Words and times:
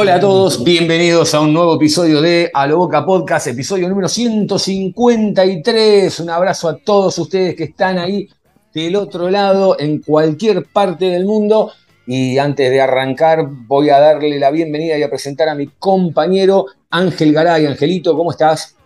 Hola 0.00 0.14
a 0.14 0.20
todos, 0.20 0.64
bienvenidos 0.64 1.34
a 1.34 1.42
un 1.42 1.52
nuevo 1.52 1.74
episodio 1.74 2.22
de 2.22 2.50
A 2.54 2.66
lo 2.66 2.78
Boca 2.78 3.04
Podcast, 3.04 3.48
episodio 3.48 3.86
número 3.86 4.08
153. 4.08 6.20
Un 6.20 6.30
abrazo 6.30 6.70
a 6.70 6.78
todos 6.78 7.18
ustedes 7.18 7.54
que 7.54 7.64
están 7.64 7.98
ahí 7.98 8.26
del 8.72 8.96
otro 8.96 9.28
lado, 9.28 9.78
en 9.78 10.00
cualquier 10.00 10.64
parte 10.64 11.04
del 11.04 11.26
mundo. 11.26 11.72
Y 12.06 12.38
antes 12.38 12.70
de 12.70 12.80
arrancar, 12.80 13.46
voy 13.46 13.90
a 13.90 14.00
darle 14.00 14.38
la 14.38 14.50
bienvenida 14.50 14.96
y 14.96 15.02
a 15.02 15.10
presentar 15.10 15.50
a 15.50 15.54
mi 15.54 15.66
compañero 15.66 16.64
Ángel 16.88 17.34
Garay. 17.34 17.66
Angelito, 17.66 18.16
¿cómo 18.16 18.30
estás? 18.30 18.78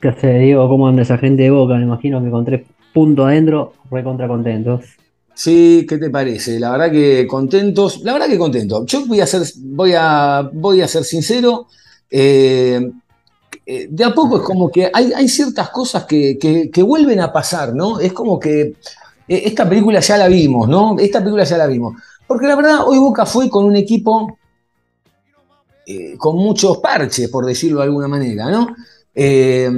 ¿Qué 0.00 0.08
hace, 0.08 0.40
Diego? 0.40 0.68
¿Cómo 0.68 0.88
anda 0.88 1.02
esa 1.02 1.18
gente 1.18 1.44
de 1.44 1.50
Boca? 1.50 1.76
Me 1.76 1.84
imagino 1.84 2.20
que 2.20 2.30
con 2.30 2.44
tres 2.44 2.62
puntos 2.92 3.26
adentro, 3.26 3.74
recontra 3.92 4.26
contentos. 4.26 4.86
Sí, 5.38 5.86
¿qué 5.88 5.98
te 5.98 6.10
parece? 6.10 6.58
La 6.58 6.72
verdad 6.72 6.90
que 6.90 7.24
contentos, 7.28 8.00
la 8.02 8.12
verdad 8.12 8.26
que 8.28 8.38
contentos. 8.38 8.84
Yo 8.86 9.06
voy 9.06 9.20
a 9.20 9.26
ser, 9.26 9.42
voy 9.62 9.92
a, 9.96 10.50
voy 10.52 10.80
a 10.82 10.88
ser 10.88 11.04
sincero. 11.04 11.68
eh, 12.10 12.80
eh, 13.66 13.88
de 13.90 14.04
a 14.04 14.14
poco 14.14 14.38
es 14.38 14.42
como 14.44 14.70
que 14.70 14.90
hay, 14.92 15.12
hay 15.14 15.28
ciertas 15.28 15.70
cosas 15.70 16.04
que, 16.06 16.38
que- 16.38 16.70
que 16.70 16.82
vuelven 16.82 17.20
a 17.20 17.32
pasar, 17.32 17.74
¿no? 17.74 18.00
Es 18.00 18.12
como 18.14 18.38
que 18.40 18.60
eh, 18.62 18.74
esta 19.28 19.68
película 19.68 20.00
ya 20.00 20.16
la 20.18 20.28
vimos, 20.28 20.68
¿no? 20.68 20.96
Esta 20.98 21.20
película 21.20 21.44
ya 21.44 21.58
la 21.58 21.66
vimos. 21.68 21.94
Porque 22.26 22.46
la 22.48 22.56
verdad, 22.56 22.80
hoy 22.86 22.98
Boca 22.98 23.26
fue 23.26 23.50
con 23.50 23.64
un 23.66 23.76
equipo 23.76 24.38
eh, 25.86 26.16
con 26.18 26.36
muchos 26.36 26.78
parches, 26.78 27.28
por 27.30 27.46
decirlo 27.46 27.78
de 27.80 27.84
alguna 27.86 28.08
manera, 28.08 28.50
¿no? 28.50 28.68
Eh, 29.14 29.70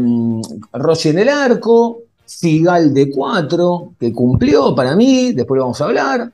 Rossi 0.72 1.11
en 1.11 1.19
el 1.20 1.28
arco, 1.28 2.02
Figal 2.39 2.95
de 2.95 3.11
4, 3.11 3.95
que 3.98 4.12
cumplió 4.12 4.75
para 4.75 4.95
mí, 4.95 5.33
después 5.33 5.59
lo 5.59 5.64
vamos 5.64 5.81
a 5.81 5.84
hablar. 5.84 6.33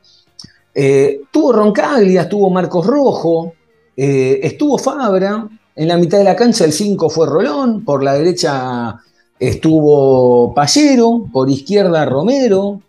Eh, 0.75 1.22
tuvo 1.30 1.52
Roncaglia, 1.52 2.22
estuvo 2.22 2.50
Marcos 2.50 2.86
Rojo, 2.86 3.55
eh, 3.97 4.41
estuvo 4.42 4.77
Fabra, 4.77 5.48
en 5.74 5.89
la 5.89 5.97
mitad 5.97 6.19
de 6.19 6.24
la 6.24 6.36
cancha 6.36 6.67
el 6.67 6.72
5 6.72 7.08
fue 7.08 7.27
Rolón, 7.27 7.83
por 7.83 8.02
la 8.02 8.14
derecha 8.14 9.00
estuvo 9.39 10.52
Pallero, 10.55 11.27
por 11.33 11.48
izquierda 11.48 12.05
Romero, 12.05 12.83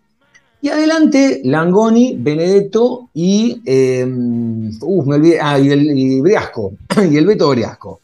y 0.62 0.70
adelante 0.70 1.42
Langoni, 1.46 2.18
Benedetto 2.18 3.10
y, 3.14 3.62
eh, 3.66 4.06
ah, 5.42 5.58
el, 5.58 5.98
y 5.98 6.20
Briasco, 6.20 6.74
y 7.10 7.16
el 7.16 7.26
Beto 7.26 7.50
Briasco. 7.50 8.02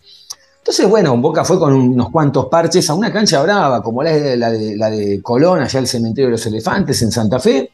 Entonces, 0.64 0.88
bueno, 0.88 1.17
Boca 1.17 1.44
fue 1.44 1.59
con 1.59 1.73
unos 1.73 2.09
cuantos 2.09 2.45
parches 2.45 2.89
a 2.89 2.94
una 2.94 3.11
cancha 3.11 3.44
brava, 3.44 3.83
como 3.83 4.02
la 4.02 4.14
de, 4.14 5.19
Colón, 5.22 5.59
allá 5.59 5.78
el 5.78 5.88
cementerio 5.88 6.28
de 6.28 6.31
los 6.31 6.45
elefantes 6.45 7.02
en 7.02 7.11
Santa 7.11 7.38
Fe. 7.38 7.69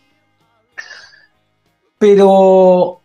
Pero 2.00 3.00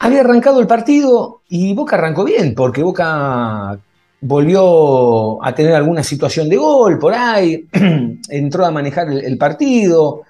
había 0.00 0.20
arrancado 0.20 0.58
el 0.58 0.66
partido 0.66 1.42
y 1.48 1.72
Boca 1.74 1.94
arrancó 1.94 2.24
bien, 2.24 2.56
porque 2.56 2.82
Boca 2.82 3.78
volvió 4.20 5.40
a 5.44 5.54
tener 5.54 5.72
alguna 5.72 6.02
situación 6.02 6.48
de 6.48 6.56
gol 6.56 6.98
por 6.98 7.14
ahí, 7.14 7.68
entró 8.28 8.66
a 8.66 8.72
manejar 8.72 9.10
el, 9.10 9.24
el 9.24 9.38
partido. 9.38 10.22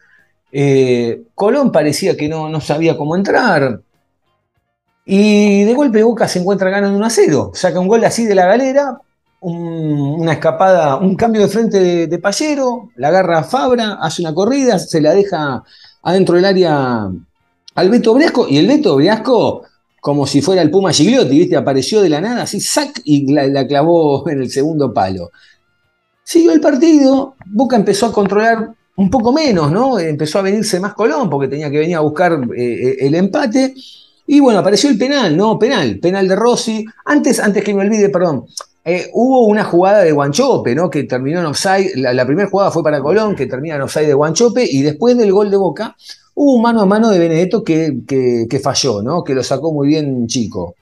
Eh, 0.52 1.22
Colón 1.34 1.72
parecía 1.72 2.18
que 2.18 2.28
no, 2.28 2.50
no 2.50 2.60
sabía 2.60 2.98
cómo 2.98 3.16
entrar. 3.16 3.80
Y 5.04 5.64
de 5.64 5.74
golpe 5.74 6.02
Boca 6.02 6.28
se 6.28 6.38
encuentra 6.38 6.70
ganando 6.70 6.96
1 6.96 7.06
a 7.06 7.10
0. 7.10 7.50
Saca 7.54 7.80
un 7.80 7.88
gol 7.88 8.04
así 8.04 8.24
de 8.24 8.34
la 8.34 8.46
galera, 8.46 8.98
un- 9.40 10.20
una 10.20 10.32
escapada, 10.34 10.96
un 10.96 11.16
cambio 11.16 11.42
de 11.42 11.48
frente 11.48 11.80
de, 11.80 12.06
de 12.06 12.20
la 12.96 13.08
agarra 13.08 13.38
a 13.40 13.44
Fabra, 13.44 13.98
hace 14.00 14.22
una 14.22 14.32
corrida, 14.34 14.78
se 14.78 15.00
la 15.00 15.12
deja 15.14 15.64
adentro 16.02 16.36
del 16.36 16.44
área 16.44 17.10
al 17.74 17.90
Beto 17.90 18.14
Briasco, 18.14 18.46
y 18.48 18.58
el 18.58 18.66
Beto 18.68 18.94
Briasco, 18.96 19.62
como 20.00 20.26
si 20.26 20.40
fuera 20.42 20.62
el 20.62 20.70
Puma 20.70 20.92
Gigliotti. 20.92 21.54
Apareció 21.54 22.00
de 22.00 22.08
la 22.08 22.20
nada, 22.20 22.42
así, 22.42 22.60
sac, 22.60 23.00
y 23.04 23.32
la, 23.32 23.46
la 23.48 23.66
clavó 23.66 24.28
en 24.30 24.42
el 24.42 24.50
segundo 24.50 24.92
palo. 24.94 25.30
Siguió 26.24 26.52
el 26.52 26.60
partido, 26.60 27.34
Boca 27.46 27.76
empezó 27.76 28.06
a 28.06 28.12
controlar 28.12 28.72
un 28.96 29.10
poco 29.10 29.32
menos, 29.32 29.72
¿no? 29.72 29.98
Empezó 29.98 30.38
a 30.38 30.42
venirse 30.42 30.78
más 30.78 30.94
Colón, 30.94 31.28
porque 31.28 31.48
tenía 31.48 31.70
que 31.70 31.78
venir 31.78 31.96
a 31.96 32.00
buscar 32.00 32.38
eh, 32.56 32.96
el 33.00 33.14
empate. 33.16 33.74
Y 34.34 34.40
bueno, 34.40 34.60
apareció 34.60 34.88
el 34.88 34.96
penal, 34.96 35.36
¿no? 35.36 35.58
Penal, 35.58 35.98
penal 35.98 36.26
de 36.26 36.36
Rossi. 36.36 36.86
Antes, 37.04 37.38
antes 37.38 37.62
que 37.62 37.74
me 37.74 37.82
olvide, 37.82 38.08
perdón, 38.08 38.46
eh, 38.82 39.10
hubo 39.12 39.44
una 39.46 39.62
jugada 39.62 40.00
de 40.02 40.12
Guanchope, 40.12 40.74
¿no? 40.74 40.88
Que 40.88 41.04
terminó 41.04 41.40
en 41.40 41.46
offside. 41.46 41.90
La, 41.96 42.14
la 42.14 42.24
primera 42.24 42.48
jugada 42.48 42.70
fue 42.70 42.82
para 42.82 43.02
Colón, 43.02 43.36
que 43.36 43.44
termina 43.44 43.74
en 43.76 43.82
offside 43.82 44.06
de 44.06 44.14
Guanchope, 44.14 44.64
y 44.64 44.80
después 44.80 45.18
del 45.18 45.32
gol 45.32 45.50
de 45.50 45.58
Boca, 45.58 45.94
hubo 46.34 46.54
un 46.54 46.62
mano 46.62 46.80
a 46.80 46.86
mano 46.86 47.10
de 47.10 47.18
Benedetto 47.18 47.62
que, 47.62 47.98
que- 48.08 48.46
que 48.48 48.58
falló, 48.58 49.02
¿no? 49.02 49.22
Que 49.22 49.34
lo 49.34 49.42
sacó 49.42 49.70
muy 49.70 49.88
bien 49.88 50.26
Chico. 50.26 50.76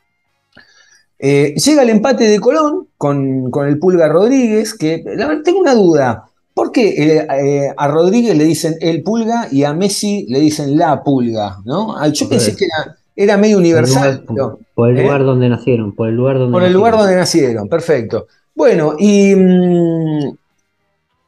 Eh, 1.18 1.52
llega 1.56 1.82
el 1.82 1.90
empate 1.90 2.24
de 2.28 2.38
Colón 2.38 2.86
con, 2.96 3.50
con 3.50 3.66
el 3.66 3.80
Pulga 3.80 4.08
Rodríguez, 4.08 4.74
que 4.74 5.02
la 5.16 5.26
verdad 5.26 5.42
tengo 5.44 5.58
una 5.58 5.74
duda. 5.74 6.24
¿Por 6.54 6.70
qué 6.70 6.88
eh, 6.90 7.26
eh, 7.42 7.74
a 7.76 7.88
Rodríguez 7.88 8.36
le 8.36 8.44
dicen 8.44 8.76
el 8.80 9.02
Pulga 9.02 9.48
y 9.50 9.64
a 9.64 9.72
Messi 9.74 10.26
le 10.28 10.38
dicen 10.40 10.78
la 10.78 11.02
Pulga? 11.02 11.58
¿no? 11.64 11.96
Ah, 11.96 12.06
Yo 12.08 12.28
pensé 12.28 12.54
que 12.56 12.66
era, 12.66 12.96
era 13.16 13.36
medio 13.36 13.58
universal. 13.58 14.24
Por 14.24 14.38
el 14.38 14.66
por 14.74 14.90
¿eh? 14.90 15.02
lugar 15.02 15.24
donde 15.24 15.48
nacieron, 15.48 15.94
por 15.94 16.08
el 16.08 16.16
lugar 16.16 16.38
donde 16.38 16.52
por 16.52 16.62
el 16.62 16.72
lugar 16.72 16.96
donde 16.96 17.16
nacieron, 17.16 17.68
perfecto. 17.68 18.26
Bueno, 18.54 18.94
y 18.98 19.34
mm, 19.34 20.36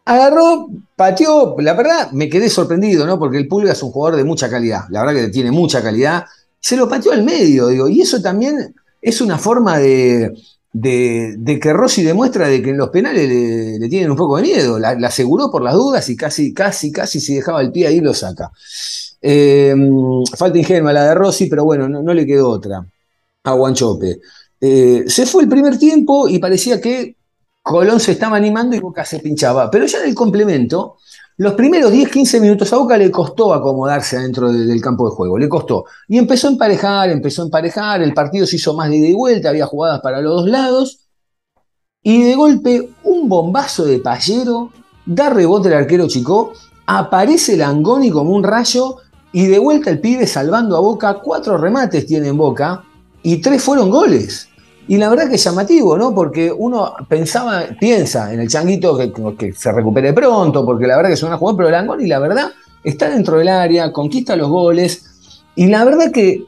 agarró, 0.05 0.69
pateó, 0.97 1.57
la 1.59 1.75
verdad 1.75 2.13
me 2.13 2.29
quedé 2.29 2.49
sorprendido, 2.49 3.07
¿no? 3.07 3.19
Porque 3.19 3.39
el 3.39 3.49
Pulga 3.49 3.73
es 3.73 3.83
un 3.83 3.91
jugador 3.91 4.17
de 4.17 4.25
mucha 4.25 4.49
calidad, 4.49 4.83
la 4.91 5.05
verdad 5.05 5.23
que 5.23 5.29
tiene 5.29 5.51
mucha 5.51 5.83
calidad. 5.83 6.25
Se 6.61 6.77
lo 6.77 6.89
pateó 6.89 7.13
al 7.13 7.25
medio, 7.25 7.69
digo, 7.69 7.89
y 7.89 8.01
eso 8.01 8.23
también 8.23 8.75
es 9.01 9.21
una 9.21 9.39
forma 9.39 9.79
de, 9.79 10.33
de- 10.73 11.59
que 11.61 11.73
Rossi 11.73 12.03
demuestra 12.03 12.49
de 12.49 12.63
que 12.63 12.71
en 12.71 12.79
los 12.79 12.91
penales 12.91 13.29
le, 13.29 13.89
tienen 13.89 14.11
un 14.11 14.17
poco 14.17 14.37
de 14.37 14.43
miedo. 14.43 14.79
La, 14.79 14.91
aseguró 15.07 15.51
por 15.51 15.63
las 15.63 15.75
dudas 15.75 16.09
y 16.09 16.17
casi, 16.17 16.53
casi, 16.55 16.91
casi 16.93 17.21
si 17.21 17.35
dejaba 17.37 17.61
el 17.61 17.73
pie 17.73 17.87
ahí 17.89 18.01
lo 18.01 18.15
saca. 18.15 18.51
Eh, 19.21 19.75
falta 20.37 20.59
ingenua 20.59 20.93
la 20.93 21.07
de 21.09 21.15
Rossi, 21.15 21.47
pero 21.47 21.65
bueno, 21.65 21.89
no, 21.89 22.03
no 22.03 22.15
le 22.15 22.27
quedó 22.27 22.49
otra 22.51 22.85
a 23.45 23.53
Guanchope. 23.53 24.21
Eh, 24.61 25.05
se 25.07 25.27
fue 25.27 25.43
el 25.43 25.49
primer 25.49 25.79
tiempo 25.79 26.29
y 26.29 26.39
parecía 26.39 26.81
que 26.81 27.17
Colón 27.63 28.01
se 28.01 28.13
estaba 28.13 28.37
animando 28.37 28.77
y 28.77 28.81
Boca 28.81 29.05
se 29.05 29.21
pinchaba. 29.21 29.71
Pero 29.71 29.87
ya 29.87 29.99
en 30.03 30.09
el 30.09 30.15
complemento, 30.15 30.97
los 31.39 31.55
primeros 31.55 31.93
10-15 31.93 32.41
minutos 32.41 32.73
a 32.73 32.77
Boca 32.77 32.97
le 32.97 33.11
costó 33.11 33.53
acomodarse 33.55 34.17
adentro 34.17 34.53
de- 34.53 34.67
del 34.67 34.81
campo 34.81 35.09
de 35.09 35.15
juego, 35.17 35.39
le 35.39 35.49
costó. 35.49 35.85
Y 36.09 36.19
empezó 36.19 36.49
a 36.49 36.51
emparejar, 36.53 37.11
empezó 37.11 37.43
a 37.43 37.45
emparejar, 37.47 38.03
el 38.03 38.13
partido 38.15 38.47
se 38.47 38.57
hizo 38.57 38.75
más 38.75 38.91
de 38.91 38.97
ida 38.97 39.09
y 39.09 39.15
vuelta, 39.15 39.49
había 39.49 39.67
jugadas 39.67 40.01
para 40.01 40.21
los 40.21 40.43
dos 40.43 40.49
lados. 40.49 40.99
Y 42.03 42.23
de 42.23 42.35
golpe, 42.35 42.91
un 43.05 43.29
bombazo 43.29 43.85
de 43.85 43.99
Pallero, 43.99 44.71
da 45.07 45.31
rebote 45.31 45.69
el 45.69 45.75
arquero 45.75 46.07
Chico, 46.09 46.53
aparece 46.87 47.57
Langoni 47.57 48.11
como 48.11 48.33
un 48.35 48.43
rayo 48.43 48.97
y 49.33 49.47
de 49.47 49.59
vuelta 49.59 49.91
el 49.91 50.01
pibe 50.01 50.27
salvando 50.27 50.77
a 50.77 50.81
Boca. 50.81 51.21
Cuatro 51.23 51.57
remates 51.57 52.07
tiene 52.07 52.29
en 52.29 52.37
Boca 52.37 52.85
y 53.23 53.41
tres 53.41 53.63
fueron 53.63 53.89
goles. 53.91 54.49
Y 54.93 54.99
la 54.99 55.09
verdad 55.09 55.31
que 55.31 55.37
es 55.37 55.45
llamativo, 55.45 55.97
¿no? 55.97 56.15
Porque 56.15 56.53
uno 56.53 56.93
pensaba, 57.09 57.65
piensa 57.81 58.31
en 58.31 58.41
el 58.41 58.49
changuito 58.49 58.95
que, 58.95 59.11
que 59.39 59.55
se 59.55 59.73
recupere 59.73 60.13
pronto, 60.13 60.67
porque 60.67 60.87
la 60.87 60.97
verdad 60.97 61.09
que 61.09 61.15
es 61.15 61.23
una 61.23 61.39
jugada, 61.39 61.57
pero 61.57 61.71
Langoni, 61.71 62.07
la 62.07 62.19
verdad, 62.19 62.51
está 62.85 63.09
dentro 63.09 63.39
del 63.39 63.49
área, 63.49 63.91
conquista 63.91 64.37
los 64.37 64.51
goles. 64.51 65.41
Y 65.55 65.69
la 65.69 65.87
verdad 65.87 66.13
que 66.13 66.45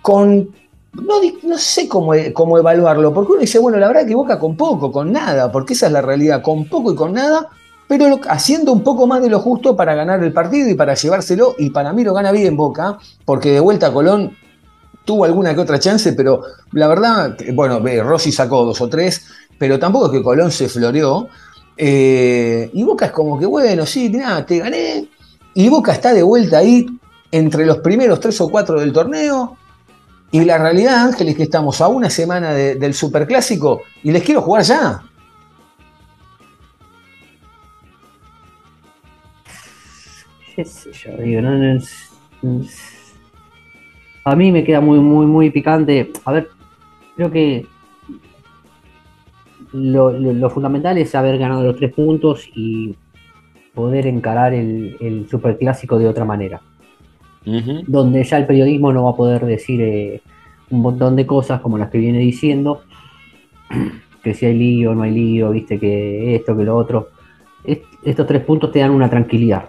con. 0.00 0.48
No, 0.94 1.58
sé 1.58 1.86
cómo, 1.86 2.14
e- 2.14 2.32
cómo 2.32 2.56
evaluarlo, 2.56 3.12
porque 3.12 3.32
uno 3.32 3.42
dice, 3.42 3.58
bueno, 3.58 3.76
la 3.76 3.88
verdad 3.88 4.06
que 4.06 4.14
Boca 4.14 4.38
con 4.38 4.56
poco, 4.56 4.90
con 4.90 5.12
nada, 5.12 5.52
porque 5.52 5.74
esa 5.74 5.88
es 5.88 5.92
la 5.92 6.00
realidad, 6.00 6.40
con 6.40 6.64
poco 6.64 6.92
y 6.92 6.94
con 6.94 7.12
nada, 7.12 7.50
pero 7.86 8.18
haciendo 8.30 8.72
un 8.72 8.82
poco 8.82 9.06
más 9.06 9.20
de 9.20 9.28
lo 9.28 9.40
justo 9.40 9.76
para 9.76 9.94
ganar 9.94 10.24
el 10.24 10.32
partido 10.32 10.70
y 10.70 10.74
para 10.74 10.94
llevárselo, 10.94 11.54
y 11.58 11.68
para 11.68 11.92
mí 11.92 12.02
lo 12.02 12.14
gana 12.14 12.32
bien 12.32 12.56
Boca, 12.56 12.96
porque 13.26 13.50
de 13.50 13.60
vuelta 13.60 13.92
Colón 13.92 14.32
tuvo 15.06 15.24
alguna 15.24 15.54
que 15.54 15.60
otra 15.60 15.78
chance, 15.78 16.12
pero 16.12 16.42
la 16.72 16.86
verdad, 16.88 17.34
bueno, 17.54 17.80
Rossi 18.02 18.30
sacó 18.30 18.64
dos 18.66 18.80
o 18.82 18.88
tres, 18.90 19.24
pero 19.58 19.78
tampoco 19.78 20.06
es 20.06 20.12
que 20.12 20.22
Colón 20.22 20.50
se 20.50 20.68
floreó. 20.68 21.28
eh, 21.78 22.70
y 22.74 22.82
Boca 22.82 23.06
es 23.06 23.12
como 23.12 23.38
que, 23.38 23.46
bueno, 23.46 23.86
sí, 23.86 24.08
mirá, 24.10 24.44
te 24.44 24.58
gané. 24.58 25.08
y 25.54 25.68
Boca 25.70 25.92
está 25.92 26.12
de 26.12 26.22
vuelta 26.22 26.58
ahí 26.58 26.86
entre 27.32 27.64
los 27.66 27.78
primeros 27.78 28.20
tres 28.20 28.38
o 28.42 28.48
cuatro 28.50 28.78
del 28.80 28.92
torneo. 28.92 29.56
Y 30.30 30.44
la 30.44 30.58
realidad, 30.58 30.96
Ángel, 31.06 31.28
es 31.28 31.36
que 31.36 31.44
estamos 31.44 31.80
a 31.80 31.88
una 31.88 32.10
semana 32.10 32.52
de- 32.52 32.74
del 32.74 32.92
Superclásico 32.94 33.82
y 34.02 34.10
les 34.10 34.22
quiero 34.22 34.42
jugar 34.42 34.64
ya. 34.64 35.02
qué 40.54 40.64
yo, 40.64 41.16
digo, 41.18 41.40
no, 41.42 41.58
no 41.58 41.80
a 44.26 44.34
mí 44.34 44.50
me 44.50 44.64
queda 44.64 44.80
muy, 44.80 44.98
muy, 44.98 45.24
muy 45.24 45.50
picante. 45.50 46.10
A 46.24 46.32
ver, 46.32 46.48
creo 47.14 47.30
que 47.30 47.64
lo, 49.72 50.10
lo- 50.10 50.32
lo 50.32 50.50
fundamental 50.50 50.98
es 50.98 51.14
haber 51.14 51.38
ganado 51.38 51.62
los 51.64 51.76
tres 51.76 51.92
puntos 51.92 52.48
y 52.54 52.96
poder 53.72 54.06
encarar 54.06 54.52
el, 54.52 54.96
el 55.00 55.28
superclásico 55.28 55.98
de 55.98 56.08
otra 56.08 56.24
manera. 56.24 56.60
Donde 57.86 58.24
ya 58.24 58.38
el 58.38 58.46
periodismo 58.46 58.92
no 58.92 59.04
va 59.04 59.10
a 59.10 59.16
poder 59.16 59.46
decir 59.46 59.80
eh, 59.80 60.20
un 60.70 60.80
montón 60.80 61.14
de 61.14 61.24
cosas 61.26 61.60
como 61.60 61.78
las 61.78 61.90
que 61.90 61.98
viene 61.98 62.18
diciendo, 62.18 62.82
que 64.24 64.34
si 64.34 64.46
hay 64.46 64.54
lío, 64.58 64.92
no 64.92 65.02
hay 65.02 65.12
lío, 65.12 65.50
viste 65.52 65.78
que 65.78 66.34
esto, 66.34 66.56
que 66.56 66.64
lo 66.64 66.76
otro. 66.76 67.10
Est- 67.62 67.84
estos 68.02 68.26
tres 68.26 68.42
puntos 68.42 68.72
te 68.72 68.80
dan 68.80 68.90
una 68.90 69.08
tranquilidad. 69.08 69.68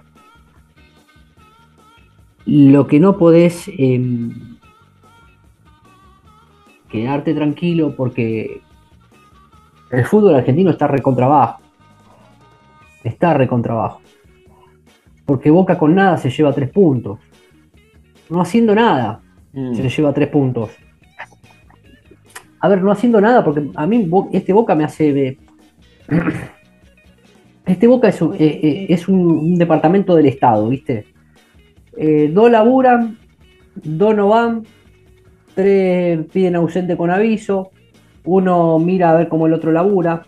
Lo 2.47 2.87
que 2.87 2.99
no 2.99 3.17
podés 3.17 3.69
em, 3.77 4.57
quedarte 6.89 7.33
tranquilo 7.33 7.93
porque 7.95 8.61
el 9.91 10.05
fútbol 10.05 10.35
argentino 10.35 10.71
está 10.71 10.87
recontrabajo. 10.87 11.61
Está 13.03 13.33
recontrabajo. 13.33 14.01
Porque 15.25 15.51
Boca 15.51 15.77
con 15.77 15.93
nada 15.93 16.17
se 16.17 16.29
lleva 16.29 16.53
tres 16.53 16.69
puntos. 16.69 17.19
No 18.29 18.41
haciendo 18.41 18.73
nada 18.73 19.21
se 19.53 19.89
lleva 19.89 20.13
tres 20.13 20.29
puntos. 20.29 20.69
A 22.59 22.67
ver, 22.69 22.81
no 22.81 22.91
haciendo 22.91 23.21
nada, 23.21 23.43
porque 23.43 23.69
a 23.75 23.87
mí 23.87 24.09
este 24.31 24.53
Boca 24.53 24.75
me 24.75 24.83
hace. 24.83 25.37
Este 27.65 27.85
Boca 27.85 28.07
es 28.07 28.21
un, 28.21 28.33
eh, 28.35 28.37
eh, 28.39 28.85
es 28.87 29.09
un 29.09 29.55
departamento 29.55 30.15
del 30.15 30.27
Estado, 30.27 30.69
¿viste? 30.69 31.05
Eh, 31.97 32.29
dos 32.33 32.49
laburan, 32.51 33.17
dos 33.75 34.15
no 34.15 34.29
van, 34.29 34.63
tres 35.55 36.25
piden 36.31 36.55
ausente 36.55 36.95
con 36.95 37.09
aviso, 37.09 37.71
uno 38.25 38.77
mira 38.79 39.11
a 39.11 39.15
ver 39.15 39.27
cómo 39.29 39.47
el 39.47 39.53
otro 39.53 39.71
labura. 39.71 40.23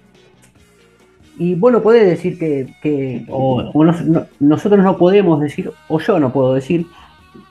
Y 1.37 1.55
vos 1.55 1.71
no 1.71 1.81
podés 1.81 2.05
decir 2.05 2.37
que, 2.37 2.73
que- 2.81 3.25
o, 3.29 3.71
o 3.73 3.83
nos- 3.85 4.03
no- 4.05 4.25
nosotros 4.39 4.83
no 4.83 4.97
podemos 4.97 5.39
decir, 5.39 5.71
o 5.87 5.99
yo 5.99 6.19
no 6.19 6.33
puedo 6.33 6.53
decir, 6.53 6.85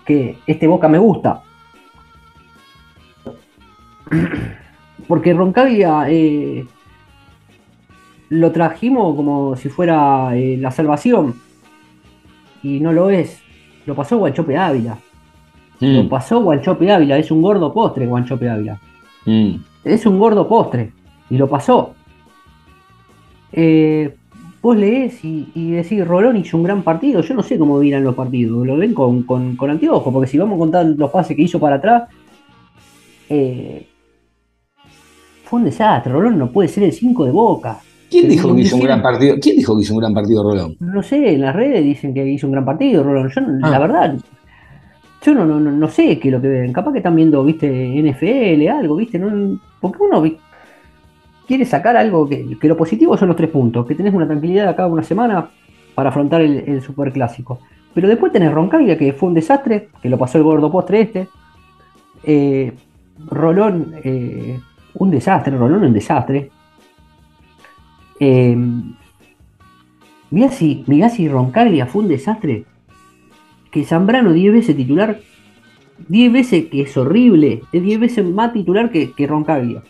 que 0.04 0.36
este 0.46 0.66
Boca 0.66 0.88
me 0.88 0.98
gusta. 0.98 1.42
Porque 5.08 5.32
Roncaglia 5.32 6.06
eh, 6.10 6.66
lo 8.30 8.52
trajimos 8.52 9.14
como 9.16 9.56
si 9.56 9.68
fuera 9.68 10.36
eh, 10.36 10.56
la 10.58 10.70
salvación. 10.70 11.34
Y 12.62 12.80
no 12.80 12.92
lo 12.92 13.08
es. 13.10 13.40
Lo 13.88 13.94
pasó 13.94 14.18
Guanchope 14.18 14.56
Ávila. 14.56 14.98
Mm, 15.80 15.96
Lo 15.96 16.08
pasó 16.08 16.40
Guanchope 16.42 16.92
Ávila. 16.92 17.18
Es 17.18 17.30
un 17.30 17.40
gordo 17.42 17.72
postre 17.72 18.06
Guanchope 18.06 18.48
Ávila. 18.48 18.78
mm. 19.24 19.54
Es 19.84 20.04
un 20.06 20.18
gordo 20.18 20.46
postre. 20.46 20.92
Y 21.30 21.38
lo 21.38 21.48
pasó. 21.48 21.94
Eh, 23.52 24.14
vos 24.60 24.76
lees 24.76 25.24
y, 25.24 25.48
y 25.54 25.70
decís, 25.70 26.06
Rolón 26.06 26.36
hizo 26.36 26.56
un 26.58 26.64
gran 26.64 26.82
partido. 26.82 27.22
Yo 27.22 27.34
no 27.34 27.42
sé 27.42 27.58
cómo 27.58 27.78
miran 27.78 28.04
los 28.04 28.14
partidos. 28.14 28.66
Lo 28.66 28.76
ven 28.76 28.92
con, 28.92 29.22
con, 29.22 29.56
con 29.56 29.70
anteojos. 29.70 30.12
Porque 30.12 30.28
si 30.28 30.36
vamos 30.38 30.56
a 30.56 30.58
contar 30.58 30.84
los 30.86 31.10
pases 31.10 31.34
que 31.36 31.42
hizo 31.42 31.58
para 31.58 31.76
atrás. 31.76 32.08
eh, 33.30 33.86
fue 35.44 35.60
un 35.60 35.64
desastre. 35.64 36.12
Rolón 36.12 36.38
no 36.38 36.50
puede 36.50 36.68
ser 36.68 36.84
el 36.84 36.92
5 36.92 37.24
de 37.24 37.30
boca. 37.30 37.78
¿Quién 38.10 38.28
dijo 38.28 38.54
que 38.54 38.62
hizo 38.62 38.76
un 38.76 38.82
gran 38.82 39.02
partido? 39.02 39.36
¿Quién 39.40 39.56
dijo 39.56 39.76
que 39.76 39.82
hizo 39.82 39.94
un 39.94 40.00
gran 40.00 40.14
partido 40.14 40.42
Rolón? 40.42 40.76
No 40.80 41.02
sé, 41.02 41.34
en 41.34 41.40
las 41.42 41.54
redes 41.54 41.84
dicen 41.84 42.14
que 42.14 42.26
hizo 42.26 42.46
un 42.46 42.52
gran 42.52 42.64
partido, 42.64 43.02
Rolón. 43.02 43.28
Yo, 43.28 43.40
Ah. 43.62 43.70
la 43.70 43.78
verdad, 43.78 44.16
yo 45.22 45.34
no, 45.34 45.44
no, 45.44 45.58
no, 45.60 45.88
sé 45.88 46.18
qué 46.18 46.28
es 46.28 46.32
lo 46.34 46.40
que 46.40 46.48
ven. 46.48 46.72
Capaz 46.72 46.92
que 46.92 46.98
están 46.98 47.16
viendo, 47.16 47.44
viste, 47.44 47.66
NFL, 47.68 48.68
algo, 48.68 48.96
viste. 48.96 49.18
No, 49.18 49.58
porque 49.80 49.98
uno 50.02 50.22
quiere 51.46 51.64
sacar 51.64 51.96
algo 51.96 52.28
que, 52.28 52.56
que 52.58 52.68
lo 52.68 52.76
positivo 52.76 53.16
son 53.16 53.28
los 53.28 53.36
tres 53.36 53.50
puntos, 53.50 53.86
que 53.86 53.94
tenés 53.94 54.14
una 54.14 54.26
tranquilidad 54.26 54.68
acá 54.68 54.86
una 54.86 55.02
semana 55.02 55.48
para 55.94 56.10
afrontar 56.10 56.40
el, 56.42 56.64
el 56.66 56.82
superclásico. 56.82 57.60
Pero 57.94 58.06
después 58.08 58.32
tenés 58.32 58.52
Roncaglia, 58.52 58.96
que 58.96 59.12
fue 59.12 59.28
un 59.28 59.34
desastre, 59.34 59.88
que 60.00 60.08
lo 60.08 60.18
pasó 60.18 60.38
el 60.38 60.44
gordo 60.44 60.70
postre 60.70 61.00
este. 61.00 61.28
Eh, 62.22 62.72
Rolón, 63.30 63.94
eh, 64.04 64.58
un 64.94 65.10
desastre, 65.10 65.56
Rolón 65.56 65.84
un 65.84 65.92
desastre. 65.92 66.50
Eh, 68.20 68.56
mirá 70.30 70.50
si, 70.50 70.84
mirá 70.86 71.08
si 71.08 71.28
Roncaglia 71.28 71.86
fue 71.86 72.02
un 72.02 72.08
desastre. 72.08 72.64
Que 73.70 73.84
Zambrano 73.84 74.32
10 74.32 74.52
veces 74.52 74.76
titular, 74.76 75.20
10 76.08 76.32
veces 76.32 76.66
que 76.66 76.82
es 76.82 76.96
horrible, 76.96 77.62
es 77.72 77.82
10 77.82 78.00
veces 78.00 78.24
más 78.24 78.52
titular 78.52 78.90
que, 78.90 79.12
que 79.12 79.26
Roncaglia. 79.26 79.82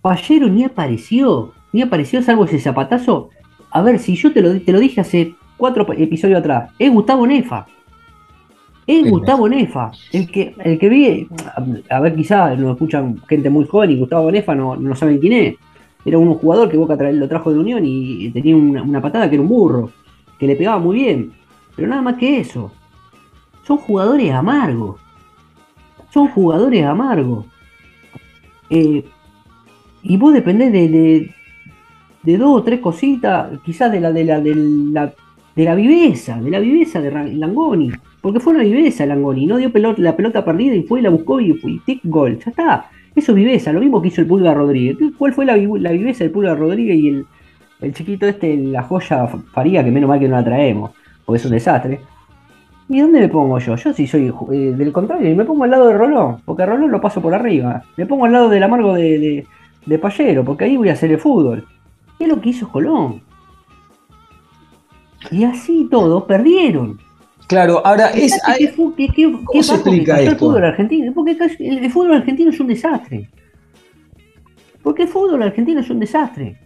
Pallero 0.00 0.48
ni 0.48 0.64
apareció, 0.64 1.52
ni 1.72 1.82
apareció 1.82 2.22
salvo 2.22 2.44
ese 2.44 2.60
zapatazo. 2.60 3.30
A 3.70 3.82
ver, 3.82 3.98
si 3.98 4.14
yo 4.14 4.32
te 4.32 4.42
lo, 4.42 4.60
te 4.60 4.70
lo 4.70 4.78
dije 4.78 5.00
hace 5.00 5.34
cuatro 5.56 5.86
episodios 5.94 6.40
atrás, 6.40 6.70
es 6.78 6.92
Gustavo 6.92 7.26
Nefa. 7.26 7.66
Es 8.86 9.10
Gustavo 9.10 9.48
Nefa. 9.48 9.90
El 10.12 10.30
que, 10.30 10.54
el 10.62 10.78
que 10.78 10.88
vi, 10.88 11.26
a 11.88 12.00
ver, 12.00 12.14
quizá 12.14 12.54
lo 12.54 12.72
escuchan 12.72 13.18
gente 13.26 13.48
muy 13.48 13.66
joven 13.66 13.92
y 13.92 13.98
Gustavo 13.98 14.30
Nefa 14.30 14.54
no, 14.54 14.76
no 14.76 14.94
saben 14.94 15.18
quién 15.18 15.32
es. 15.32 15.54
Era 16.04 16.18
un 16.18 16.34
jugador 16.34 16.70
que 16.70 16.76
Boca 16.76 16.96
lo 17.12 17.28
trajo 17.28 17.52
de 17.52 17.58
Unión 17.58 17.82
y 17.84 18.30
tenía 18.30 18.56
una, 18.56 18.82
una 18.82 19.00
patada 19.00 19.28
que 19.28 19.36
era 19.36 19.42
un 19.42 19.48
burro, 19.48 19.90
que 20.38 20.46
le 20.46 20.56
pegaba 20.56 20.78
muy 20.78 20.96
bien. 20.96 21.32
Pero 21.74 21.88
nada 21.88 22.02
más 22.02 22.16
que 22.16 22.38
eso. 22.40 22.70
Son 23.66 23.78
jugadores 23.78 24.30
amargos. 24.32 25.00
Son 26.10 26.28
jugadores 26.28 26.84
amargos. 26.84 27.46
Eh, 28.70 29.04
y 30.02 30.16
vos 30.16 30.32
dependés 30.32 30.72
de, 30.72 31.30
de, 32.22 32.36
dos 32.36 32.60
o 32.60 32.62
tres 32.62 32.80
cositas, 32.80 33.58
quizás 33.64 33.90
de 33.90 34.00
la, 34.00 34.12
de 34.12 34.24
la, 34.24 34.40
de 34.40 34.54
la, 34.54 35.12
de 35.56 35.64
la 35.64 35.74
viveza, 35.74 36.40
de 36.40 36.50
la 36.50 36.60
viveza 36.60 37.00
de 37.00 37.34
Langoni. 37.34 37.90
Porque 38.20 38.40
fue 38.40 38.54
una 38.54 38.62
viveza 38.62 39.06
Langoni, 39.06 39.46
no 39.46 39.56
dio 39.56 39.72
pelota, 39.72 40.00
la 40.00 40.16
pelota 40.16 40.44
perdida 40.44 40.74
y 40.74 40.82
fue 40.82 41.00
y 41.00 41.02
la 41.02 41.10
buscó 41.10 41.40
y 41.40 41.54
fue 41.54 41.72
y 41.72 41.78
tic 41.80 42.00
gol. 42.04 42.38
Ya 42.38 42.50
está. 42.50 42.90
Eso 43.14 43.32
es 43.32 43.36
viveza, 43.36 43.72
lo 43.72 43.80
mismo 43.80 44.02
que 44.02 44.08
hizo 44.08 44.20
el 44.20 44.26
Pulga 44.26 44.54
Rodríguez. 44.54 44.96
¿Qué- 44.98 45.12
¿Cuál 45.16 45.32
fue 45.32 45.44
la, 45.44 45.54
vi- 45.54 45.78
la 45.80 45.92
viveza 45.92 46.24
del 46.24 46.32
Pulga 46.32 46.54
Rodríguez 46.54 46.96
y 46.96 47.08
el, 47.80 47.94
chiquito 47.94 48.26
este, 48.26 48.56
la 48.56 48.82
joya 48.82 49.26
Faría, 49.52 49.84
que 49.84 49.90
menos 49.90 50.08
mal 50.08 50.18
que 50.18 50.28
no 50.28 50.36
la 50.36 50.44
traemos, 50.44 50.90
porque 51.24 51.38
es 51.38 51.44
un 51.44 51.52
desastre? 51.52 52.00
¿Y 52.88 53.00
dónde 53.00 53.20
me 53.20 53.28
pongo 53.28 53.58
yo? 53.60 53.76
Yo 53.76 53.92
sí 53.92 54.06
soy 54.06 54.32
eh, 54.52 54.74
del 54.76 54.92
contrario, 54.92 55.34
me 55.36 55.44
pongo 55.44 55.64
al 55.64 55.70
lado 55.70 55.86
de 55.88 55.94
Rolón, 55.94 56.38
porque 56.44 56.64
a 56.64 56.66
Rolón 56.66 56.90
lo 56.90 57.00
paso 57.00 57.22
por 57.22 57.34
arriba. 57.34 57.82
Me 57.96 58.04
pongo 58.06 58.24
al 58.26 58.32
lado 58.32 58.48
del 58.48 58.62
amargo 58.62 58.94
de, 58.94 59.18
de, 59.18 59.46
de 59.86 59.98
Pallero, 59.98 60.44
porque 60.44 60.64
ahí 60.64 60.76
voy 60.76 60.88
a 60.90 60.92
hacer 60.92 61.10
el 61.12 61.18
fútbol. 61.18 61.66
Es 62.18 62.28
lo 62.28 62.40
que 62.40 62.50
hizo 62.50 62.68
Colón. 62.68 63.22
Y 65.30 65.44
así 65.44 65.88
todos 65.90 66.24
perdieron. 66.24 66.98
Claro, 67.46 67.86
ahora 67.86 68.08
es. 68.10 68.32
¿Qué, 68.56 68.72
qué 69.52 69.62
se 69.62 69.74
explica 69.74 70.14
cayó 70.14 70.22
el 70.28 70.32
esto? 70.34 70.46
fútbol 70.46 70.64
argentino? 70.64 71.12
Porque 71.12 71.36
el, 71.58 71.90
fútbol 71.90 72.14
argentino 72.14 72.50
es 72.50 72.60
un 72.60 72.66
desastre. 72.66 73.28
Porque 74.82 75.02
el 75.02 75.08
fútbol 75.08 75.42
argentino 75.42 75.80
es 75.80 75.90
un 75.90 75.98
desastre. 76.00 76.58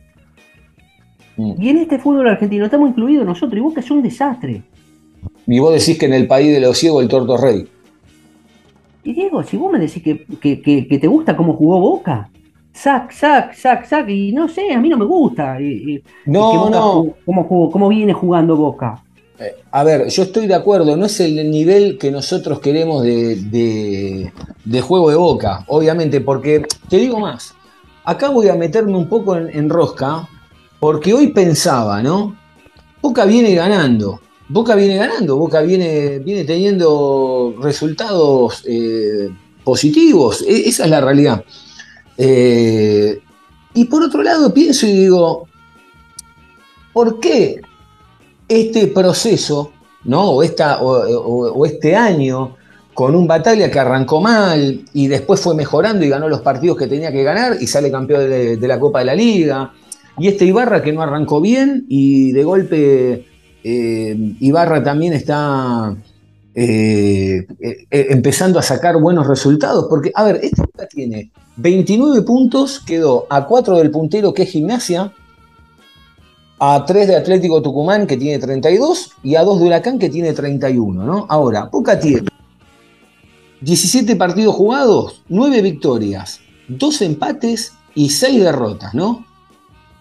Mm. 1.37 1.52
Y 1.62 1.68
en 1.68 1.76
este 1.78 1.99
fútbol 1.99 2.28
argentino 2.28 2.64
estamos 2.64 2.90
incluidos 2.90 3.25
nosotros, 3.26 3.58
y 3.58 3.61
Boca 3.62 3.80
es 3.80 3.90
un 3.90 4.02
desastre. 4.02 4.62
Y 5.47 5.58
vos 5.58 5.73
decís 5.73 5.99
que 5.99 6.06
en 6.06 6.14
el 6.14 6.26
país 6.26 6.52
de 6.52 6.61
los 6.61 6.76
ciegos 6.78 7.02
el 7.02 7.08
torto 7.08 7.35
es 7.37 7.40
rey. 7.40 7.68
Y 9.04 9.14
Diego, 9.14 9.42
si 9.42 9.56
vos 9.56 9.73
me 9.73 9.78
decís 9.78 10.02
que, 10.02 10.25
que- 10.40 10.61
que- 10.61 10.87
que 10.87 10.99
te 10.99 11.06
gusta 11.06 11.37
cómo 11.37 11.54
jugó 11.54 11.80
Boca, 11.80 12.28
sac, 12.73 13.11
sac, 13.12 13.54
sac, 13.54 13.85
sac, 13.87 14.08
y 14.08 14.32
no 14.32 14.49
sé, 14.49 14.73
a 14.73 14.78
mí 14.80 14.88
no 14.88 14.99
me 14.99 15.04
gusta. 15.06 15.61
y- 15.61 15.66
y- 15.94 15.99
que 16.00 16.04
No, 16.26 16.52
Boca 16.64 16.70
no. 16.70 16.82
jugó- 16.92 17.16
cómo, 17.25 17.44
jugó- 17.44 17.70
cómo 17.70 17.88
viene 17.88 18.12
jugando 18.12 18.56
Boca. 18.56 19.02
Eh, 19.38 19.54
A 19.71 19.85
ver, 19.85 20.09
yo 20.09 20.25
estoy 20.25 20.47
de 20.47 20.54
acuerdo, 20.54 20.97
no 20.97 21.07
es 21.07 21.21
el 21.21 21.50
nivel 21.50 21.97
que 21.99 22.11
nosotros 22.11 22.61
queremos 22.61 23.02
de, 23.04 24.33
juego 24.83 25.11
de 25.11 25.16
boca, 25.16 25.64
obviamente, 25.68 26.21
porque 26.21 26.64
te 26.88 26.97
digo 26.97 27.21
más, 27.21 27.54
acá 28.04 28.30
voy 28.30 28.49
a 28.49 28.54
meterme 28.54 28.97
un 28.97 29.09
poco 29.09 29.37
en, 29.37 29.49
en 29.57 29.68
rosca, 29.71 30.28
porque 30.80 31.14
hoy 31.14 31.28
pensaba, 31.28 32.02
¿no? 32.02 32.37
Boca 33.00 33.25
viene 33.25 33.54
ganando, 33.54 34.21
Boca 34.49 34.75
viene 34.75 34.97
ganando, 34.97 35.37
Boca 35.37 35.61
viene, 35.61 36.18
viene 36.21 36.45
teniendo 36.45 37.54
resultados 37.61 38.64
eh, 38.66 39.28
positivos, 39.62 40.42
e- 40.42 40.68
esa 40.68 40.85
es 40.85 40.90
la 40.90 41.00
realidad. 41.00 41.45
Eh, 42.16 43.21
y 43.75 43.85
por 43.85 44.02
otro 44.02 44.23
lado 44.23 44.52
pienso 44.52 44.87
y 44.87 44.92
digo, 44.92 45.47
¿por 46.92 47.21
qué 47.21 47.61
este 48.49 48.88
proceso, 48.88 49.73
¿no? 50.05 50.31
O, 50.31 50.43
esta, 50.43 50.83
o, 50.83 51.67
este 51.67 51.95
año 51.95 52.57
con 52.95 53.14
un 53.14 53.28
Bataglia 53.28 53.71
que 53.71 53.78
arrancó 53.78 54.21
mal 54.21 54.81
y 54.93 55.07
después 55.07 55.40
fue 55.40 55.55
mejorando 55.55 56.05
y 56.05 56.09
ganó 56.09 56.28
los 56.28 56.40
partidos 56.40 56.76
que 56.76 56.88
tenía 56.88 57.12
que 57.12 57.23
ganar 57.23 57.57
y 57.61 57.67
sale 57.67 57.90
campeón 57.90 58.28
de, 58.28 58.69
la 58.69 58.81
Copa 58.81 59.00
de 59.00 59.05
la 59.05 59.14
Liga. 59.14 59.73
Y 60.19 60.26
este 60.26 60.47
Ibarra 60.47 60.83
que 60.83 60.93
no 60.93 61.02
arrancó 61.02 61.40
bien 61.40 61.85
y 61.88 62.33
de 62.33 62.43
golpe 62.43 63.26
eh, 63.62 64.35
Ibarra 64.40 64.83
también 64.83 65.12
está 65.12 65.97
eh, 66.55 67.47
eh, 67.61 67.87
empezando 67.90 68.59
a 68.59 68.62
sacar 68.62 68.97
buenos 69.00 69.28
resultados. 69.28 69.87
Porque, 69.88 70.11
a 70.12 70.25
ver, 70.25 70.40
este 70.43 70.62
Boca 70.62 70.88
tiene 70.88 71.31
29 71.57 72.23
puntos, 72.23 72.81
quedó 72.81 73.26
a 73.31 73.47
4 73.47 73.78
del 73.78 73.93
puntero 73.93 74.35
que 74.35 74.43
es 74.43 74.50
Gimnasia, 74.50 75.12
a 76.59 76.85
3 76.85 77.09
de 77.09 77.17
Atlético 77.17 77.62
Tucumán 77.62 78.07
que 78.07 78.17
tiene 78.17 78.38
32 78.38 79.12
y 79.23 79.37
a 79.37 79.43
2 79.43 79.61
de 79.61 79.67
Huracán 79.67 79.99
que 79.99 80.09
tiene 80.09 80.33
31, 80.33 81.05
¿no? 81.05 81.27
Ahora, 81.29 81.65
Boca 81.65 81.99
tiene 81.99 82.29
17 83.61 84.17
partidos 84.17 84.55
jugados, 84.55 85.23
9 85.29 85.62
victorias, 85.62 86.41
2 86.69 87.03
empates 87.03 87.73
y 87.95 88.11
6 88.11 88.43
derrotas, 88.43 88.95
¿no? 88.95 89.25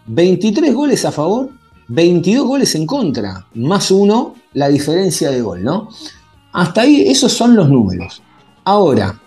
23 0.08 0.74
goles 0.74 1.06
a 1.06 1.12
favor, 1.12 1.50
22 1.90 2.48
goles 2.48 2.76
en 2.76 2.86
contra, 2.86 3.46
más 3.54 3.92
uno 3.92 4.36
la 4.54 4.70
diferencia 4.70 5.30
de 5.30 5.42
gol, 5.42 5.64
¿no? 5.64 5.90
Hasta 6.54 6.82
ahí 6.82 7.08
esos 7.08 7.32
son 7.34 7.56
los 7.56 7.70
números. 7.70 8.22
Ahora, 8.64 9.20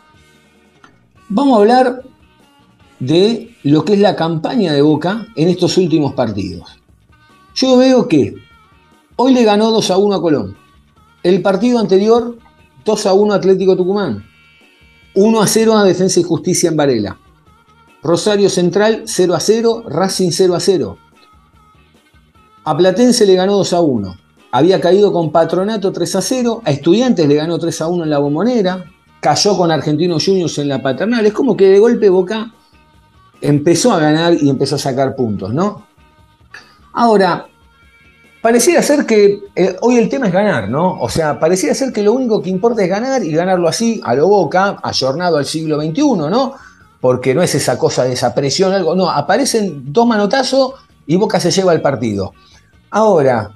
vamos 1.28 1.54
a 1.54 1.60
hablar 1.60 2.02
de 2.98 3.54
lo 3.62 3.84
que 3.84 3.94
es 3.94 4.00
la 4.00 4.16
campaña 4.16 4.72
de 4.72 4.82
Boca 4.82 5.26
en 5.36 5.48
estos 5.48 5.76
últimos 5.78 6.14
partidos. 6.14 6.79
Yo 7.54 7.76
veo 7.76 8.08
que 8.08 8.34
hoy 9.16 9.34
le 9.34 9.44
ganó 9.44 9.70
2 9.70 9.90
a 9.90 9.98
1 9.98 10.14
a 10.14 10.20
Colón. 10.20 10.56
El 11.22 11.42
partido 11.42 11.78
anterior 11.78 12.38
2 12.84 13.06
a 13.06 13.12
1 13.12 13.34
Atlético 13.34 13.76
Tucumán. 13.76 14.24
1 15.14 15.42
a 15.42 15.46
0 15.46 15.76
a 15.76 15.84
Defensa 15.84 16.20
y 16.20 16.22
Justicia 16.22 16.70
en 16.70 16.76
Varela. 16.76 17.18
Rosario 18.02 18.48
Central 18.48 19.02
0 19.04 19.34
a 19.34 19.40
0, 19.40 19.84
Racing 19.88 20.30
0 20.30 20.54
a 20.54 20.60
0. 20.60 20.98
A 22.64 22.76
Platense 22.76 23.26
le 23.26 23.34
ganó 23.34 23.56
2 23.56 23.72
a 23.72 23.80
1. 23.80 24.16
Había 24.52 24.80
caído 24.80 25.12
con 25.12 25.32
Patronato 25.32 25.92
3 25.92 26.16
a 26.16 26.22
0. 26.22 26.62
A 26.64 26.70
Estudiantes 26.70 27.26
le 27.28 27.34
ganó 27.34 27.58
3 27.58 27.80
a 27.82 27.88
1 27.88 28.04
en 28.04 28.10
la 28.10 28.18
Bombonera. 28.18 28.84
Cayó 29.20 29.56
con 29.56 29.70
Argentinos 29.70 30.24
Juniors 30.24 30.58
en 30.58 30.68
la 30.68 30.82
Paternal. 30.82 31.26
Es 31.26 31.32
como 31.32 31.56
que 31.56 31.68
de 31.68 31.78
golpe 31.78 32.08
Boca 32.08 32.54
empezó 33.40 33.92
a 33.92 34.00
ganar 34.00 34.34
y 34.34 34.48
empezó 34.48 34.76
a 34.76 34.78
sacar 34.78 35.14
puntos, 35.14 35.52
¿no? 35.52 35.86
Ahora, 36.92 37.46
Pareciera 38.40 38.80
ser 38.80 39.04
que 39.04 39.42
eh, 39.54 39.76
hoy 39.82 39.98
el 39.98 40.08
tema 40.08 40.26
es 40.26 40.32
ganar, 40.32 40.70
¿no? 40.70 40.98
O 40.98 41.10
sea, 41.10 41.38
pareciera 41.38 41.74
ser 41.74 41.92
que 41.92 42.02
lo 42.02 42.14
único 42.14 42.40
que 42.40 42.48
importa 42.48 42.82
es 42.82 42.88
ganar 42.88 43.22
y 43.22 43.32
ganarlo 43.32 43.68
así, 43.68 44.00
a 44.02 44.14
lo 44.14 44.28
boca, 44.28 44.78
ayornado 44.82 45.36
al 45.36 45.44
siglo 45.44 45.78
XXI, 45.78 46.02
¿no? 46.30 46.54
Porque 47.02 47.34
no 47.34 47.42
es 47.42 47.54
esa 47.54 47.76
cosa 47.76 48.04
de 48.04 48.14
esa 48.14 48.34
presión, 48.34 48.72
algo. 48.72 48.94
No, 48.94 49.10
aparecen 49.10 49.92
dos 49.92 50.06
manotazos 50.06 50.72
y 51.06 51.16
Boca 51.16 51.38
se 51.38 51.50
lleva 51.50 51.74
el 51.74 51.82
partido. 51.82 52.32
Ahora, 52.90 53.50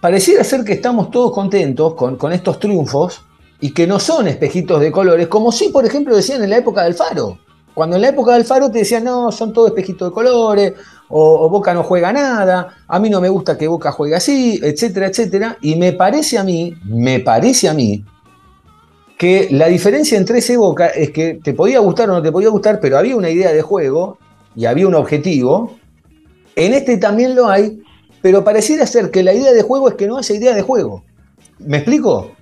pareciera 0.00 0.42
ser 0.42 0.64
que 0.64 0.72
estamos 0.72 1.10
todos 1.10 1.32
contentos 1.32 1.94
con, 1.94 2.32
estos 2.32 2.58
triunfos 2.58 3.22
y 3.60 3.72
que 3.72 3.86
no 3.86 4.00
son 4.00 4.26
espejitos 4.26 4.80
de 4.80 4.90
colores, 4.90 5.28
como 5.28 5.52
sí, 5.52 5.68
por 5.68 5.84
ejemplo, 5.86 6.16
decían 6.16 6.42
en 6.42 6.50
la 6.50 6.56
época 6.56 6.82
del 6.82 6.94
Faro. 6.94 7.38
Cuando 7.72 7.96
en 7.96 8.02
la 8.02 8.08
época 8.08 8.32
del 8.32 8.44
Faro 8.44 8.70
te 8.70 8.78
decían, 8.78 9.04
no, 9.04 9.30
son 9.30 9.52
todos 9.52 9.68
espejitos 9.68 10.08
de 10.08 10.14
colores, 10.14 10.72
o, 11.08 11.48
Boca 11.48 11.74
no 11.74 11.82
juega 11.82 12.12
nada, 12.12 12.76
a 12.86 12.98
mí 12.98 13.10
no 13.10 13.20
me 13.20 13.28
gusta 13.28 13.56
que 13.56 13.68
Boca 13.68 13.92
juegue 13.92 14.14
así, 14.14 14.60
etcétera, 14.62 15.06
etcétera. 15.06 15.56
Y 15.60 15.76
me 15.76 15.92
parece 15.92 16.38
a 16.38 16.44
mí, 16.44 16.74
me 16.84 17.20
parece 17.20 17.68
a 17.68 17.74
mí, 17.74 18.04
que 19.16 19.48
la 19.50 19.66
diferencia 19.66 20.16
entre 20.16 20.38
ese 20.38 20.56
Boca 20.56 20.86
es 20.88 21.10
que 21.10 21.34
te 21.42 21.52
podía 21.54 21.80
gustar 21.80 22.08
o 22.10 22.14
no 22.14 22.22
te 22.22 22.32
podía 22.32 22.50
gustar, 22.50 22.78
pero 22.80 22.98
había 22.98 23.16
una 23.16 23.30
idea 23.30 23.52
de 23.52 23.62
juego 23.62 24.18
y 24.54 24.66
había 24.66 24.86
un 24.86 24.94
objetivo. 24.94 25.76
En 26.54 26.74
este 26.74 26.98
también 26.98 27.34
lo 27.34 27.48
hay, 27.48 27.82
pero 28.22 28.44
pareciera 28.44 28.86
ser 28.86 29.10
que 29.10 29.22
la 29.22 29.32
idea 29.32 29.52
de 29.52 29.62
juego 29.62 29.88
es 29.88 29.94
que 29.94 30.06
no 30.06 30.18
haya 30.18 30.34
idea 30.34 30.54
de 30.54 30.62
juego. 30.62 31.04
¿Me 31.58 31.78
explico? 31.78 32.32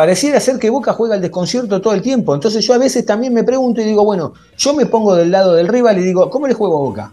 Pareciera 0.00 0.40
ser 0.40 0.58
que 0.58 0.70
Boca 0.70 0.94
juega 0.94 1.14
al 1.14 1.20
desconcierto 1.20 1.78
todo 1.78 1.92
el 1.92 2.00
tiempo. 2.00 2.34
Entonces 2.34 2.66
yo 2.66 2.72
a 2.72 2.78
veces 2.78 3.04
también 3.04 3.34
me 3.34 3.44
pregunto 3.44 3.82
y 3.82 3.84
digo, 3.84 4.02
bueno, 4.02 4.32
yo 4.56 4.72
me 4.72 4.86
pongo 4.86 5.14
del 5.14 5.30
lado 5.30 5.52
del 5.52 5.68
rival 5.68 5.98
y 5.98 6.02
digo, 6.02 6.30
¿cómo 6.30 6.46
le 6.46 6.54
juego 6.54 6.78
a 6.78 6.80
Boca? 6.80 7.12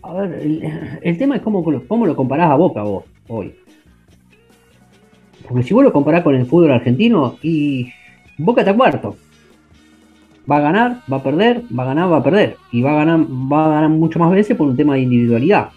A 0.00 0.12
ver, 0.12 0.32
el, 0.34 1.00
el 1.02 1.18
tema 1.18 1.34
es 1.34 1.42
cómo, 1.42 1.64
cómo 1.88 2.06
lo 2.06 2.14
comparás 2.14 2.52
a 2.52 2.54
Boca 2.54 2.84
vos 2.84 3.02
hoy. 3.26 3.56
Porque 5.48 5.64
si 5.64 5.74
vos 5.74 5.82
lo 5.82 5.92
comparás 5.92 6.22
con 6.22 6.36
el 6.36 6.46
fútbol 6.46 6.70
argentino, 6.70 7.36
y 7.42 7.92
Boca 8.38 8.60
está 8.60 8.76
cuarto. 8.76 9.16
Va 10.48 10.58
a 10.58 10.60
ganar, 10.60 11.02
va 11.12 11.16
a 11.16 11.22
perder, 11.24 11.64
va 11.76 11.82
a 11.82 11.86
ganar, 11.86 12.12
va 12.12 12.18
a 12.18 12.22
perder. 12.22 12.56
Y 12.70 12.80
va 12.80 12.92
a 12.92 13.04
ganar, 13.04 13.26
va 13.26 13.66
a 13.66 13.68
ganar 13.70 13.90
mucho 13.90 14.20
más 14.20 14.30
veces 14.30 14.56
por 14.56 14.68
un 14.68 14.76
tema 14.76 14.94
de 14.94 15.00
individualidad. 15.00 15.70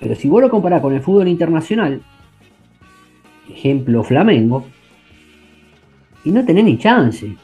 Pero 0.00 0.14
si 0.14 0.28
vos 0.28 0.40
lo 0.40 0.48
comparás 0.48 0.80
con 0.80 0.94
el 0.94 1.02
fútbol 1.02 1.28
internacional, 1.28 2.00
ejemplo 3.48 4.02
Flamengo, 4.02 4.64
y 6.24 6.30
no 6.30 6.44
tenés 6.44 6.64
ni 6.64 6.78
chance. 6.78 7.36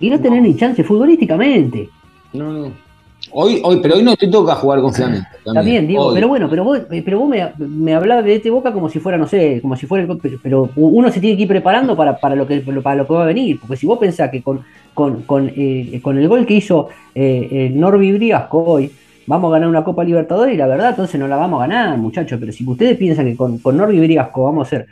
Y 0.00 0.10
no 0.10 0.20
tenés 0.20 0.42
ni 0.42 0.56
chance 0.56 0.82
futbolísticamente. 0.82 1.88
No, 2.32 2.52
no. 2.52 2.86
Hoy, 3.32 3.60
hoy, 3.64 3.80
pero 3.82 3.96
hoy 3.96 4.02
no 4.02 4.16
te 4.16 4.28
toca 4.28 4.54
jugar 4.54 4.80
con 4.80 4.94
Flamengo. 4.94 5.24
También, 5.44 5.54
también 5.54 5.88
digo, 5.88 6.06
hoy. 6.06 6.14
pero 6.14 6.28
bueno, 6.28 6.48
pero 6.48 6.64
vos, 6.64 6.80
pero 6.88 7.18
vos 7.18 7.28
me, 7.28 7.52
me 7.58 7.94
hablabas 7.94 8.24
de 8.24 8.36
este 8.36 8.50
Boca 8.50 8.72
como 8.72 8.88
si 8.88 9.00
fuera, 9.00 9.18
no 9.18 9.26
sé, 9.26 9.60
como 9.60 9.76
si 9.76 9.86
fuera 9.86 10.06
pero, 10.42 10.70
uno 10.76 11.10
se 11.10 11.20
tiene 11.20 11.36
que 11.36 11.42
ir 11.42 11.48
preparando 11.48 11.96
para, 11.96 12.18
para, 12.18 12.36
lo 12.36 12.46
que, 12.46 12.60
para 12.60 12.96
lo 12.96 13.06
que 13.06 13.12
va 13.12 13.24
a 13.24 13.26
venir. 13.26 13.58
Porque 13.60 13.76
si 13.76 13.86
vos 13.86 13.98
pensás 13.98 14.30
que 14.30 14.42
con, 14.42 14.64
con, 14.94 15.22
con, 15.22 15.50
eh, 15.54 16.00
con 16.02 16.18
el 16.18 16.28
gol 16.28 16.46
que 16.46 16.54
hizo 16.54 16.88
eh, 17.14 17.66
el 17.68 17.80
Norby 17.80 18.12
Briasco 18.12 18.62
hoy, 18.62 18.92
vamos 19.26 19.50
a 19.50 19.54
ganar 19.54 19.68
una 19.68 19.84
Copa 19.84 20.04
Libertadores 20.04 20.54
y 20.54 20.56
la 20.56 20.66
verdad, 20.66 20.90
entonces 20.90 21.18
no 21.20 21.28
la 21.28 21.36
vamos 21.36 21.62
a 21.62 21.66
ganar, 21.66 21.98
muchachos. 21.98 22.38
Pero 22.38 22.52
si 22.52 22.68
ustedes 22.68 22.96
piensan 22.96 23.26
que 23.26 23.36
con, 23.36 23.60
Norby 23.64 24.00
Briasco 24.00 24.44
vamos 24.44 24.66
a 24.66 24.66
hacer, 24.66 24.86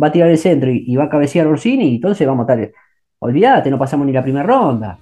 va 0.00 0.06
a 0.06 0.12
tirar 0.12 0.30
el 0.30 0.38
centro 0.38 0.70
y, 0.70 0.94
va 0.96 1.04
a 1.04 1.08
cabecear 1.08 1.46
Orsini, 1.46 1.96
entonces 1.96 2.26
vamos 2.26 2.48
a 2.48 2.54
estar. 2.54 2.72
Olvídate, 3.18 3.70
no 3.70 3.78
pasamos 3.78 4.06
ni 4.06 4.12
la 4.12 4.22
primera 4.22 4.44
ronda. 4.44 4.98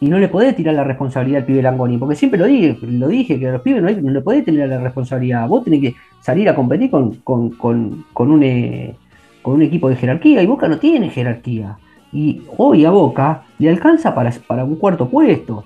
Y 0.00 0.08
no 0.08 0.18
le 0.18 0.28
podés 0.28 0.54
tirar 0.54 0.74
la 0.74 0.84
responsabilidad 0.84 1.40
al 1.40 1.46
pibe 1.46 1.62
Langoni, 1.62 1.98
porque 1.98 2.14
siempre 2.14 2.38
lo 2.38 2.46
dije, 2.46 2.76
lo 2.82 3.08
dije 3.08 3.38
que 3.38 3.48
a 3.48 3.52
los 3.52 3.62
pibes 3.62 3.82
no, 3.82 4.10
le 4.10 4.20
podés 4.20 4.44
tener 4.44 4.68
la 4.68 4.78
responsabilidad. 4.78 5.48
Vos 5.48 5.64
tenés 5.64 5.80
que 5.80 5.94
salir 6.20 6.48
a 6.48 6.54
competir 6.54 6.90
con, 6.90 7.16
con, 7.16 7.50
con, 7.50 8.04
con 8.12 8.30
un, 8.30 8.42
eh, 8.42 8.96
con 9.42 9.54
un 9.54 9.62
equipo 9.62 9.88
de 9.88 9.96
jerarquía, 9.96 10.42
y 10.42 10.46
Boca 10.46 10.68
no 10.68 10.78
tiene 10.78 11.10
jerarquía. 11.10 11.78
Y 12.12 12.42
hoy 12.58 12.84
a 12.84 12.90
Boca 12.90 13.44
le 13.58 13.70
alcanza 13.70 14.14
para, 14.14 14.30
para 14.46 14.64
un 14.64 14.76
cuarto 14.76 15.08
puesto. 15.08 15.64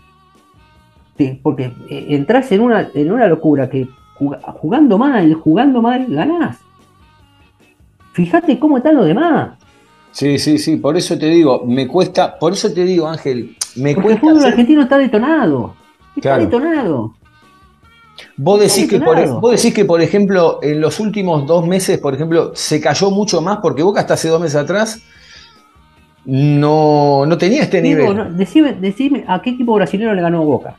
Porque 1.43 1.73
eh, 1.91 2.07
entras 2.11 2.51
en 2.53 2.61
una, 2.61 2.89
en 2.95 3.11
una 3.13 3.27
locura 3.27 3.69
que 3.69 3.89
jugando 4.15 4.99
mal, 4.99 5.35
jugando 5.35 5.83
mal, 5.83 6.07
ganás. 6.09 6.59
Fíjate 8.13 8.59
cómo 8.59 8.79
están 8.79 8.97
los 8.97 9.07
demás. 9.07 9.59
Sí, 10.13 10.39
sí, 10.39 10.59
sí, 10.59 10.77
por 10.77 10.97
eso 10.97 11.17
te 11.19 11.27
digo, 11.27 11.63
me 11.67 11.87
cuesta, 11.87 12.39
por 12.39 12.53
eso 12.53 12.73
te 12.73 12.85
digo, 12.85 13.07
Ángel, 13.07 13.57
me 13.77 13.95
Porque 13.95 14.03
cuesta. 14.09 14.15
el 14.15 14.21
fútbol 14.21 14.37
hacer- 14.39 14.51
argentino 14.53 14.83
está 14.83 14.99
detonado. 14.99 15.75
Está 16.17 16.21
Claro. 16.21 16.43
detonado. 16.45 17.15
Vos 18.37 18.59
decís, 18.59 18.89
que 18.89 18.99
por, 18.99 19.41
vos 19.41 19.51
decís 19.53 19.73
que, 19.73 19.85
por 19.85 20.01
ejemplo, 20.01 20.59
en 20.63 20.81
los 20.81 20.99
últimos 20.99 21.47
dos 21.47 21.65
meses, 21.67 21.99
por 21.99 22.15
ejemplo, 22.15 22.51
se 22.55 22.81
cayó 22.81 23.11
mucho 23.13 23.41
más 23.41 23.59
porque 23.59 23.83
Boca 23.85 24.01
hasta 24.01 24.15
hace 24.15 24.29
dos 24.29 24.41
meses 24.41 24.57
atrás 24.57 25.01
no, 26.25 27.25
no 27.27 27.39
tenía 27.39 27.63
este 27.63 27.81
Digo, 27.81 28.01
nivel. 28.13 28.17
no, 28.17 28.25
decime, 28.33 28.73
decime 28.73 29.25
a 29.29 29.41
qué 29.41 29.51
equipo 29.51 29.75
brasileño 29.75 30.13
le 30.15 30.23
ganó 30.23 30.45
Boca. 30.45 30.77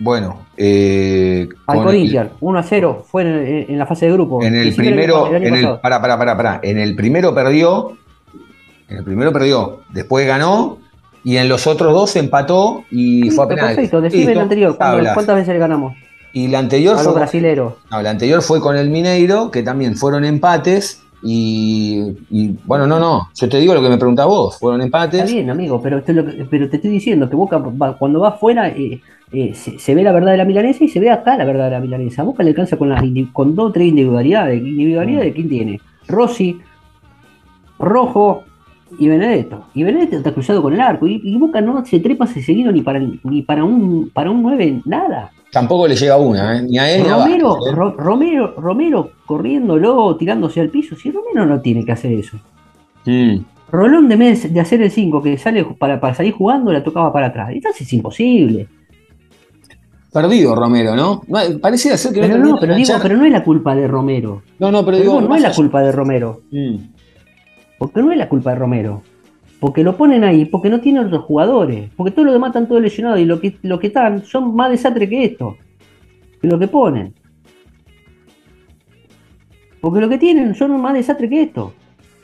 Bueno, 0.00 0.46
eh, 0.56 1.48
Al 1.66 1.82
Corinthians, 1.82 2.30
1 2.40 2.58
a 2.58 2.62
0, 2.62 3.04
fue 3.10 3.22
en, 3.22 3.70
en 3.72 3.78
la 3.78 3.86
fase 3.86 4.06
de 4.06 4.12
grupo. 4.12 4.42
en 4.42 4.54
el 4.54 4.74
primero, 4.74 5.34
en 5.34 5.42
el, 5.44 5.50
pasado. 5.50 5.80
pará, 5.80 6.00
pará, 6.00 6.16
pará, 6.18 6.36
pará. 6.36 6.60
en 6.62 6.78
el 6.78 6.94
primero 6.94 7.34
perdió, 7.34 7.96
en 8.88 8.98
el 8.98 9.04
primero 9.04 9.32
perdió, 9.32 9.80
después 9.90 10.26
ganó 10.26 10.78
y 11.24 11.36
en 11.36 11.48
los 11.48 11.66
otros 11.66 11.92
dos 11.92 12.14
empató 12.16 12.84
y 12.92 13.28
fue 13.30 13.44
a 13.44 13.48
penales. 13.48 13.74
perfecto, 13.76 14.00
decime 14.00 14.32
el 14.32 14.38
anterior. 14.38 14.76
¿cuántas- 14.76 14.94
tablas. 14.96 15.14
¿Cuántas 15.14 15.36
veces 15.36 15.52
le 15.54 15.58
ganamos? 15.58 15.94
Y 16.32 16.46
la 16.48 16.58
anterior 16.60 16.94
A 16.96 16.98
fue 16.98 17.14
brasileros. 17.14 17.74
No, 17.90 18.00
la 18.00 18.10
anterior 18.10 18.40
fue 18.42 18.60
con 18.60 18.76
el 18.76 18.90
Mineiro, 18.90 19.50
que 19.50 19.62
también 19.62 19.96
fueron 19.96 20.24
empates. 20.24 21.02
Y, 21.24 22.16
y, 22.30 22.56
bueno, 22.64 22.86
no, 22.86 23.00
no, 23.00 23.28
yo 23.34 23.48
te 23.48 23.58
digo 23.58 23.74
lo 23.74 23.82
que 23.82 23.88
me 23.88 23.96
preguntás 23.98 24.26
vos, 24.26 24.56
fueron 24.60 24.80
Está 24.82 25.02
empates. 25.04 25.32
bien, 25.32 25.50
amigo, 25.50 25.82
pero 25.82 26.00
te, 26.00 26.14
pero 26.14 26.70
te 26.70 26.76
estoy 26.76 26.92
diciendo 26.92 27.28
que 27.28 27.34
Boca 27.34 27.60
cuando 27.98 28.20
va 28.20 28.28
afuera 28.28 28.68
eh, 28.68 29.00
eh, 29.32 29.54
se, 29.54 29.78
se 29.78 29.94
ve 29.94 30.02
la 30.02 30.12
verdad 30.12 30.32
de 30.32 30.38
la 30.38 30.44
milanesa 30.44 30.84
y 30.84 30.88
se 30.88 31.00
ve 31.00 31.10
acá 31.10 31.36
la 31.36 31.44
verdad 31.44 31.66
de 31.66 31.70
la 31.72 31.80
milanesa. 31.80 32.22
Boca 32.22 32.42
le 32.42 32.50
alcanza 32.50 32.76
con, 32.76 32.88
las 32.88 33.02
con 33.32 33.54
dos 33.54 33.70
o 33.70 33.72
tres 33.72 33.88
individualidades. 33.88 34.60
¿Individualidades 34.60 35.26
de 35.26 35.32
quién 35.34 35.48
tiene? 35.48 35.80
Rossi, 36.06 36.58
Rojo 37.78 38.44
y 38.98 39.08
Benedetto. 39.08 39.64
Y 39.74 39.84
Benedetto 39.84 40.16
está 40.16 40.32
cruzado 40.32 40.62
con 40.62 40.72
el 40.74 40.80
arco. 40.80 41.06
Y, 41.06 41.20
y 41.22 41.36
Boca 41.36 41.60
no 41.60 41.84
se 41.84 42.00
trepa 42.00 42.24
ese 42.24 42.42
seguido 42.42 42.72
ni 42.72 42.82
para, 42.82 43.00
ni 43.00 43.42
para 43.42 43.64
un 43.64 44.10
para 44.12 44.30
un 44.30 44.42
9, 44.42 44.82
nada. 44.86 45.30
Tampoco 45.50 45.88
le 45.88 45.96
llega 45.96 46.16
una, 46.18 46.58
¿eh? 46.58 46.62
ni 46.62 46.78
a 46.78 46.90
él 46.94 47.02
ni 47.04 47.08
a 47.08 47.16
Romero, 47.16 47.56
¿eh? 47.66 47.72
Ro- 47.74 47.94
Romero, 47.96 48.54
Romero 48.58 49.10
corriéndolo, 49.24 50.14
tirándose 50.16 50.60
al 50.60 50.68
piso. 50.68 50.94
Si 50.96 51.10
Romero 51.10 51.46
no 51.46 51.60
tiene 51.60 51.84
que 51.84 51.92
hacer 51.92 52.12
eso. 52.12 52.36
Mm. 53.06 53.38
Rolón 53.70 54.08
de, 54.08 54.16
mes- 54.16 54.52
de 54.52 54.60
hacer 54.60 54.82
el 54.82 54.90
5 54.90 55.22
que 55.22 55.38
sale 55.38 55.64
para, 55.78 56.00
para 56.00 56.14
salir 56.14 56.32
jugando, 56.34 56.72
la 56.72 56.82
tocaba 56.82 57.12
para 57.12 57.26
atrás. 57.28 57.50
Entonces 57.52 57.82
es 57.82 57.92
imposible. 57.94 58.66
Perdido 60.12 60.54
Romero, 60.54 60.96
¿no? 60.96 61.22
No, 61.28 61.38
Parecía 61.60 61.96
ser 61.98 62.12
que 62.14 62.20
Pero 62.20 62.38
no, 62.38 62.56
pero 62.58 62.74
digo, 62.74 62.94
pero 63.02 63.16
no 63.16 63.24
es 63.26 63.32
la 63.32 63.44
culpa 63.44 63.74
de 63.74 63.86
Romero. 63.86 64.42
No, 64.58 64.72
no, 64.72 64.84
pero 64.84 64.96
Pero 64.98 65.10
digo. 65.12 65.20
no 65.20 65.34
es 65.36 65.42
la 65.42 65.52
culpa 65.54 65.82
de 65.82 65.92
Romero. 65.92 66.40
Mm. 66.50 66.76
Porque 67.78 68.00
no 68.02 68.10
es 68.12 68.18
la 68.18 68.28
culpa 68.28 68.50
de 68.50 68.56
Romero. 68.56 69.02
Porque 69.60 69.82
lo 69.84 69.96
ponen 69.96 70.24
ahí, 70.24 70.44
porque 70.46 70.70
no 70.70 70.80
tienen 70.80 71.06
otros 71.06 71.24
jugadores. 71.24 71.90
Porque 71.96 72.10
todos 72.12 72.24
los 72.26 72.32
demás 72.34 72.48
están 72.50 72.68
todos 72.68 72.80
lesionados 72.80 73.18
y 73.20 73.24
lo 73.24 73.40
que, 73.40 73.56
lo 73.62 73.78
que 73.78 73.88
están 73.88 74.24
son 74.24 74.54
más 74.54 74.70
desastre 74.70 75.08
que 75.08 75.24
esto. 75.24 75.56
Que 76.40 76.48
lo 76.48 76.58
que 76.58 76.68
ponen. 76.68 77.12
Porque 79.80 80.00
lo 80.00 80.08
que 80.08 80.18
tienen 80.18 80.54
son 80.54 80.80
más 80.80 80.94
desastre 80.94 81.28
que 81.28 81.42
esto. 81.42 81.72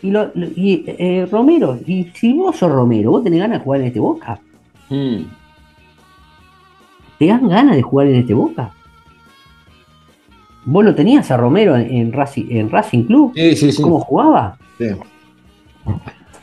Y, 0.02 0.10
lo, 0.10 0.30
lo- 0.34 0.46
y 0.56 0.84
eh, 0.86 1.26
Romero, 1.30 1.78
y 1.86 2.04
si 2.14 2.32
vos 2.32 2.56
sos 2.56 2.70
Romero, 2.70 3.10
vos 3.12 3.24
tenés 3.24 3.40
ganas 3.40 3.58
de 3.58 3.64
jugar 3.64 3.80
en 3.80 3.86
este 3.88 4.00
Boca. 4.00 4.40
Mm. 4.90 5.22
¿Te 7.18 7.26
dan 7.26 7.48
ganas 7.48 7.76
de 7.76 7.82
jugar 7.82 8.08
en 8.08 8.16
este 8.16 8.34
Boca? 8.34 8.70
Vos 10.66 10.84
lo 10.84 10.94
tenías 10.94 11.30
a 11.30 11.36
Romero 11.36 11.76
en, 11.76 11.90
en 11.92 12.12
Racing, 12.12 12.46
en 12.50 12.70
Racing 12.70 13.04
Club. 13.04 13.32
Sí, 13.34 13.54
sí, 13.56 13.72
sí. 13.72 13.82
¿Cómo 13.82 14.00
jugaba? 14.00 14.56
Sí. 14.78 14.86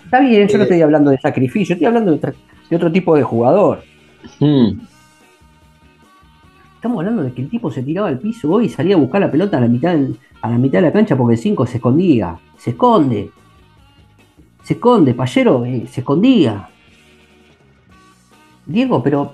Está 0.06 0.20
bien, 0.20 0.48
yo 0.48 0.58
no 0.58 0.64
Eh, 0.64 0.68
estoy 0.68 0.82
hablando 0.82 1.10
de 1.12 1.18
sacrificio, 1.20 1.74
estoy 1.74 1.88
hablando 1.88 2.16
de, 2.16 2.76
otro 2.76 2.92
tipo 2.92 3.16
de 3.16 3.24
jugador. 3.24 3.84
Mm. 4.40 4.80
Estamos 6.76 7.00
hablando 7.00 7.24
de 7.24 7.32
que 7.34 7.42
el 7.42 7.50
tipo 7.50 7.72
se 7.72 7.84
tiraba 7.84 8.08
al 8.08 8.20
piso 8.20 8.50
hoy 8.52 8.66
y 8.66 8.70
salía 8.70 8.96
a 8.96 9.00
buscar 9.00 9.22
la 9.22 9.32
pelota 9.32 9.58
a 9.58 9.62
la 9.62 9.68
mitad, 9.68 9.92
del- 9.94 10.18
a 10.42 10.50
la 10.50 10.58
mitad 10.58 10.80
de 10.80 10.88
la 10.88 10.92
cancha 10.94 11.16
porque 11.16 11.34
el 11.36 11.40
5 11.40 11.66
se 11.66 11.78
escondía. 11.78 12.38
Se 12.58 12.72
esconde. 12.72 13.32
Se 14.64 14.74
esconde, 14.74 15.14
Payero 15.14 15.66
eh, 15.66 15.86
se 15.90 16.02
escondía. 16.02 16.70
Diego, 18.66 19.02
pero 19.04 19.34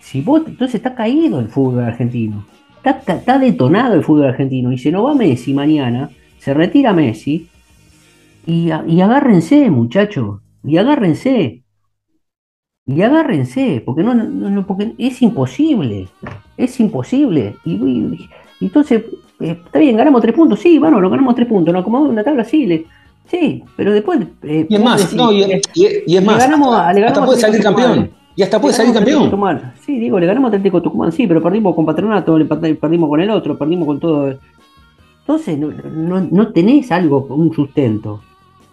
si 0.00 0.20
vos, 0.20 0.42
entonces 0.46 0.76
está 0.76 0.94
caído 0.94 1.40
el 1.40 1.48
fútbol 1.48 1.84
argentino. 1.84 2.46
Está, 2.76 2.90
está- 2.90 3.16
está 3.16 3.38
detonado 3.38 3.94
el 3.94 4.04
fútbol 4.04 4.26
argentino. 4.26 4.72
Y 4.72 4.78
se 4.78 4.92
nos 4.92 5.04
va 5.06 5.14
Messi 5.14 5.52
mañana, 5.54 6.10
se 6.38 6.54
retira 6.54 6.92
Messi. 6.92 7.48
Y, 8.46 8.70
agárrense, 8.70 9.70
muchachos. 9.70 10.40
Y 10.62 10.76
agárrense. 10.76 11.62
Y 12.86 13.00
agárrense, 13.00 13.82
porque 13.84 14.02
no, 14.02 14.14
no, 14.14 14.50
no- 14.50 14.66
porque 14.66 14.94
es 14.98 15.22
imposible. 15.22 16.08
Es 16.56 16.78
imposible. 16.80 17.56
Y, 17.64 17.72
y- 17.72 18.28
y 18.60 18.64
entonces, 18.66 19.04
eh, 19.40 19.58
está 19.64 19.78
bien, 19.78 19.96
ganamos 19.96 20.20
tres 20.20 20.34
puntos. 20.34 20.60
Sí, 20.60 20.78
bueno, 20.78 21.00
lo 21.00 21.08
ganamos 21.10 21.34
tres 21.34 21.48
puntos. 21.48 21.72
Nos 21.72 21.80
acomodamos 21.80 22.10
en 22.10 22.16
la 22.16 22.24
tabla, 22.24 22.44
sí. 22.44 22.66
le- 22.66 22.84
sí, 23.26 23.64
pero 23.76 23.92
después. 23.92 24.20
eh, 24.42 24.66
Y 24.68 24.74
es 24.74 24.84
más, 24.84 25.14
no, 25.14 25.32
y, 25.32 25.42
es 25.42 25.62
le 26.06 26.20
más, 26.20 26.38
ganamos 26.38 26.68
le 26.94 27.00
ganamos 27.00 27.06
hasta 27.08 27.22
a 27.22 27.26
puede 27.26 27.40
salir 27.40 27.62
campeón. 27.62 28.10
Y 28.36 28.42
hasta 28.42 28.60
puede 28.60 28.74
salir 28.74 28.92
campeón. 28.92 29.24
Tucumán. 29.24 29.74
Sí, 29.80 29.98
digo, 29.98 30.18
le 30.18 30.26
ganamos 30.26 30.48
a 30.52 30.56
Atlético 30.56 30.82
Tucumán, 30.82 31.12
sí, 31.12 31.26
pero 31.26 31.40
perdimos 31.42 31.74
con 31.74 31.86
Patronato, 31.86 32.36
le 32.38 32.44
perdimos 32.46 33.08
con 33.08 33.20
el 33.20 33.30
otro, 33.30 33.56
perdimos 33.56 33.86
con 33.86 34.00
todo. 34.00 34.38
Entonces, 35.20 35.58
no, 35.58 35.68
no- 35.70 36.28
no 36.30 36.52
tenés 36.52 36.90
algo, 36.92 37.26
un 37.30 37.52
sustento. 37.54 38.20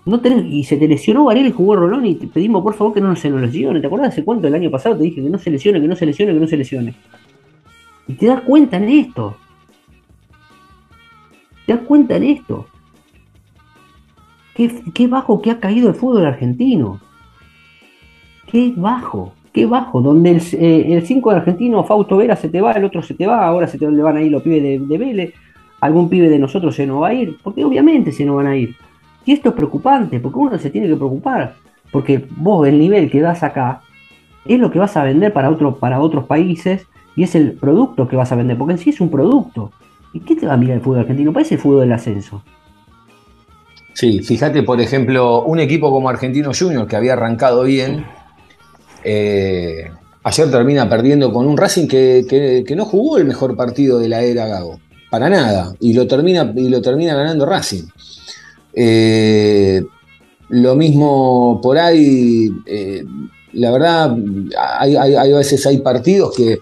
No 0.03 0.19
tenés, 0.19 0.45
y 0.45 0.63
se 0.63 0.77
te 0.77 0.87
lesionó 0.87 1.25
Varela 1.25 1.49
y 1.49 1.51
jugó 1.51 1.75
Rolón 1.75 2.05
y 2.07 2.15
te 2.15 2.25
pedimos 2.27 2.63
por 2.63 2.73
favor 2.73 2.91
que 2.93 3.01
no 3.01 3.15
se 3.15 3.29
nos 3.29 3.39
lesione. 3.41 3.79
¿Te 3.81 3.85
acuerdas 3.87 4.09
hace 4.09 4.23
cuánto 4.23 4.47
el 4.47 4.55
año 4.55 4.71
pasado 4.71 4.97
te 4.97 5.03
dije 5.03 5.21
que 5.21 5.29
no 5.29 5.37
se 5.37 5.51
lesione, 5.51 5.79
que 5.79 5.87
no 5.87 5.95
se 5.95 6.07
lesione, 6.07 6.33
que 6.33 6.39
no 6.39 6.47
se 6.47 6.57
lesione? 6.57 6.95
Y 8.07 8.13
te 8.13 8.25
das 8.25 8.41
cuenta 8.41 8.77
en 8.77 8.89
esto. 8.89 9.37
Te 11.67 11.73
das 11.75 11.83
cuenta 11.83 12.15
en 12.17 12.23
esto. 12.23 12.65
Qué, 14.55 14.81
qué 14.93 15.07
bajo 15.07 15.39
que 15.41 15.51
ha 15.51 15.59
caído 15.59 15.89
el 15.89 15.95
fútbol 15.95 16.25
argentino. 16.25 16.99
Qué 18.47 18.73
bajo, 18.75 19.33
qué 19.51 19.65
bajo. 19.65 20.01
Donde 20.01 20.31
el, 20.31 20.41
eh, 20.53 20.93
el 20.93 21.05
5 21.05 21.31
argentino, 21.31 21.83
Fausto 21.83 22.17
Vera, 22.17 22.35
se 22.35 22.49
te 22.49 22.61
va, 22.61 22.71
el 22.73 22.85
otro 22.85 23.01
se 23.01 23.13
te 23.13 23.27
va, 23.27 23.45
ahora 23.45 23.67
se 23.67 23.77
te 23.77 23.87
van 23.87 24.17
a 24.17 24.21
ir 24.21 24.31
los 24.31 24.41
pibes 24.41 24.63
de, 24.63 24.79
de 24.79 24.97
Vélez, 24.97 25.33
algún 25.79 26.09
pibe 26.09 26.29
de 26.29 26.39
nosotros 26.39 26.75
se 26.75 26.85
nos 26.85 27.01
va 27.01 27.09
a 27.09 27.13
ir, 27.13 27.37
porque 27.43 27.65
obviamente 27.65 28.11
se 28.11 28.25
nos 28.25 28.37
van 28.37 28.47
a 28.47 28.55
ir. 28.55 28.75
Y 29.25 29.33
esto 29.33 29.49
es 29.49 29.55
preocupante, 29.55 30.19
porque 30.19 30.39
uno 30.39 30.57
se 30.57 30.69
tiene 30.69 30.87
que 30.87 30.95
preocupar, 30.95 31.55
porque 31.91 32.25
vos 32.37 32.67
el 32.67 32.79
nivel 32.79 33.09
que 33.09 33.21
das 33.21 33.43
acá 33.43 33.81
es 34.45 34.59
lo 34.59 34.71
que 34.71 34.79
vas 34.79 34.95
a 34.97 35.03
vender 35.03 35.33
para, 35.33 35.55
para 35.79 35.99
otros 35.99 36.25
países 36.25 36.87
y 37.15 37.23
es 37.23 37.35
el 37.35 37.53
producto 37.53 38.07
que 38.07 38.15
vas 38.15 38.31
a 38.31 38.35
vender, 38.35 38.57
porque 38.57 38.73
en 38.73 38.79
sí 38.79 38.89
es 38.89 39.01
un 39.01 39.09
producto. 39.09 39.71
¿Y 40.13 40.21
qué 40.21 40.35
te 40.35 40.45
va 40.45 40.53
a 40.53 40.57
mirar 40.57 40.77
el 40.77 40.81
fútbol 40.81 40.99
argentino? 40.99 41.31
Parece 41.31 41.55
el 41.55 41.61
fútbol 41.61 41.81
del 41.81 41.93
ascenso. 41.93 42.41
Sí, 43.93 44.19
fíjate, 44.21 44.63
por 44.63 44.79
ejemplo, 44.81 45.43
un 45.43 45.59
equipo 45.59 45.91
como 45.91 46.09
Argentino 46.09 46.51
Junior 46.57 46.87
que 46.87 46.95
había 46.95 47.13
arrancado 47.13 47.63
bien, 47.63 48.05
eh, 49.03 49.89
ayer 50.23 50.51
termina 50.51 50.89
perdiendo 50.89 51.31
con 51.33 51.47
un 51.47 51.57
Racing 51.57 51.87
que, 51.87 52.65
no 52.75 52.85
jugó 52.85 53.17
el 53.17 53.25
mejor 53.25 53.55
partido 53.55 53.99
de 53.99 54.09
la 54.09 54.21
era 54.21 54.47
Gago, 54.47 54.79
para 55.09 55.29
nada, 55.29 55.73
y 55.79 55.93
lo 55.93 56.07
termina, 56.07 56.51
y 56.55 56.69
lo 56.69 56.81
termina 56.81 57.15
ganando 57.15 57.45
Racing. 57.45 57.83
Eh, 58.73 59.83
lo 60.49 60.75
mismo 60.75 61.59
por 61.61 61.77
ahí, 61.77 62.49
eh, 62.65 63.03
la 63.53 63.71
verdad, 63.71 64.15
hay, 64.79 64.95
hay- 64.95 65.33
veces 65.33 65.65
hay 65.65 65.79
partidos 65.79 66.35
que, 66.35 66.59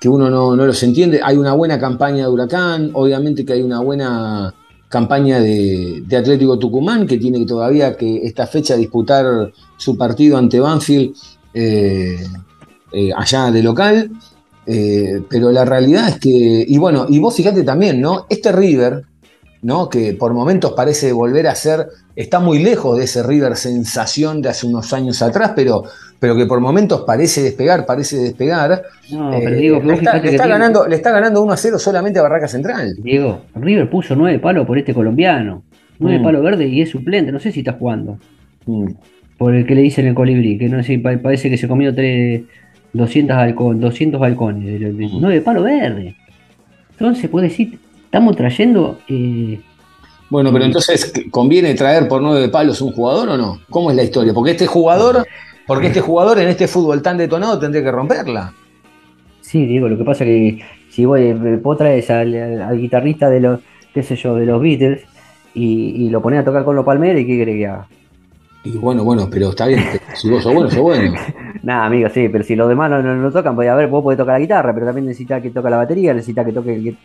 que 0.00 0.08
uno 0.08 0.30
no, 0.30 0.56
no 0.56 0.66
los 0.66 0.82
entiende. 0.82 1.20
Hay 1.22 1.36
una 1.36 1.52
buena 1.52 1.78
campaña 1.78 2.24
de 2.24 2.28
Huracán, 2.30 2.90
obviamente 2.94 3.44
que 3.44 3.54
hay 3.54 3.62
una 3.62 3.80
buena 3.80 4.54
campaña 4.88 5.38
de, 5.40 6.02
de 6.06 6.16
Atlético 6.16 6.58
Tucumán, 6.58 7.06
que 7.06 7.18
tiene 7.18 7.44
todavía 7.46 7.96
que 7.96 8.26
esta 8.26 8.46
fecha 8.46 8.76
disputar 8.76 9.52
su 9.76 9.96
partido 9.96 10.36
ante 10.36 10.60
Banfield 10.60 11.14
eh, 11.54 12.18
eh, 12.92 13.10
allá 13.16 13.50
de 13.50 13.62
local. 13.62 14.10
Eh, 14.66 15.22
pero 15.28 15.50
la 15.50 15.64
realidad 15.64 16.08
es 16.08 16.20
que, 16.20 16.28
y 16.66 16.78
bueno, 16.78 17.06
y 17.08 17.18
vos 17.18 17.34
fíjate 17.34 17.62
también, 17.62 18.00
¿no? 18.00 18.26
Este 18.28 18.52
River, 18.52 19.02
¿no? 19.62 19.88
Que 19.88 20.12
por 20.14 20.32
momentos 20.32 20.72
parece 20.76 21.12
volver 21.12 21.48
a 21.48 21.54
ser, 21.54 21.88
está 22.14 22.38
muy 22.38 22.62
lejos 22.62 22.96
de 22.96 23.04
ese 23.04 23.22
River 23.22 23.56
sensación 23.56 24.40
de 24.42 24.50
hace 24.50 24.66
unos 24.66 24.92
años 24.92 25.22
atrás, 25.22 25.52
pero, 25.56 25.84
pero 26.20 26.36
que 26.36 26.46
por 26.46 26.60
momentos 26.60 27.02
parece 27.06 27.42
despegar, 27.42 27.84
parece 27.84 28.18
despegar. 28.18 28.82
No, 29.10 29.32
pero 29.42 29.56
digo, 29.56 29.80
le, 29.80 29.94
está, 29.94 30.18
le 30.18 30.36
ganando, 30.36 30.86
le 30.86 30.96
está 30.96 31.10
ganando 31.10 31.42
1 31.42 31.52
a 31.52 31.56
0 31.56 31.78
solamente 31.78 32.20
a 32.20 32.22
Barraca 32.22 32.46
Central. 32.46 32.94
Diego, 32.98 33.40
River 33.56 33.90
puso 33.90 34.14
nueve 34.14 34.38
palos 34.38 34.66
por 34.66 34.78
este 34.78 34.94
colombiano. 34.94 35.64
Nueve 35.98 36.18
Mm. 36.18 36.22
palos 36.22 36.42
verdes 36.42 36.70
y 36.70 36.80
es 36.80 36.90
suplente, 36.90 37.32
no 37.32 37.40
sé 37.40 37.50
si 37.52 37.60
está 37.60 37.72
jugando. 37.72 38.18
Mm. 38.66 38.86
Por 39.40 39.54
el 39.54 39.64
que 39.64 39.74
le 39.74 39.80
dicen 39.80 40.06
el 40.06 40.12
colibrí, 40.14 40.58
que 40.58 40.68
no 40.68 40.82
sé, 40.82 40.98
pa- 40.98 41.16
parece 41.16 41.48
que 41.48 41.56
se 41.56 41.66
comió 41.66 41.94
tres, 41.94 42.42
200, 42.92 43.34
halcón, 43.38 43.80
200 43.80 44.20
balcones. 44.20 44.78
de- 44.78 44.92
de-. 44.92 45.08
Nueve 45.18 45.40
palos 45.40 45.64
verdes. 45.64 46.14
Entonces 46.92 47.30
puede 47.30 47.48
decir, 47.48 47.78
estamos 48.04 48.36
trayendo. 48.36 48.98
eh, 49.08 49.58
Bueno, 50.28 50.52
pero 50.52 50.66
entonces, 50.66 51.10
¿conviene 51.30 51.72
traer 51.72 52.06
por 52.06 52.20
nueve 52.20 52.50
palos 52.50 52.82
un 52.82 52.92
jugador 52.92 53.30
o 53.30 53.36
no? 53.38 53.60
¿Cómo 53.70 53.90
es 53.90 53.96
la 53.96 54.02
historia? 54.02 54.34
Porque 54.34 54.50
este 54.50 54.66
jugador, 54.66 55.24
porque 55.66 55.86
este 55.86 56.02
jugador 56.02 56.38
en 56.38 56.48
este 56.48 56.68
fútbol 56.68 57.00
tan 57.00 57.16
detonado 57.16 57.58
tendría 57.58 57.82
que 57.82 57.90
romperla. 57.92 58.52
sí, 59.40 59.64
Diego, 59.64 59.88
lo 59.88 59.96
que 59.96 60.04
pasa 60.04 60.24
que 60.26 60.60
si 60.90 61.06
vos, 61.06 61.18
eh, 61.18 61.34
vos 61.62 61.78
traes 61.78 62.10
al, 62.10 62.34
al- 62.34 62.60
al 62.62 62.78
guitarrista 62.78 63.30
de 63.30 63.40
los, 63.40 63.60
qué 63.94 64.02
sé 64.02 64.16
yo, 64.16 64.34
de 64.36 64.44
los 64.44 64.60
Beatles 64.60 65.00
y, 65.54 65.94
y 66.04 66.10
lo 66.10 66.20
ponés 66.20 66.40
a 66.40 66.44
tocar 66.44 66.62
con 66.64 66.76
los 66.76 66.84
Palmeras, 66.84 67.22
¿y 67.22 67.26
qué 67.26 67.38
querés 67.38 67.56
que 67.56 67.66
haga? 67.66 67.86
Y 68.62 68.76
bueno, 68.76 69.04
bueno, 69.04 69.28
pero 69.30 69.50
está 69.50 69.66
bien. 69.66 69.80
Si 70.14 70.28
vos 70.28 70.42
sos 70.42 70.52
bueno, 70.52 70.70
sos 70.70 70.80
bueno. 70.80 71.14
Nada, 71.62 71.86
amigo, 71.86 72.08
sí, 72.10 72.28
pero 72.28 72.44
si 72.44 72.56
los 72.56 72.68
demás 72.68 72.90
no, 72.90 73.02
no, 73.02 73.16
no 73.16 73.30
tocan, 73.30 73.54
pues 73.54 73.68
a 73.68 73.74
ver, 73.74 73.88
vos 73.88 74.02
podés 74.02 74.18
tocar 74.18 74.34
la 74.34 74.40
guitarra, 74.40 74.74
pero 74.74 74.86
también 74.86 75.06
necesitas 75.06 75.42
que 75.42 75.50
toque 75.50 75.70
la 75.70 75.76
batería, 75.78 76.12
necesitas 76.14 76.44
que 76.46 76.52
toque 76.52 76.74
el... 76.74 76.98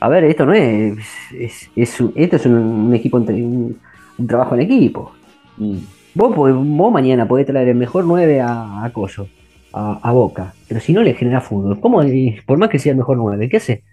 A 0.00 0.08
ver, 0.08 0.24
esto 0.24 0.46
no 0.46 0.54
es... 0.54 0.98
es, 1.38 1.70
esto 1.76 2.36
es 2.36 2.46
un, 2.46 2.54
un 2.54 2.94
equipo, 2.94 3.18
entre- 3.18 3.42
un, 3.42 3.78
un 4.18 4.26
trabajo 4.26 4.54
en 4.54 4.62
equipo. 4.62 5.12
Mm. 5.58 5.76
Vos, 6.14 6.34
podés- 6.34 6.76
vos 6.76 6.92
mañana 6.92 7.26
podés 7.28 7.46
traer 7.46 7.68
el 7.68 7.76
mejor 7.76 8.04
9 8.04 8.40
a, 8.40 8.84
a 8.84 8.90
Coso, 8.92 9.28
a, 9.72 9.98
a 10.02 10.12
Boca, 10.12 10.54
pero 10.68 10.80
si 10.80 10.92
no 10.92 11.02
le 11.02 11.14
genera 11.14 11.40
fútbol, 11.40 11.80
¿cómo, 11.80 12.02
por 12.46 12.58
más 12.58 12.68
que 12.70 12.78
sea 12.78 12.92
el 12.92 12.98
mejor 12.98 13.16
9, 13.18 13.48
¿qué 13.48 13.56
hace? 13.58 13.84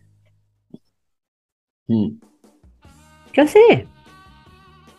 Mm. 1.87 2.19
¿Qué 3.31 3.41
hace? 3.41 3.87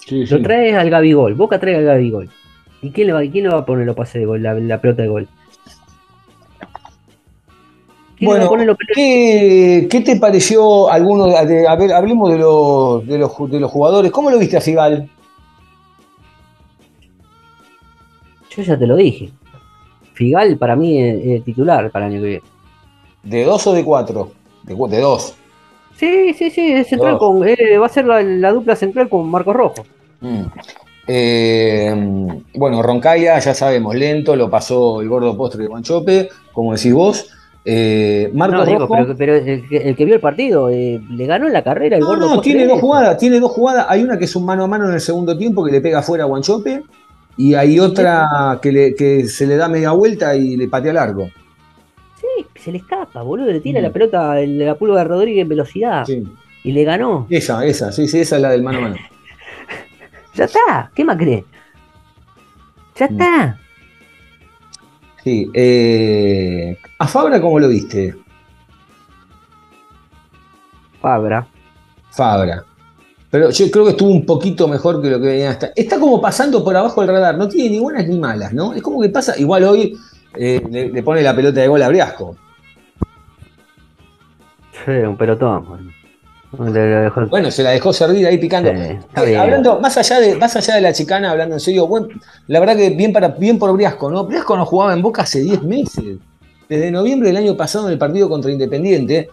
Sí, 0.06 0.26
sí. 0.26 0.34
Lo 0.34 0.42
traes 0.42 0.74
al 0.74 0.90
Gabigol, 0.90 1.34
Boca 1.34 1.58
trae 1.60 1.76
al 1.76 1.84
Gabigol. 1.84 2.30
¿Y 2.82 2.90
quién 2.90 3.06
le 3.06 3.12
va, 3.12 3.20
quién 3.20 3.44
le 3.44 3.50
va 3.50 3.58
a 3.60 3.64
poner 3.66 3.86
los 3.86 3.94
pases 3.96 4.20
de 4.20 4.26
gol, 4.26 4.42
la, 4.42 4.54
la 4.54 4.80
pelota 4.80 5.02
de 5.02 5.08
gol? 5.08 5.28
¿Quién 8.16 8.30
le 8.32 8.38
va 8.40 8.44
a 8.44 8.48
Bueno? 8.48 8.76
¿qué, 8.94 9.88
qué 9.90 10.00
te 10.00 10.16
pareció 10.16 10.90
alguno? 10.90 11.26
de- 11.26 11.66
a 11.66 11.76
ver, 11.76 11.92
hablemos 11.92 12.30
de 12.30 12.38
los, 12.38 13.06
de, 13.06 13.18
los, 13.18 13.50
de 13.50 13.60
los 13.60 13.70
jugadores. 13.70 14.10
¿Cómo 14.10 14.30
lo 14.30 14.38
viste 14.38 14.56
a 14.56 14.60
Figal? 14.60 15.08
Yo 18.50 18.62
ya 18.62 18.78
te 18.78 18.86
lo 18.86 18.96
dije. 18.96 19.30
Figal 20.14 20.56
para 20.58 20.76
mí 20.76 21.00
es, 21.00 21.24
es 21.24 21.44
titular 21.44 21.90
para 21.90 22.06
el 22.06 22.12
año 22.12 22.22
que 22.22 22.28
viene. 22.28 22.42
¿De 23.22 23.44
dos 23.44 23.66
o 23.66 23.72
de 23.72 23.84
cuatro? 23.84 24.32
De, 24.64 24.74
de 24.74 25.00
dos. 25.00 25.34
Sí, 25.96 26.34
sí, 26.34 26.50
sí, 26.50 26.72
es 26.72 26.88
central 26.88 27.18
con, 27.18 27.46
eh, 27.46 27.78
va 27.78 27.86
a 27.86 27.88
ser 27.88 28.06
la, 28.06 28.22
la 28.22 28.52
dupla 28.52 28.74
central 28.76 29.08
con 29.08 29.28
Marcos 29.28 29.54
Rojo. 29.54 29.84
Mm. 30.20 30.42
Eh, 31.06 32.28
bueno, 32.54 32.82
Roncaglia, 32.82 33.38
ya 33.38 33.54
sabemos, 33.54 33.94
lento, 33.94 34.34
lo 34.36 34.48
pasó 34.48 35.00
el 35.00 35.08
gordo 35.08 35.36
postre 35.36 35.62
de 35.64 35.68
Guanchope, 35.68 36.28
como 36.52 36.74
decís 36.74 36.92
vos. 36.92 37.28
Eh, 37.64 38.30
Marco 38.34 38.56
No, 38.56 38.64
digo, 38.66 38.78
Rojo. 38.80 38.94
pero, 38.94 39.16
pero 39.16 39.34
el, 39.36 39.68
que, 39.68 39.76
el 39.76 39.94
que 39.96 40.04
vio 40.04 40.14
el 40.16 40.20
partido 40.20 40.68
eh, 40.70 41.00
le 41.10 41.26
ganó 41.26 41.46
en 41.46 41.52
la 41.52 41.62
carrera 41.62 41.96
el 41.96 42.00
No, 42.02 42.08
gordo. 42.08 42.20
no, 42.28 42.34
Postre 42.36 42.52
tiene 42.52 42.66
dos 42.66 42.80
jugadas, 42.80 43.18
tiene 43.18 43.40
dos 43.40 43.52
jugadas. 43.52 43.86
Hay 43.88 44.02
una 44.02 44.18
que 44.18 44.24
es 44.24 44.34
un 44.34 44.44
mano 44.44 44.64
a 44.64 44.66
mano 44.66 44.88
en 44.88 44.94
el 44.94 45.00
segundo 45.00 45.36
tiempo 45.38 45.64
que 45.64 45.70
le 45.72 45.80
pega 45.80 46.02
fuera 46.02 46.24
a 46.24 46.26
Guanchope. 46.26 46.82
Y 47.36 47.54
hay 47.54 47.78
otra 47.80 48.58
que, 48.60 48.72
le- 48.72 48.94
que 48.94 49.26
se 49.26 49.46
le 49.46 49.56
da 49.56 49.66
media 49.68 49.92
vuelta 49.92 50.36
y 50.36 50.56
le 50.56 50.68
patea 50.68 50.92
largo. 50.92 51.30
Se 52.62 52.70
le 52.70 52.78
escapa, 52.78 53.22
boludo, 53.22 53.46
le 53.50 53.60
tira 53.60 53.80
Mm. 53.80 53.82
la 53.82 53.90
pelota 53.90 54.40
el 54.40 54.58
de 54.58 54.66
la 54.66 54.74
pulga 54.76 54.98
de 54.98 55.04
Rodríguez 55.04 55.42
en 55.42 55.48
velocidad 55.48 56.04
Sí. 56.06 56.22
y 56.64 56.72
le 56.72 56.84
ganó. 56.84 57.26
Esa, 57.28 57.64
esa, 57.66 57.90
sí, 57.92 58.06
sí, 58.06 58.20
esa 58.20 58.36
es 58.36 58.42
la 58.42 58.50
del 58.50 58.62
mano 58.62 58.78
a 58.78 58.80
mano. 58.82 58.96
Ya 60.34 60.44
está, 60.44 60.90
¿qué 60.94 61.04
más 61.04 61.16
crees? 61.16 61.44
Ya 62.96 63.06
Mm. 63.08 63.12
está. 63.12 63.58
Sí. 65.24 65.48
eh, 65.54 66.76
¿A 66.98 67.06
Fabra 67.06 67.40
cómo 67.40 67.58
lo 67.60 67.68
viste? 67.68 68.14
Fabra. 71.00 71.46
Fabra. 72.10 72.64
Pero 73.30 73.50
yo 73.50 73.70
creo 73.70 73.84
que 73.84 73.90
estuvo 73.92 74.10
un 74.10 74.26
poquito 74.26 74.68
mejor 74.68 75.00
que 75.00 75.08
lo 75.10 75.18
que 75.20 75.26
venía 75.26 75.50
hasta. 75.50 75.70
Está 75.74 75.98
como 75.98 76.20
pasando 76.20 76.62
por 76.62 76.76
abajo 76.76 77.00
del 77.00 77.10
radar, 77.10 77.36
no 77.38 77.48
tiene 77.48 77.70
ni 77.70 77.78
buenas 77.80 78.06
ni 78.06 78.18
malas, 78.18 78.52
¿no? 78.52 78.74
Es 78.74 78.82
como 78.82 79.00
que 79.00 79.08
pasa, 79.08 79.38
igual 79.38 79.64
hoy 79.64 79.96
eh, 80.36 80.62
le, 80.70 80.90
le 80.90 81.02
pone 81.02 81.22
la 81.22 81.34
pelota 81.34 81.60
de 81.60 81.68
gol 81.68 81.82
a 81.82 81.88
Briasco. 81.88 82.36
Sí, 84.84 84.90
un 84.92 85.16
pelotón. 85.16 85.92
dejó- 86.58 87.26
Bueno, 87.28 87.50
se 87.50 87.62
la 87.62 87.70
dejó 87.70 87.92
servir 87.92 88.26
ahí 88.26 88.38
picando. 88.38 88.70
Sí, 88.70 88.76
Eh, 89.26 89.36
hablando, 89.36 89.80
más 89.80 89.96
allá, 89.96 90.20
de, 90.20 90.34
más 90.36 90.54
allá 90.56 90.74
de 90.74 90.80
la 90.82 90.92
chicana, 90.92 91.30
hablando 91.30 91.54
en 91.54 91.60
serio, 91.60 91.86
bueno, 91.86 92.08
la 92.48 92.60
verdad 92.60 92.76
que 92.76 92.90
bien, 92.90 93.12
para, 93.12 93.28
bien 93.28 93.58
por 93.58 93.72
Briasco, 93.72 94.10
¿no? 94.10 94.24
Briasco 94.26 94.56
no 94.56 94.66
jugaba 94.66 94.92
en 94.92 95.00
Boca 95.02 95.22
hace 95.22 95.40
10 95.40 95.62
meses, 95.62 96.18
desde 96.68 96.90
noviembre 96.90 97.28
del 97.28 97.38
año 97.38 97.56
pasado 97.56 97.86
en 97.86 97.92
el 97.92 97.98
partido 97.98 98.28
contra 98.28 98.50
Independiente, 98.50 99.28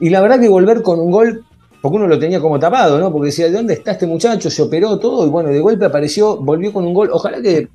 y 0.00 0.08
la 0.10 0.20
verdad 0.22 0.40
que 0.40 0.48
volver 0.48 0.80
con 0.82 0.98
un 0.98 1.10
gol, 1.10 1.44
porque 1.82 1.96
uno 1.96 2.06
lo 2.06 2.18
tenía 2.18 2.40
como 2.40 2.58
tapado, 2.58 2.98
¿no? 2.98 3.12
Porque 3.12 3.26
decía, 3.26 3.46
¿de 3.46 3.52
dónde 3.52 3.74
está 3.74 3.92
este 3.92 4.06
muchacho? 4.06 4.48
Se 4.50 4.62
operó 4.62 4.98
todo, 4.98 5.26
y 5.26 5.28
bueno, 5.28 5.50
de 5.50 5.60
golpe 5.60 5.84
apareció, 5.84 6.36
volvió 6.38 6.72
con 6.72 6.86
un 6.86 6.94
gol, 6.94 7.10
ojalá 7.12 7.42
que, 7.42 7.68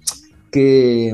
que, 0.49 1.13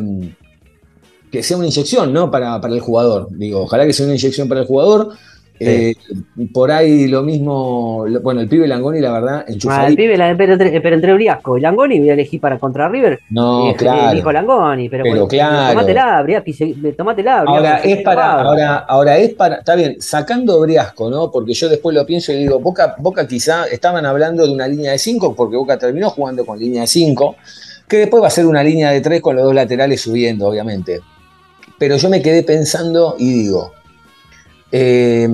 que 1.31 1.43
sea 1.43 1.57
una 1.57 1.65
inyección, 1.65 2.13
¿no? 2.13 2.31
Para, 2.31 2.61
para 2.61 2.73
el 2.73 2.79
jugador, 2.79 3.27
digo, 3.31 3.63
ojalá 3.63 3.85
que 3.85 3.91
sea 3.93 4.05
una 4.05 4.15
inyección 4.15 4.47
para 4.47 4.61
el 4.61 4.67
jugador. 4.67 5.09
Eh, 5.59 5.93
por 6.51 6.71
ahí 6.71 7.07
lo 7.07 7.21
mismo, 7.21 8.03
lo- 8.07 8.19
bueno, 8.21 8.41
el 8.41 8.49
pibe 8.49 8.67
Langoni, 8.67 8.99
la 8.99 9.11
verdad, 9.13 9.45
Ah, 9.69 9.87
el 9.87 9.95
pibe, 9.95 10.17
la- 10.17 10.35
pero, 10.35 10.53
entre, 10.53 10.81
pero 10.81 10.95
entre 10.95 11.13
Briasco 11.13 11.57
y 11.57 11.61
Langoni 11.61 11.99
voy 11.99 12.09
a 12.09 12.13
elegir 12.13 12.41
para 12.41 12.57
contra 12.59 12.89
River. 12.89 13.19
No, 13.29 13.69
Eh, 13.69 13.75
claro. 13.75 14.11
Elijo 14.11 14.31
Langoni, 14.31 14.89
pero, 14.89 15.03
Pero 15.03 15.13
bueno, 15.15 15.27
claro. 15.27 15.67
Tomátela, 15.69 16.23
Briasco. 16.23 16.49
Ahora 17.51 17.77
es 17.83 18.01
para, 18.01 18.77
ahora 18.79 19.17
es 19.17 19.33
para, 19.35 19.55
está 19.57 19.75
bien, 19.75 19.95
sacando 20.01 20.59
Briasco, 20.61 21.09
¿no? 21.09 21.31
Porque 21.31 21.53
yo 21.53 21.69
después 21.69 21.95
lo 21.95 22.05
pienso 22.05 22.33
y 22.33 22.37
digo, 22.37 22.59
Boca, 22.59 22.95
Boca 22.97 23.27
quizá 23.27 23.65
estaban 23.67 24.05
hablando 24.05 24.45
de 24.45 24.51
una 24.51 24.67
línea 24.67 24.91
de 24.91 24.97
5, 24.97 25.35
porque 25.35 25.55
Boca 25.55 25.77
terminó 25.77 26.09
jugando 26.09 26.45
con 26.45 26.59
línea 26.59 26.81
de 26.81 26.87
5, 26.87 27.35
que 27.87 27.97
después 27.97 28.21
va 28.23 28.27
a 28.27 28.31
ser 28.31 28.45
una 28.47 28.63
línea 28.63 28.89
de 28.91 29.01
3 29.01 29.21
con 29.21 29.35
los 29.35 29.45
dos 29.45 29.53
laterales 29.55 30.01
subiendo, 30.01 30.47
obviamente. 30.47 30.99
Pero 31.77 31.97
yo 31.97 32.09
me 32.09 32.21
quedé 32.21 32.43
pensando 32.43 33.15
y 33.19 33.31
digo, 33.43 33.71
eh, 34.75 35.29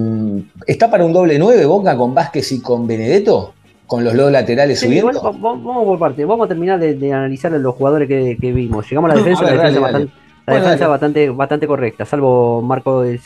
¿está 0.68 0.92
para 0.92 1.06
un 1.06 1.14
doble 1.14 1.40
9 1.40 1.66
Boca 1.66 1.96
con 1.96 2.14
Vázquez 2.14 2.52
y 2.52 2.62
con 2.62 2.86
Benedetto? 2.86 3.54
Con 3.88 4.04
los 4.04 4.14
dos 4.16 4.32
laterales 4.32 4.80
Sí, 4.80 4.86
subiendo. 4.86 5.12
igual, 5.18 5.38
vamos 5.40 5.86
por 5.86 5.98
parte, 5.98 6.24
vamos 6.26 6.46
a 6.46 6.50
terminar 6.50 6.78
de, 6.80 6.94
de 6.94 7.12
analizar 7.14 7.52
los 7.54 7.74
jugadores 7.74 8.08
que, 8.08 8.38
que 8.40 8.52
vimos. 8.52 8.88
Llegamos 8.88 9.10
a 9.10 9.16
la 9.16 9.20
defensa, 9.20 9.42
a 9.42 9.46
ver, 9.50 9.56
la 9.58 9.64
defensa, 9.64 9.80
dale, 9.82 9.94
dale. 9.94 10.06
bastante, 10.06 10.46
la 10.46 10.54
defensa 10.60 10.88
bastante, 10.88 11.30
bastante 11.30 11.68
correcta, 11.68 12.06
salvo 12.06 12.62
Marco, 12.62 13.04
eh, 13.06 13.20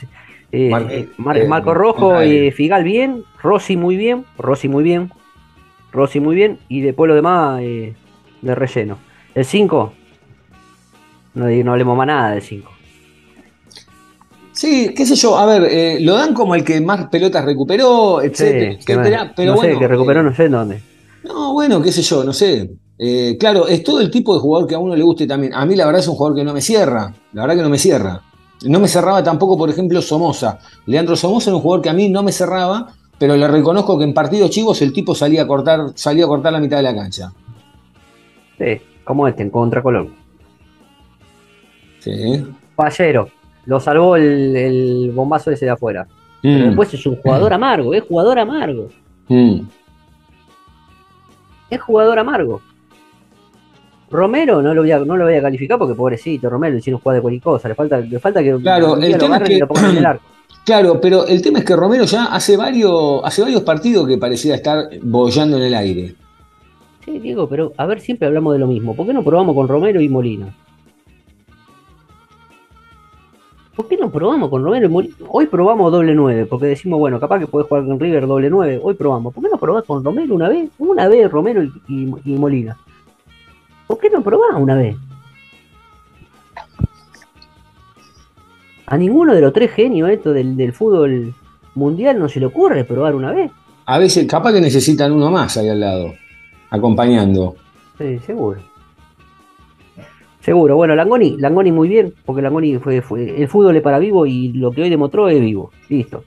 Mar- 0.70 0.88
eh, 0.90 1.10
Mar- 1.18 1.38
eh, 1.38 1.48
Marco 1.48 1.74
Rojo 1.74 2.24
y 2.24 2.52
Figal 2.52 2.84
bien, 2.86 3.24
Rossi 3.42 3.76
muy 3.76 3.98
bien, 3.98 4.24
Rossi 4.38 4.70
muy 4.70 4.84
bien, 4.84 5.12
Rossi 5.92 6.20
muy 6.22 6.36
bien, 6.36 6.60
y 6.70 6.80
después 6.82 7.10
lo 7.10 7.16
demás 7.16 7.60
eh, 7.62 7.94
de 8.42 8.56
relleno. 8.56 8.98
El 9.36 9.44
5, 9.46 9.92
no, 11.34 11.48
no 11.50 11.72
hablemos 11.72 11.98
más 11.98 12.08
nada 12.08 12.32
del 12.32 12.42
5. 12.42 12.72
Sí, 14.64 14.94
qué 14.96 15.06
sé 15.06 15.16
yo, 15.16 15.38
a 15.38 15.46
ver, 15.46 15.64
eh, 15.70 15.98
lo 16.00 16.16
dan 16.16 16.34
como 16.34 16.56
el 16.56 16.64
que 16.64 16.80
más 16.80 17.08
pelotas 17.08 17.44
recuperó, 17.44 18.22
etcétera, 18.22 18.72
etcétera, 18.72 19.34
pero 19.36 19.52
no 19.52 19.58
bueno. 19.58 19.74
sé, 19.74 19.80
que 19.80 19.88
recuperó 19.90 20.22
eh, 20.22 20.24
no 20.24 20.34
sé 20.34 20.46
en 20.46 20.52
dónde. 20.54 20.82
no, 21.26 21.52
bueno, 21.52 21.82
qué 21.82 21.92
sé 21.92 22.02
yo, 22.02 22.24
no 22.24 22.32
sé. 22.32 22.72
Eh, 22.98 23.36
claro, 23.38 23.68
es 23.68 23.84
todo 23.84 24.00
el 24.00 24.10
tipo 24.10 24.34
de 24.34 24.40
jugador 24.40 24.66
que 24.66 24.76
a 24.76 24.80
uno 24.80 24.96
le 24.96 25.04
guste 25.04 25.28
también. 25.28 25.54
A 25.54 25.66
mí 25.66 25.76
la 25.76 25.86
verdad 25.86 26.00
es 26.00 26.08
un 26.08 26.16
jugador 26.16 26.38
que 26.38 26.46
no 26.46 26.54
me 26.54 26.62
cierra, 26.62 27.14
la 27.34 27.42
verdad 27.42 27.58
que 27.58 27.62
no 27.62 27.70
me 27.70 27.78
cierra. 27.78 28.22
No 28.64 28.80
me 28.80 28.88
cerraba 28.88 29.22
tampoco, 29.22 29.58
por 29.58 29.70
ejemplo, 29.70 30.02
Somoza. 30.02 30.60
Leandro 30.86 31.18
Somoza 31.18 31.50
era 31.50 31.58
un 31.58 31.62
jugador 31.62 31.84
que 31.84 31.90
a 31.90 31.94
mí 31.94 32.08
no 32.08 32.24
me 32.24 32.32
cerraba, 32.32 32.88
pero 33.20 33.36
le 33.36 33.50
reconozco 33.50 33.98
que 33.98 34.06
en 34.06 34.14
partidos 34.14 34.50
chivos 34.50 34.82
el 34.82 34.94
tipo 34.94 35.14
salía 35.14 35.42
a 35.42 35.48
cortar, 35.48 35.92
salía 35.96 36.24
a 36.24 36.30
cortar 36.30 36.54
la 36.54 36.62
mitad 36.62 36.78
de 36.78 36.84
la 36.84 36.96
cancha. 36.96 37.34
Sí, 38.58 38.80
como 39.04 39.28
este, 39.28 39.44
en 39.44 39.50
contra 39.50 39.84
Colón. 39.84 40.16
Sí. 42.00 42.46
Pallero, 42.78 43.28
lo 43.66 43.80
salvó 43.80 44.16
el, 44.16 44.56
el 44.56 45.12
bombazo 45.14 45.52
ese 45.52 45.66
de 45.66 45.72
afuera. 45.72 46.08
Pero 46.42 46.58
Mm, 46.66 46.68
después 46.68 46.94
es 46.94 47.06
un 47.06 47.16
jugador 47.16 47.54
amargo, 47.54 47.94
es 47.94 48.04
jugador 48.04 48.38
amargo. 48.40 48.90
mm. 49.30 49.60
Es 51.70 51.82
jugador 51.82 52.20
amargo. 52.20 52.62
Romero 54.12 54.62
no 54.62 54.74
lo 54.76 54.82
voy 54.82 54.92
a, 54.92 55.00
no 55.00 55.18
lo 55.18 55.24
voy 55.26 55.34
a 55.36 55.42
calificar 55.42 55.80
porque 55.80 55.96
pobrecito, 55.96 56.50
Romero 56.50 56.78
hicieron 56.78 57.02
jugar 57.02 57.16
de 57.16 57.22
cualquier 57.22 57.42
cosa. 57.42 57.68
Le 57.68 57.76
falta, 57.76 58.00
le 58.00 58.20
falta 58.20 58.44
que 58.44 58.56
Claro, 58.58 58.96
el 58.98 59.12
lo 59.12 59.18
tema 59.18 59.38
es 59.38 59.42
agarren 59.42 59.48
que- 59.48 59.54
y 59.56 59.60
lo 59.60 59.68
pongan 59.68 59.90
en 59.92 59.98
el 59.98 60.06
arco. 60.06 60.24
Claro, 60.66 61.02
pero 61.02 61.28
el 61.28 61.42
tema 61.42 61.60
es 61.60 61.66
que 61.66 61.76
Romero 61.76 62.06
ya 62.06 62.26
hace 62.26 62.56
varios, 62.56 63.20
hace 63.26 63.42
varios 63.42 63.64
partidos 63.64 64.08
que 64.08 64.18
parecía 64.18 64.56
estar 64.56 64.86
bollando 65.02 65.58
en 65.58 65.64
el 65.64 65.74
aire. 65.74 66.16
Sí, 67.04 67.20
Diego, 67.20 67.50
pero 67.50 67.74
a 67.76 67.86
ver, 67.86 68.00
siempre 68.00 68.30
hablamos 68.30 68.54
de 68.54 68.60
lo 68.60 68.68
mismo. 68.68 68.96
¿Por 68.96 69.06
qué 69.06 69.14
no 69.14 69.26
probamos 69.26 69.56
con 69.56 69.68
Romero 69.68 70.00
y 70.00 70.08
Molina? 70.08 70.56
¿Por 73.76 73.88
qué 73.88 73.98
no 73.98 74.12
probamos 74.12 74.50
con 74.50 74.64
Romero 74.64 74.86
y 74.86 74.90
Molina? 74.90 75.16
Hoy 75.30 75.48
probamos 75.48 75.92
doble 75.92 76.14
9, 76.14 76.46
porque 76.46 76.68
decimos, 76.68 77.00
bueno, 77.00 77.20
capaz 77.20 77.40
que 77.40 77.48
puede 77.48 77.66
jugar 77.66 77.86
con 77.86 78.00
River 78.00 78.28
doble 78.28 78.50
9. 78.50 78.80
Hoy 78.84 78.94
probamos. 78.94 79.34
¿Por 79.34 79.44
qué 79.44 79.50
no 79.50 79.58
probás 79.58 79.84
con 79.84 80.04
Romero 80.04 80.36
una 80.36 80.48
vez? 80.50 80.70
Una 80.78 81.08
vez 81.08 81.32
Romero 81.32 81.64
y, 81.64 81.72
y- 81.88 82.14
y 82.26 82.38
Molina. 82.38 82.78
¿Por 83.88 83.98
qué 83.98 84.10
no 84.12 84.22
probás 84.22 84.56
una 84.58 84.76
vez? 84.76 84.96
A 88.86 88.98
ninguno 88.98 89.34
de 89.34 89.42
los 89.42 89.54
tres 89.54 89.72
genios 89.72 90.10
estos 90.10 90.34
del, 90.36 90.56
del 90.56 90.74
fútbol 90.74 91.34
mundial 91.74 92.20
no 92.20 92.30
se 92.30 92.40
le 92.40 92.46
ocurre 92.48 92.84
probar 92.84 93.16
una 93.16 93.32
vez. 93.32 93.52
A 93.86 93.98
veces, 93.98 94.28
capaz 94.28 94.54
que 94.54 94.62
necesitan 94.62 95.12
uno 95.12 95.32
más 95.32 95.58
ahí 95.58 95.68
al 95.70 95.80
lado, 95.80 96.14
acompañando. 96.70 97.56
Sí, 97.98 98.20
seguro. 98.20 98.60
Seguro. 100.44 100.76
Bueno, 100.76 100.94
Langoni, 100.94 101.38
Langoni 101.38 101.72
muy 101.72 101.88
bien, 101.88 102.14
porque 102.26 102.42
Langoni 102.42 102.78
fue, 102.78 103.02
fue 103.02 103.42
el 103.42 103.48
fútbol 103.48 103.78
es 103.78 103.82
para 103.82 103.98
vivo 103.98 104.26
y 104.26 104.50
lo 104.52 104.72
que 104.72 104.82
hoy 104.82 104.90
demostró 104.90 105.30
es 105.30 105.40
vivo. 105.40 105.72
Listo. 105.88 106.26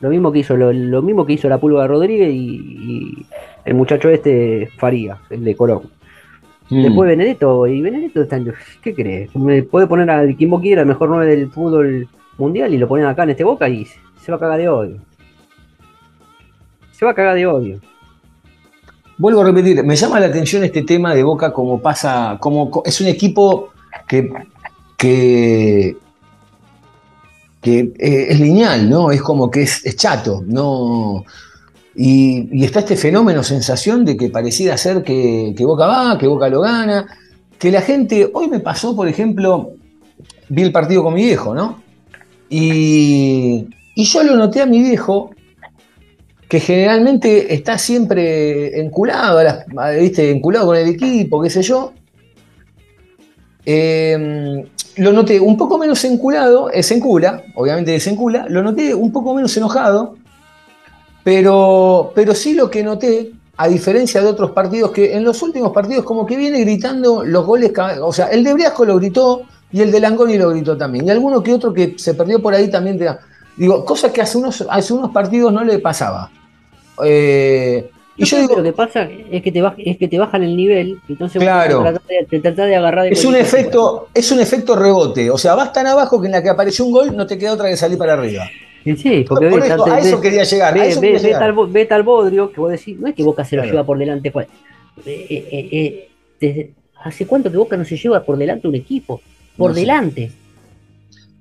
Lo 0.00 0.08
mismo 0.08 0.32
que 0.32 0.38
hizo, 0.38 0.56
lo, 0.56 0.72
lo 0.72 1.02
mismo 1.02 1.26
que 1.26 1.34
hizo 1.34 1.46
la 1.46 1.58
Pulga 1.58 1.86
Rodríguez 1.86 2.32
y, 2.32 2.38
y 2.38 3.26
el 3.66 3.74
muchacho 3.74 4.08
este 4.08 4.70
Faría, 4.78 5.18
el 5.28 5.44
de 5.44 5.54
Colón. 5.54 5.82
Mm. 6.70 6.82
Después 6.84 7.08
Benedetto, 7.10 7.66
y 7.66 7.82
Benedetto 7.82 8.22
está 8.22 8.36
en- 8.38 8.54
¿qué 8.82 8.94
crees? 8.94 9.36
Me 9.36 9.62
puede 9.62 9.86
poner 9.86 10.08
al 10.08 10.34
quien 10.36 10.48
vos 10.48 10.62
quiera, 10.62 10.80
el 10.80 10.88
mejor 10.88 11.10
9 11.10 11.26
del 11.36 11.50
fútbol 11.50 12.08
mundial, 12.38 12.72
y 12.72 12.78
lo 12.78 12.88
ponen 12.88 13.04
acá 13.04 13.24
en 13.24 13.30
este 13.30 13.44
boca 13.44 13.68
y 13.68 13.84
se 13.84 14.32
va 14.32 14.36
a 14.36 14.40
cagar 14.40 14.58
de 14.58 14.68
odio. 14.70 14.96
Se 16.92 17.04
va 17.04 17.10
a 17.10 17.14
cagar 17.14 17.34
de 17.34 17.46
odio. 17.46 17.80
Vuelvo 19.20 19.42
a 19.42 19.44
repetir, 19.44 19.84
me 19.84 19.96
llama 19.96 20.18
la 20.18 20.26
atención 20.26 20.64
este 20.64 20.82
tema 20.82 21.14
de 21.14 21.22
Boca 21.22 21.52
como 21.52 21.78
pasa, 21.78 22.38
como 22.40 22.70
co- 22.70 22.82
es 22.86 23.02
un 23.02 23.06
equipo 23.06 23.68
que, 24.08 24.32
que, 24.96 25.96
eh, 27.98 28.26
es 28.30 28.40
lineal, 28.40 28.88
¿no? 28.88 29.10
Es 29.10 29.20
como 29.20 29.50
que 29.50 29.60
es, 29.62 29.82
chato, 29.96 30.42
¿no? 30.46 31.24
Y, 31.94 32.48
y 32.50 32.64
está 32.64 32.78
este 32.80 32.96
fenómeno, 32.96 33.42
sensación 33.42 34.06
de 34.06 34.16
que 34.16 34.30
pareciera 34.30 34.78
ser 34.78 35.02
que, 35.04 35.52
que 35.54 35.64
Boca 35.66 35.86
va, 35.86 36.16
que 36.16 36.26
Boca 36.26 36.48
lo 36.48 36.62
gana, 36.62 37.06
que 37.58 37.70
la 37.70 37.82
gente, 37.82 38.30
hoy 38.32 38.48
me 38.48 38.60
pasó, 38.60 38.96
por 38.96 39.06
ejemplo, 39.06 39.72
vi 40.48 40.62
el 40.62 40.72
partido 40.72 41.02
con 41.02 41.12
mi 41.12 41.24
viejo, 41.24 41.54
¿no? 41.54 41.82
Y, 42.48 43.66
y 43.94 44.04
yo 44.04 44.22
lo 44.22 44.34
noté 44.36 44.62
a 44.62 44.66
mi 44.66 44.80
viejo 44.80 45.30
que 46.50 46.58
generalmente 46.58 47.54
está 47.54 47.78
siempre 47.78 48.80
enculado, 48.80 49.38
¿viste? 50.00 50.32
enculado 50.32 50.66
con 50.66 50.76
el 50.76 50.88
equipo, 50.88 51.40
qué 51.40 51.48
sé 51.48 51.62
yo. 51.62 51.92
eh, 53.64 54.66
lo 54.96 55.12
noté 55.12 55.38
un 55.38 55.56
poco 55.56 55.78
menos 55.78 56.04
enculado, 56.04 56.68
es 56.68 56.90
encula, 56.90 57.44
obviamente 57.54 57.94
es 57.94 58.04
encula, 58.08 58.46
lo 58.48 58.64
noté 58.64 58.92
un 58.92 59.12
poco 59.12 59.32
menos 59.32 59.56
enojado, 59.56 60.16
pero, 61.22 62.10
pero 62.16 62.34
sí 62.34 62.54
lo 62.54 62.68
que 62.68 62.82
noté, 62.82 63.30
a 63.56 63.68
diferencia 63.68 64.20
de 64.20 64.26
otros 64.26 64.50
partidos, 64.50 64.90
que 64.90 65.14
en 65.14 65.22
los 65.22 65.40
últimos 65.42 65.70
partidos 65.70 66.04
como 66.04 66.26
que 66.26 66.36
viene 66.36 66.58
gritando 66.62 67.24
los 67.24 67.46
goles, 67.46 67.70
o 68.02 68.12
sea, 68.12 68.26
el 68.26 68.42
de 68.42 68.54
Briasco 68.54 68.84
lo 68.84 68.96
gritó 68.96 69.42
y 69.70 69.82
el 69.82 69.92
de 69.92 70.00
Langoni 70.00 70.36
lo 70.36 70.50
gritó 70.50 70.76
también, 70.76 71.06
y 71.06 71.10
alguno 71.10 71.44
que 71.44 71.54
otro 71.54 71.72
que 71.72 71.94
se 71.96 72.14
perdió 72.14 72.42
por 72.42 72.54
ahí 72.54 72.68
también, 72.68 72.98
digo, 73.56 73.84
cosa 73.84 74.12
que 74.12 74.20
hace 74.20 74.36
unos, 74.36 74.66
hace 74.68 74.92
unos 74.92 75.12
partidos 75.12 75.52
no 75.52 75.62
le 75.62 75.78
pasaba. 75.78 76.28
Eh, 77.04 77.90
y 78.16 78.24
yo 78.24 78.36
Yo 78.36 78.42
digo, 78.42 78.56
lo 78.58 78.62
que 78.62 78.72
pasa 78.72 79.08
es 79.30 79.42
que 79.42 79.50
te, 79.50 79.62
baj- 79.62 79.74
es 79.78 79.96
que 79.96 80.06
te 80.08 80.18
bajan 80.18 80.42
el 80.42 80.54
nivel, 80.54 80.98
entonces 81.08 81.40
Claro. 81.40 81.78
te 81.78 81.82
tratás 81.90 82.06
de, 82.06 82.26
te 82.28 82.40
tratás 82.40 82.66
de 82.66 82.76
agarrar 82.76 83.04
de 83.06 83.10
Es 83.12 83.24
un 83.24 83.34
efecto, 83.34 84.08
es 84.12 84.30
un 84.30 84.40
efecto 84.40 84.76
rebote. 84.76 85.30
O 85.30 85.38
sea, 85.38 85.54
vas 85.54 85.72
tan 85.72 85.86
abajo 85.86 86.20
que 86.20 86.26
en 86.26 86.32
la 86.32 86.42
que 86.42 86.50
apareció 86.50 86.84
un 86.84 86.92
gol 86.92 87.16
no 87.16 87.26
te 87.26 87.38
queda 87.38 87.52
otra 87.54 87.68
que 87.70 87.76
salir 87.78 87.96
para 87.96 88.12
arriba. 88.14 88.44
Sí, 88.84 88.96
Sí, 88.96 89.24
porque 89.28 89.48
Por 89.48 89.60
ve, 89.60 89.66
eso, 89.66 89.76
tanto- 89.76 89.92
a 89.94 89.98
eso 90.00 90.20
quería 90.20 90.44
llegar. 90.44 90.74
a 90.74 90.80
ve, 90.82 90.88
eso 90.88 91.00
ve- 91.00 91.06
quería 91.12 91.22
llegar. 91.22 91.40
tal, 91.40 91.52
bo- 91.52 91.66
ve 91.68 91.84
tal 91.86 92.02
bodrio 92.02 92.50
que 92.52 92.60
vos 92.60 92.70
decís, 92.70 92.98
no 92.98 93.08
es 93.08 93.14
que 93.14 93.22
Boca 93.22 93.44
se 93.44 93.56
lo 93.56 93.62
Claro. 93.62 93.72
lleva 93.74 93.86
por 93.86 93.98
delante. 93.98 94.30
Juan. 94.30 94.46
Eh, 95.06 95.26
eh, 95.30 95.68
eh, 95.72 96.08
desde- 96.40 96.70
¿Hace 97.02 97.26
cuánto 97.26 97.50
que 97.50 97.56
Boca 97.56 97.76
no 97.78 97.84
se 97.86 97.96
lleva 97.96 98.22
por 98.22 98.36
delante 98.36 98.68
un 98.68 98.74
equipo? 98.74 99.22
Por 99.56 99.70
No 99.70 99.74
sé. 99.74 99.80
delante. 99.80 100.30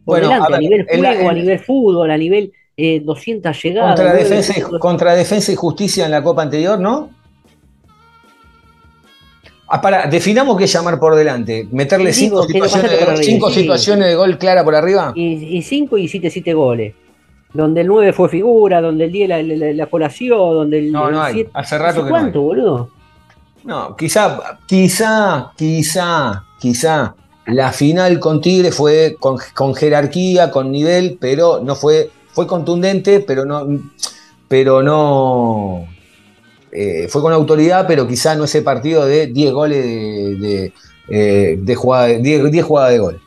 Por 0.06 0.16
Bueno, 0.20 0.28
delante, 0.30 0.44
a 0.44 0.48
a, 0.48 0.50
ver, 0.52 0.60
nivel 0.62 0.86
en 0.90 1.02
la- 1.02 1.14
juego, 1.14 1.30
a 1.30 1.32
en- 1.34 1.40
nivel 1.40 1.60
fútbol, 1.60 2.12
a 2.12 2.18
nivel 2.18 2.54
eh, 2.80 3.02
200 3.04 3.62
llegadas. 3.64 3.96
Contra 3.96 4.14
defensa, 4.14 4.54
y, 4.58 4.62
contra 4.80 5.14
defensa 5.16 5.52
y 5.52 5.56
justicia 5.56 6.06
en 6.06 6.12
la 6.12 6.24
Copa 6.24 6.42
anterior, 6.44 6.80
¿no? 6.80 7.10
Ah, 9.68 9.82
para, 9.82 10.08
definamos 10.08 10.58
qué 10.58 10.66
llamar 10.66 11.00
por 11.00 11.16
delante. 11.16 11.68
Meterle 11.72 12.12
cinco, 12.12 12.38
lo 12.38 12.44
situaciones, 12.44 12.90
de, 12.92 13.24
cinco 13.24 13.50
sí. 13.52 13.62
situaciones 13.62 14.08
de 14.08 14.16
gol 14.16 14.38
clara 14.40 14.64
por 14.64 14.74
arriba. 14.74 15.12
Y, 15.16 15.58
y 15.58 15.62
cinco 15.62 15.98
y 15.98 16.04
hiciste 16.06 16.30
siete 16.32 16.54
goles. 16.54 16.96
Donde 17.54 17.82
el 17.82 17.88
9 17.88 18.14
fue 18.14 18.30
figura, 18.30 18.80
donde 18.80 19.06
el 19.06 19.12
10 19.12 19.30
la, 19.30 19.42
la, 19.42 19.56
la- 19.56 19.74
la 19.74 19.86
colación, 19.88 20.38
donde 20.38 20.80
el, 20.80 20.92
No, 20.92 21.10
no 21.10 21.22
hay. 21.22 21.34
siete- 21.34 21.52
Hace 21.54 21.78
rato 21.80 21.90
¿Hace 21.90 21.98
que 22.04 22.10
no 22.10 22.16
hay. 22.16 22.22
¿Cuánto, 22.22 22.42
boludo? 22.42 22.90
No, 23.64 23.96
quizá, 23.96 24.60
quizá, 24.68 25.52
quizá, 25.58 26.44
quizá 26.60 27.16
la 27.48 27.72
final 27.72 28.20
con 28.20 28.40
Tigre 28.42 28.72
fue 28.72 29.18
con, 29.20 29.38
con 29.56 29.74
jerarquía, 29.76 30.50
con 30.52 30.72
nivel, 30.72 31.18
pero 31.20 31.60
no 31.64 31.76
fue, 31.76 32.10
fue 32.32 32.48
contundente, 32.48 33.20
pero 33.22 33.46
no, 33.46 33.68
pero 34.48 34.82
no, 34.84 35.86
eh, 36.72 37.08
fue 37.10 37.22
con 37.22 37.34
autoridad, 37.34 37.86
pero 37.88 38.08
quizá 38.08 38.36
no 38.36 38.44
ese 38.44 38.62
partido 38.62 39.06
de 39.06 39.28
10 39.28 39.54
goles 39.54 39.84
de, 39.84 40.36
de, 40.36 40.74
eh, 41.08 41.58
de 41.60 41.76
jugada, 41.76 42.08
de- 42.08 42.20
10, 42.20 42.52
10 42.52 42.66
jugadas 42.66 42.92
de 42.92 43.00
gol. 43.00 43.22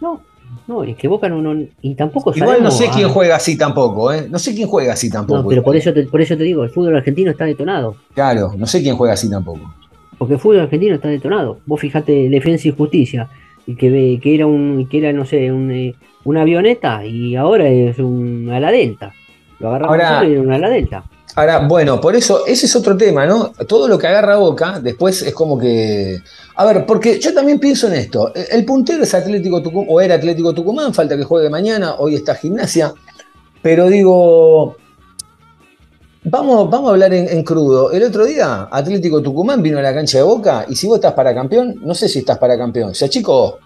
No, 0.00 0.20
no, 0.66 0.84
es 0.84 0.96
que 0.96 1.08
Boca 1.08 1.28
no, 1.28 1.42
no 1.42 1.66
y 1.82 1.94
tampoco 1.94 2.32
Igual 2.34 2.62
no 2.62 2.70
sé 2.70 2.88
quién 2.92 3.06
ah, 3.06 3.12
juega 3.12 3.36
así 3.36 3.56
tampoco, 3.58 4.12
¿eh? 4.12 4.26
No 4.30 4.38
sé 4.38 4.54
quién 4.54 4.68
juega 4.68 4.92
así 4.92 5.10
tampoco. 5.10 5.42
No, 5.42 5.48
pero 5.48 5.62
por 5.62 5.76
eso, 5.76 5.92
te, 5.92 6.04
por 6.04 6.20
eso 6.20 6.36
te 6.36 6.44
digo, 6.44 6.64
el 6.64 6.70
fútbol 6.70 6.96
argentino 6.96 7.30
está 7.30 7.44
detonado. 7.44 7.96
Claro, 8.14 8.54
no 8.56 8.66
sé 8.66 8.82
quién 8.82 8.96
juega 8.96 9.14
así 9.14 9.28
tampoco. 9.28 9.74
Porque 10.16 10.34
el 10.34 10.40
fútbol 10.40 10.60
argentino 10.60 10.94
está 10.94 11.08
detonado. 11.08 11.58
Vos 11.66 11.80
fijate 11.80 12.28
Defensa 12.28 12.68
y 12.68 12.70
Justicia, 12.70 13.28
y 13.66 13.76
que, 13.76 13.90
ve- 13.90 14.20
que 14.22 14.34
era 14.34 14.46
un, 14.46 14.88
que 14.90 14.98
era, 14.98 15.12
no 15.12 15.24
sé, 15.24 15.50
un, 15.52 15.70
eh, 15.70 15.94
una 16.24 16.42
avioneta 16.42 17.04
y 17.04 17.36
ahora 17.36 17.68
es 17.68 17.98
un 17.98 18.50
ala 18.52 18.70
delta. 18.70 19.12
Lo 19.58 19.68
agarramos 19.68 19.92
Ahora- 20.00 20.28
y 20.28 20.32
era 20.32 20.40
un 20.42 20.52
ala 20.52 20.68
delta. 20.68 21.04
Ahora, 21.36 21.66
bueno, 21.66 22.00
por 22.00 22.14
eso, 22.14 22.46
ese 22.46 22.66
es 22.66 22.76
otro 22.76 22.96
tema, 22.96 23.26
¿no? 23.26 23.50
Todo 23.66 23.88
lo 23.88 23.98
que 23.98 24.06
agarra 24.06 24.36
Boca, 24.36 24.78
después 24.80 25.20
es 25.22 25.34
como 25.34 25.58
que. 25.58 26.18
A 26.54 26.64
ver, 26.64 26.86
porque 26.86 27.18
yo 27.18 27.34
también 27.34 27.58
pienso 27.58 27.88
en 27.88 27.94
esto. 27.94 28.32
El 28.52 28.64
puntero 28.64 29.02
es 29.02 29.12
Atlético 29.14 29.60
Tucumán, 29.60 29.88
o 29.90 30.00
era 30.00 30.14
Atlético 30.14 30.54
Tucumán, 30.54 30.94
falta 30.94 31.16
que 31.16 31.24
juegue 31.24 31.50
mañana, 31.50 31.96
hoy 31.98 32.14
está 32.14 32.36
gimnasia. 32.36 32.92
Pero 33.62 33.88
digo. 33.88 34.76
Vamos, 36.24 36.70
vamos 36.70 36.88
a 36.88 36.92
hablar 36.92 37.12
en, 37.12 37.28
en 37.28 37.42
crudo. 37.44 37.92
El 37.92 38.02
otro 38.02 38.24
día, 38.24 38.66
Atlético 38.70 39.20
Tucumán 39.20 39.62
vino 39.62 39.78
a 39.78 39.82
la 39.82 39.92
cancha 39.92 40.18
de 40.18 40.24
Boca, 40.24 40.64
y 40.68 40.74
si 40.74 40.86
vos 40.86 40.96
estás 40.96 41.12
para 41.12 41.34
campeón, 41.34 41.74
no 41.82 41.92
sé 41.94 42.08
si 42.08 42.20
estás 42.20 42.38
para 42.38 42.56
campeón. 42.56 42.90
O 42.90 42.94
sea, 42.94 43.08
chicos. 43.08 43.56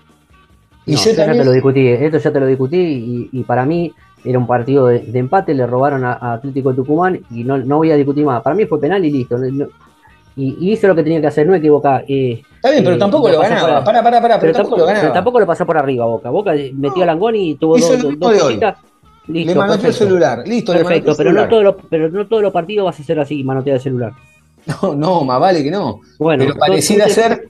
Y 0.85 0.93
No, 0.93 0.99
yo 0.99 1.11
yo 1.11 1.17
ya 1.17 1.33
te 1.33 1.45
lo 1.45 1.53
discutí, 1.53 1.87
esto 1.87 2.19
ya 2.19 2.33
te 2.33 2.41
lo 2.41 2.47
discutí 2.47 2.77
y, 2.79 3.29
y 3.41 3.43
para 3.45 3.65
mí 3.65 3.93
era 4.25 4.39
un 4.39 4.47
partido 4.47 4.87
de, 4.87 5.01
de 5.01 5.19
empate, 5.19 5.55
le 5.55 5.67
robaron 5.67 6.05
a, 6.05 6.15
a 6.15 6.33
Atlético 6.35 6.75
Tucumán 6.75 7.21
y 7.31 7.45
no, 7.45 7.59
no 7.59 7.77
voy 7.77 7.93
a 7.93 7.97
discutir 7.97 8.25
más. 8.25 8.43
Para 8.43 8.57
mí 8.57 8.65
fue 8.67 8.81
penal 8.81 9.05
y 9.05 9.11
listo. 9.11 9.39
no- 9.39 9.51
no- 9.51 9.69
y, 10.35 10.57
y 10.61 10.73
hizo 10.73 10.87
lo 10.87 10.95
que 10.95 11.03
tenía 11.03 11.21
que 11.21 11.27
hacer, 11.27 11.47
no 11.49 11.55
equivocar. 11.55 12.05
eh, 12.09 12.43
Está 12.57 12.71
bien, 12.71 12.85
pero 12.85 12.95
eh, 12.95 12.99
tampoco 12.99 13.29
lo 13.29 13.41
ganaba. 13.41 13.83
Pará, 13.85 14.03
pará, 14.05 14.21
pará, 14.23 14.41
pero, 14.41 14.41
pero 14.41 14.53
tampoco 14.53 14.77
lo 14.79 14.87
pero 14.87 14.97
ganaba. 14.97 15.13
tampoco 15.15 15.41
lo 15.41 15.47
pasó 15.47 15.67
por 15.67 15.77
arriba 15.79 16.07
Boca. 16.07 16.31
Boca 16.31 16.53
metió 16.75 17.03
a 17.03 17.07
Langoni 17.07 17.51
y 17.51 17.55
tuvo 17.57 17.77
dos, 17.77 18.01
dos, 18.03 18.19
dos 18.19 18.33
cositas. 18.41 18.77
Listo, 19.29 19.53
Le 19.53 19.59
manoteó 19.59 19.89
el 19.89 19.95
celular. 19.95 20.43
Listo, 20.47 20.73
le 20.73 20.79
Perfecto, 20.81 21.11
el 21.13 21.17
pero 21.17 21.31
no, 21.33 21.41
celular. 21.43 21.49
todos 21.51 21.65
los, 21.65 21.75
pero 21.91 22.09
no 22.11 22.27
todos 22.27 22.43
los 22.43 22.53
partidos 22.53 22.85
vas 22.87 22.99
a 22.99 23.03
hacer 23.03 23.21
así, 23.21 23.45
manotear 23.45 23.77
el 23.77 23.83
celular. 23.83 24.13
No, 24.83 24.95
no, 24.95 25.25
más 25.25 25.41
vale 25.41 25.63
que 25.65 25.71
no. 25.71 26.01
Bueno, 26.19 26.45
Pero 26.45 26.59
pareciera 26.59 27.05
entonces, 27.07 27.25
ser. 27.25 27.49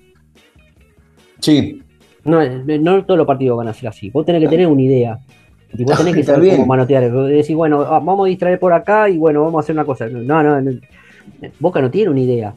Sí. 1.41 1.83
No, 2.25 2.41
no 2.45 3.05
todos 3.05 3.19
los 3.19 3.27
partidos 3.27 3.59
van 3.59 3.67
a 3.69 3.75
ser 3.75 3.89
así. 3.89 4.11
Vos 4.11 4.25
tenés 4.25 4.41
que 4.43 4.49
tener 4.49 4.69
una 4.69 4.83
idea. 4.83 5.19
Y 5.77 5.83
vos 5.83 5.97
tenés 5.99 6.15
que 6.15 6.23
saber 6.23 6.43
bien. 6.43 6.57
cómo 6.57 6.67
manotear. 6.67 7.11
Decís, 7.11 7.57
bueno, 7.57 7.81
ah, 7.81 7.99
vamos 7.99 8.27
a 8.27 8.29
distraer 8.29 8.61
por 8.61 8.73
acá 8.73 9.09
y 9.09 9.19
bueno, 9.19 9.43
vamos 9.43 9.59
a 9.59 9.61
hacer 9.65 9.75
una 9.75 9.85
cosa. 9.85 10.07
No, 10.09 10.43
no, 10.45 10.61
no. 10.61 10.71
Boca 11.59 11.81
no 11.81 11.91
tiene 11.91 12.11
una 12.11 12.21
idea. 12.21 12.55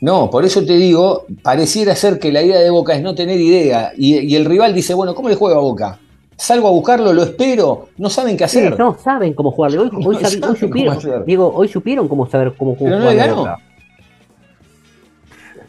No, 0.00 0.30
por 0.30 0.44
eso 0.44 0.64
te 0.64 0.76
digo, 0.76 1.24
pareciera 1.42 1.94
ser 1.96 2.18
que 2.18 2.32
la 2.32 2.42
idea 2.42 2.60
de 2.60 2.70
Boca 2.70 2.94
es 2.94 3.02
no 3.02 3.14
tener 3.14 3.38
idea. 3.40 3.92
Y, 3.96 4.18
y 4.20 4.36
el 4.36 4.44
rival 4.46 4.74
dice, 4.74 4.94
bueno, 4.94 5.14
¿cómo 5.14 5.28
le 5.28 5.34
juega 5.34 5.56
a 5.56 5.60
Boca? 5.60 5.98
Salgo 6.36 6.68
a 6.68 6.70
buscarlo, 6.70 7.12
lo 7.14 7.22
espero, 7.22 7.88
no 7.96 8.10
saben 8.10 8.36
qué 8.36 8.44
hacer. 8.44 8.78
no 8.78 8.96
saben 8.98 9.32
cómo 9.32 9.50
jugarle. 9.52 9.78
Hoy, 9.78 9.90
hoy, 10.04 10.18
No 10.40 10.54
supieron. 10.54 10.98
Digo, 11.24 11.50
hoy 11.54 11.68
supieron 11.68 12.08
cómo 12.08 12.26
saber 12.26 12.52
cómo, 12.56 12.76
Pero 12.76 12.98
no 12.98 13.06
le 13.10 13.14
ganó. 13.16 13.36
Boca. 13.36 13.58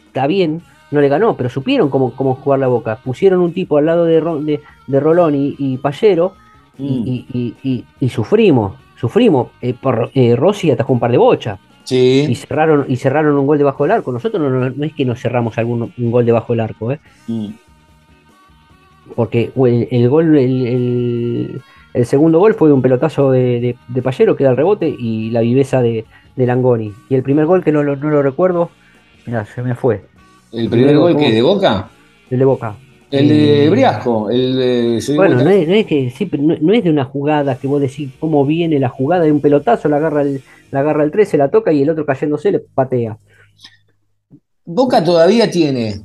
Está 0.08 0.26
bien, 0.26 0.62
no 0.90 1.00
le 1.00 1.08
ganó, 1.08 1.36
pero 1.36 1.48
supieron 1.48 1.88
cómo, 1.90 2.14
cómo 2.14 2.34
jugar 2.34 2.58
la 2.60 2.66
Boca. 2.68 2.98
Pusieron 3.02 3.40
un 3.40 3.52
tipo 3.52 3.78
al 3.78 3.86
lado 3.86 4.04
de, 4.04 4.20
de, 4.20 4.60
de 4.86 5.00
Rolón 5.00 5.34
y, 5.34 5.54
y 5.58 5.78
Pallero 5.78 6.34
y, 6.78 6.82
Mm. 6.82 7.06
y- 7.06 7.26
y- 7.32 7.54
y- 7.68 7.84
y 8.00 8.08
sufrimos. 8.08 8.74
Sufrimos. 9.00 9.48
Eh, 9.62 9.74
por, 9.80 10.10
eh, 10.14 10.36
Rossi 10.36 10.70
atajó 10.70 10.92
un 10.92 11.00
par 11.00 11.10
de 11.10 11.18
bochas. 11.18 11.58
y 11.90 12.26
Sí. 12.26 12.34
cerraron 12.34 12.84
y 12.86 12.96
cerraron 12.96 13.38
un 13.38 13.46
gol 13.46 13.56
debajo 13.56 13.84
del 13.84 13.92
arco. 13.92 14.12
Nosotros 14.12 14.42
no, 14.42 14.50
no- 14.50 14.68
no 14.68 14.84
es 14.84 14.92
que 14.92 15.06
nos 15.06 15.18
cerramos 15.22 15.56
algún 15.56 15.90
un 15.96 16.10
gol 16.10 16.26
debajo 16.26 16.52
del 16.52 16.60
arco, 16.60 16.92
¿eh? 16.92 17.00
Mm. 17.26 17.48
Porque 19.14 19.50
el, 19.56 19.88
el 19.90 20.08
gol, 20.08 20.36
el, 20.36 20.66
el- 20.66 21.62
el 21.94 22.06
segundo 22.06 22.38
gol 22.38 22.54
fue 22.54 22.72
un 22.72 22.82
pelotazo 22.82 23.32
de, 23.32 23.60
de, 23.60 23.76
de 23.88 24.02
Pallero 24.02 24.36
que 24.36 24.44
da 24.44 24.50
el 24.50 24.56
rebote 24.56 24.88
y 24.96 25.30
la 25.30 25.40
viveza 25.40 25.82
de, 25.82 26.04
de 26.36 26.46
Langoni. 26.46 26.92
Y 27.08 27.14
el 27.14 27.22
primer 27.22 27.46
gol 27.46 27.64
que 27.64 27.72
no, 27.72 27.82
lo- 27.82 27.96
no 27.96 28.10
lo 28.10 28.22
recuerdo, 28.22 28.70
mira, 29.26 29.44
se 29.46 29.62
me 29.62 29.74
fue, 29.74 30.04
¿El 30.52 30.68
primer 30.68 30.96
gol 30.96 31.16
que 31.16 31.32
de 31.32 31.42
Boca? 31.42 31.88
el 32.30 32.38
de 32.38 32.44
Boca. 32.44 32.76
El 33.10 33.26
de 33.28 33.70
Briasco, 33.70 34.28
el 34.30 34.54
de. 34.56 35.14
Bueno, 35.16 35.42
no 35.42 35.48
es, 35.48 35.66
no 35.66 35.72
es 35.74 35.86
que 35.86 36.10
sí, 36.10 36.30
no, 36.38 36.54
no 36.60 36.74
es 36.74 36.84
de 36.84 36.90
una 36.90 37.04
jugada 37.06 37.56
que 37.58 37.66
vos 37.66 37.80
decís 37.80 38.10
cómo 38.20 38.44
viene 38.44 38.78
la 38.78 38.90
jugada 38.90 39.24
de 39.24 39.32
un 39.32 39.40
pelotazo, 39.40 39.88
la 39.88 39.96
agarra 39.96 40.20
el, 40.22 40.42
la 40.70 40.80
agarra 40.80 41.04
el 41.04 41.10
13, 41.10 41.38
la 41.38 41.50
toca 41.50 41.72
y 41.72 41.82
el 41.82 41.88
otro 41.88 42.04
cayéndose 42.04 42.52
le 42.52 42.58
patea. 42.60 43.16
Boca 44.66 45.02
todavía 45.02 45.50
tiene 45.50 46.02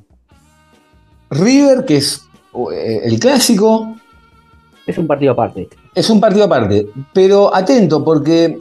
River, 1.30 1.84
que 1.86 1.98
es 1.98 2.26
el 2.72 3.20
clásico, 3.20 3.96
Es 4.86 4.98
un 4.98 5.08
partido 5.08 5.32
aparte. 5.34 5.70
es 5.96 6.10
un 6.10 6.20
partido 6.20 6.46
aparte. 6.46 6.88
Pero 7.14 7.54
atento, 7.54 8.04
porque 8.04 8.58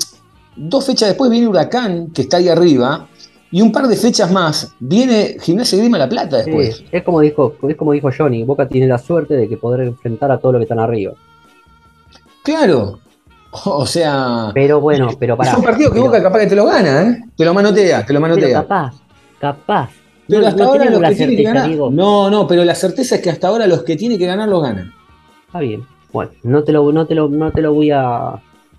dos 0.57 0.87
fechas 0.87 1.09
después 1.11 1.31
viene 1.31 1.49
Huracán, 1.49 2.09
que 2.13 2.23
está 2.23 2.37
ahí 2.39 2.49
arriba, 2.49 3.07
y 3.51 3.61
un 3.61 3.71
par 3.71 3.87
de 3.87 3.97
fechas 3.97 4.31
más 4.31 4.73
viene 4.81 5.37
Gimnasia 5.41 5.79
Grima 5.79 5.99
La 5.99 6.09
Plata 6.09 6.39
después. 6.39 6.77
Sí, 6.79 6.87
es 6.91 7.03
como 7.03 7.21
dijo, 7.21 7.55
es 7.69 7.77
como 7.77 7.93
dijo 7.93 8.09
Johnny, 8.17 8.45
Boca 8.45 8.67
tiene 8.67 8.87
la 8.87 8.99
suerte 8.99 9.35
de 9.35 9.49
que 9.49 9.57
poder 9.59 9.87
enfrentar 9.87 10.31
a 10.33 10.39
todos 10.39 10.55
los 10.55 10.61
que 10.61 10.65
están 10.65 10.79
arriba. 10.79 11.13
Claro. 12.43 12.99
O 13.65 13.85
sea. 13.85 14.51
Pero 14.55 14.81
bueno, 14.81 15.11
pero 15.19 15.37
para. 15.37 15.51
es 15.53 15.59
un 15.59 15.63
partido 15.65 15.93
que 15.93 16.01
Boca 16.01 16.23
capaz 16.23 16.39
que 16.41 16.47
te 16.47 16.57
lo 16.57 16.65
gana, 16.65 17.03
¿eh? 17.03 17.21
Te 17.37 17.45
lo 17.45 17.53
manotea, 17.53 18.07
te 18.07 18.13
lo 18.15 18.21
Pero 18.21 18.35
manotea. 18.35 18.63
capaz, 18.63 18.95
capaz. 19.39 19.91
Pero 20.33 20.43
No- 20.43 20.49
hasta 20.49 20.65
no 20.65 20.71
ahora 20.71 20.85
los 20.91 21.01
la 21.01 21.09
que 21.11 21.15
tiene 21.17 21.37
que 21.37 21.43
certeza, 21.45 21.67
ganar. 21.69 21.93
No, 21.93 22.31
no, 22.31 22.47
pero 22.47 22.65
la 22.65 22.75
certeza 22.75 23.15
es 23.17 23.21
que 23.23 23.31
hasta 23.31 23.49
ahora 23.49 23.67
los 23.67 23.83
que 23.83 23.97
tiene 23.97 24.19
que 24.19 24.27
ganar 24.27 24.49
los 24.49 24.63
ganan. 24.63 24.93
Está 25.47 25.61
bien. 25.61 25.83
Bueno, 26.13 26.31
no 26.43 26.63
te 26.65 26.73
lo, 26.73 26.91
no 26.93 27.07
te 27.07 27.15
lo, 27.15 27.29
no 27.29 27.51
te 27.53 27.61
lo 27.63 27.73
voy 27.75 27.91
a, 27.91 28.33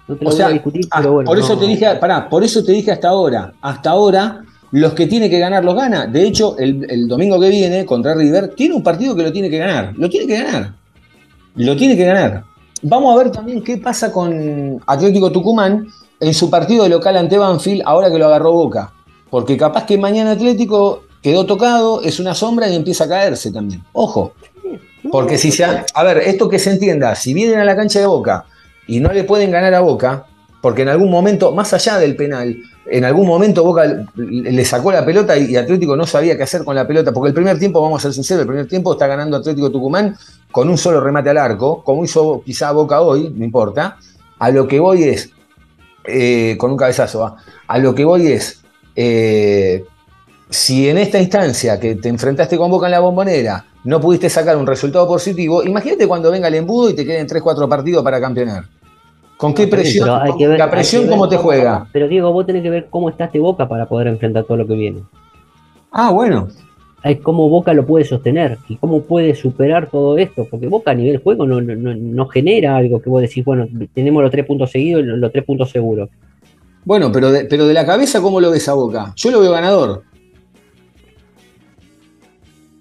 no 0.07 0.15
te 0.15 0.23
lo 0.23 0.29
O 0.29 0.31
voy 0.31 0.37
sea, 0.37 0.47
a 0.47 0.49
discutir, 0.49 0.85
ah, 0.91 0.97
pero 0.99 1.13
bueno. 1.13 1.27
por 1.27 1.39
eso 1.39 1.57
te 1.57 1.65
dije, 1.65 1.95
pará, 1.95 2.29
por 2.29 2.43
eso 2.43 2.63
te 2.63 2.71
dije 2.71 2.91
hasta 2.91 3.09
ahora. 3.09 3.53
Hasta 3.61 3.89
ahora, 3.91 4.43
los 4.71 4.93
que 4.93 5.07
tiene 5.07 5.29
que 5.29 5.39
ganar 5.39 5.63
los 5.63 5.75
gana. 5.75 6.07
De 6.07 6.23
hecho, 6.23 6.57
el, 6.57 6.85
el 6.89 7.07
domingo 7.07 7.39
que 7.39 7.49
viene 7.49 7.85
contra 7.85 8.13
River, 8.15 8.53
tiene 8.55 8.75
un 8.75 8.83
partido 8.83 9.15
que 9.15 9.23
lo 9.23 9.31
tiene 9.31 9.49
que 9.49 9.57
ganar. 9.59 9.93
Lo 9.95 10.09
tiene 10.09 10.27
que 10.27 10.41
ganar. 10.43 10.73
Lo 11.55 11.75
tiene 11.75 11.95
que 11.95 12.05
ganar. 12.05 12.43
Vamos 12.81 13.13
a 13.13 13.17
ver 13.23 13.31
también 13.31 13.63
qué 13.63 13.77
pasa 13.77 14.11
con 14.11 14.81
Atlético 14.87 15.31
Tucumán 15.31 15.87
en 16.19 16.33
su 16.33 16.49
partido 16.49 16.83
de 16.83 16.89
local 16.89 17.15
ante 17.17 17.37
Banfield, 17.37 17.83
ahora 17.85 18.09
que 18.11 18.17
lo 18.17 18.25
agarró 18.25 18.51
Boca. 18.51 18.91
Porque 19.29 19.55
capaz 19.57 19.85
que 19.85 19.97
mañana 19.97 20.31
Atlético 20.31 21.03
quedó 21.23 21.45
tocado, 21.47 22.01
es 22.03 22.19
una 22.19 22.35
sombra 22.35 22.69
y 22.69 22.75
empieza 22.75 23.05
a 23.05 23.09
caerse 23.09 23.51
también. 23.51 23.81
Ojo. 23.93 24.33
Porque 25.11 25.37
si 25.37 25.51
se. 25.51 25.63
ha- 25.65 25.85
A 25.95 26.03
ver, 26.03 26.17
esto 26.19 26.47
que 26.49 26.59
se 26.59 26.71
entienda, 26.71 27.15
si 27.15 27.33
vienen 27.33 27.59
a 27.59 27.65
la 27.65 27.75
cancha 27.75 27.99
de 27.99 28.05
Boca 28.05 28.45
y 28.87 28.99
no 28.99 29.11
le 29.11 29.23
pueden 29.23 29.49
ganar 29.51 29.73
a 29.73 29.79
Boca, 29.81 30.25
porque 30.61 30.83
en 30.83 30.89
algún 30.89 31.09
momento, 31.09 31.51
más 31.51 31.73
allá 31.73 31.97
del 31.97 32.15
penal, 32.15 32.55
en 32.85 33.03
algún 33.05 33.27
momento 33.27 33.63
Boca 33.63 34.05
le 34.15 34.65
sacó 34.65 34.91
la 34.91 35.05
pelota 35.05 35.37
y 35.37 35.55
Atlético 35.57 35.95
no 35.97 36.05
sabía 36.05 36.37
qué 36.37 36.43
hacer 36.43 36.63
con 36.63 36.75
la 36.75 36.87
pelota, 36.87 37.11
porque 37.11 37.29
el 37.29 37.33
primer 37.33 37.59
tiempo, 37.59 37.81
vamos 37.81 37.99
a 37.99 38.03
ser 38.03 38.13
sinceros, 38.13 38.41
el 38.41 38.47
primer 38.47 38.67
tiempo 38.67 38.93
está 38.93 39.07
ganando 39.07 39.37
Atlético 39.37 39.69
Tucumán 39.71 40.15
con 40.51 40.69
un 40.69 40.77
solo 40.77 41.01
remate 41.01 41.29
al 41.31 41.37
arco, 41.37 41.83
como 41.83 42.05
hizo 42.05 42.41
quizá 42.45 42.71
Boca 42.71 43.01
hoy, 43.01 43.33
no 43.35 43.43
importa. 43.43 43.97
A 44.39 44.51
lo 44.51 44.67
que 44.67 44.79
voy 44.79 45.03
es, 45.03 45.31
eh, 46.05 46.55
con 46.57 46.71
un 46.71 46.77
cabezazo, 46.77 47.19
¿va? 47.19 47.35
a 47.67 47.77
lo 47.77 47.93
que 47.95 48.05
voy 48.05 48.27
es, 48.27 48.61
eh, 48.95 49.85
si 50.53 50.87
en 50.87 50.97
esta 50.97 51.19
instancia 51.19 51.79
que 51.79 51.95
te 51.95 52.09
enfrentaste 52.09 52.57
con 52.57 52.69
Boca 52.69 52.85
en 52.87 52.91
la 52.91 52.99
bombonera 52.99 53.65
no 53.85 53.99
pudiste 53.99 54.29
sacar 54.29 54.55
un 54.55 54.67
resultado 54.67 55.07
positivo, 55.07 55.63
imagínate 55.63 56.07
cuando 56.07 56.31
venga 56.31 56.47
el 56.47 56.55
embudo 56.55 56.89
y 56.89 56.93
te 56.93 57.05
queden 57.05 57.27
3-4 57.27 57.67
partidos 57.67 58.03
para 58.03 58.21
campeonar. 58.21 58.63
¿Con 59.35 59.53
qué 59.53 59.67
presión? 59.67 60.05
pero 60.05 60.15
hay 60.21 60.37
que 60.37 60.47
ver- 60.47 60.57
la 60.59 60.65
hay 60.65 60.71
presión 60.71 61.01
que 61.03 61.07
ver 61.09 61.17
cómo 61.17 61.27
te 61.27 61.35
cómo- 61.35 61.47
juega. 61.49 61.87
Pero 61.91 62.07
Diego, 62.07 62.31
vos 62.31 62.45
tenés 62.45 62.61
que 62.63 62.69
ver 62.69 62.87
cómo 62.89 63.09
está 63.09 63.25
este 63.25 63.39
Boca 63.39 63.67
para 63.67 63.87
poder 63.87 64.07
enfrentar 64.07 64.43
todo 64.45 64.57
lo 64.57 64.67
que 64.67 64.75
viene. 64.75 65.01
Ah, 65.91 66.11
bueno. 66.11 66.47
Hay 67.01 67.17
cómo 67.17 67.49
Boca 67.49 67.73
lo 67.73 67.85
puede 67.85 68.05
sostener 68.05 68.57
y 68.69 68.77
cómo 68.77 69.01
puede 69.01 69.35
superar 69.35 69.89
todo 69.89 70.17
esto, 70.17 70.47
porque 70.49 70.67
Boca 70.67 70.91
a 70.91 70.93
nivel 70.93 71.17
juego 71.17 71.45
no, 71.45 71.59
no, 71.59 71.93
no- 71.95 72.27
genera 72.27 72.77
algo 72.77 73.01
que 73.01 73.09
vos 73.09 73.21
decís, 73.21 73.43
bueno, 73.43 73.67
tenemos 73.93 74.21
los 74.23 74.31
tres 74.31 74.45
puntos 74.45 74.71
seguidos 74.71 75.01
y 75.03 75.07
los, 75.07 75.17
los 75.19 75.31
tres 75.31 75.43
puntos 75.43 75.69
seguros. 75.71 76.09
Bueno, 76.85 77.11
pero 77.11 77.31
de, 77.31 77.43
pero 77.45 77.65
de 77.67 77.73
la 77.73 77.85
cabeza, 77.85 78.21
¿cómo 78.21 78.39
lo 78.39 78.51
ves 78.51 78.69
a 78.69 78.73
Boca? 78.75 79.11
Yo 79.17 79.31
lo 79.31 79.41
veo 79.41 79.51
ganador. 79.51 80.03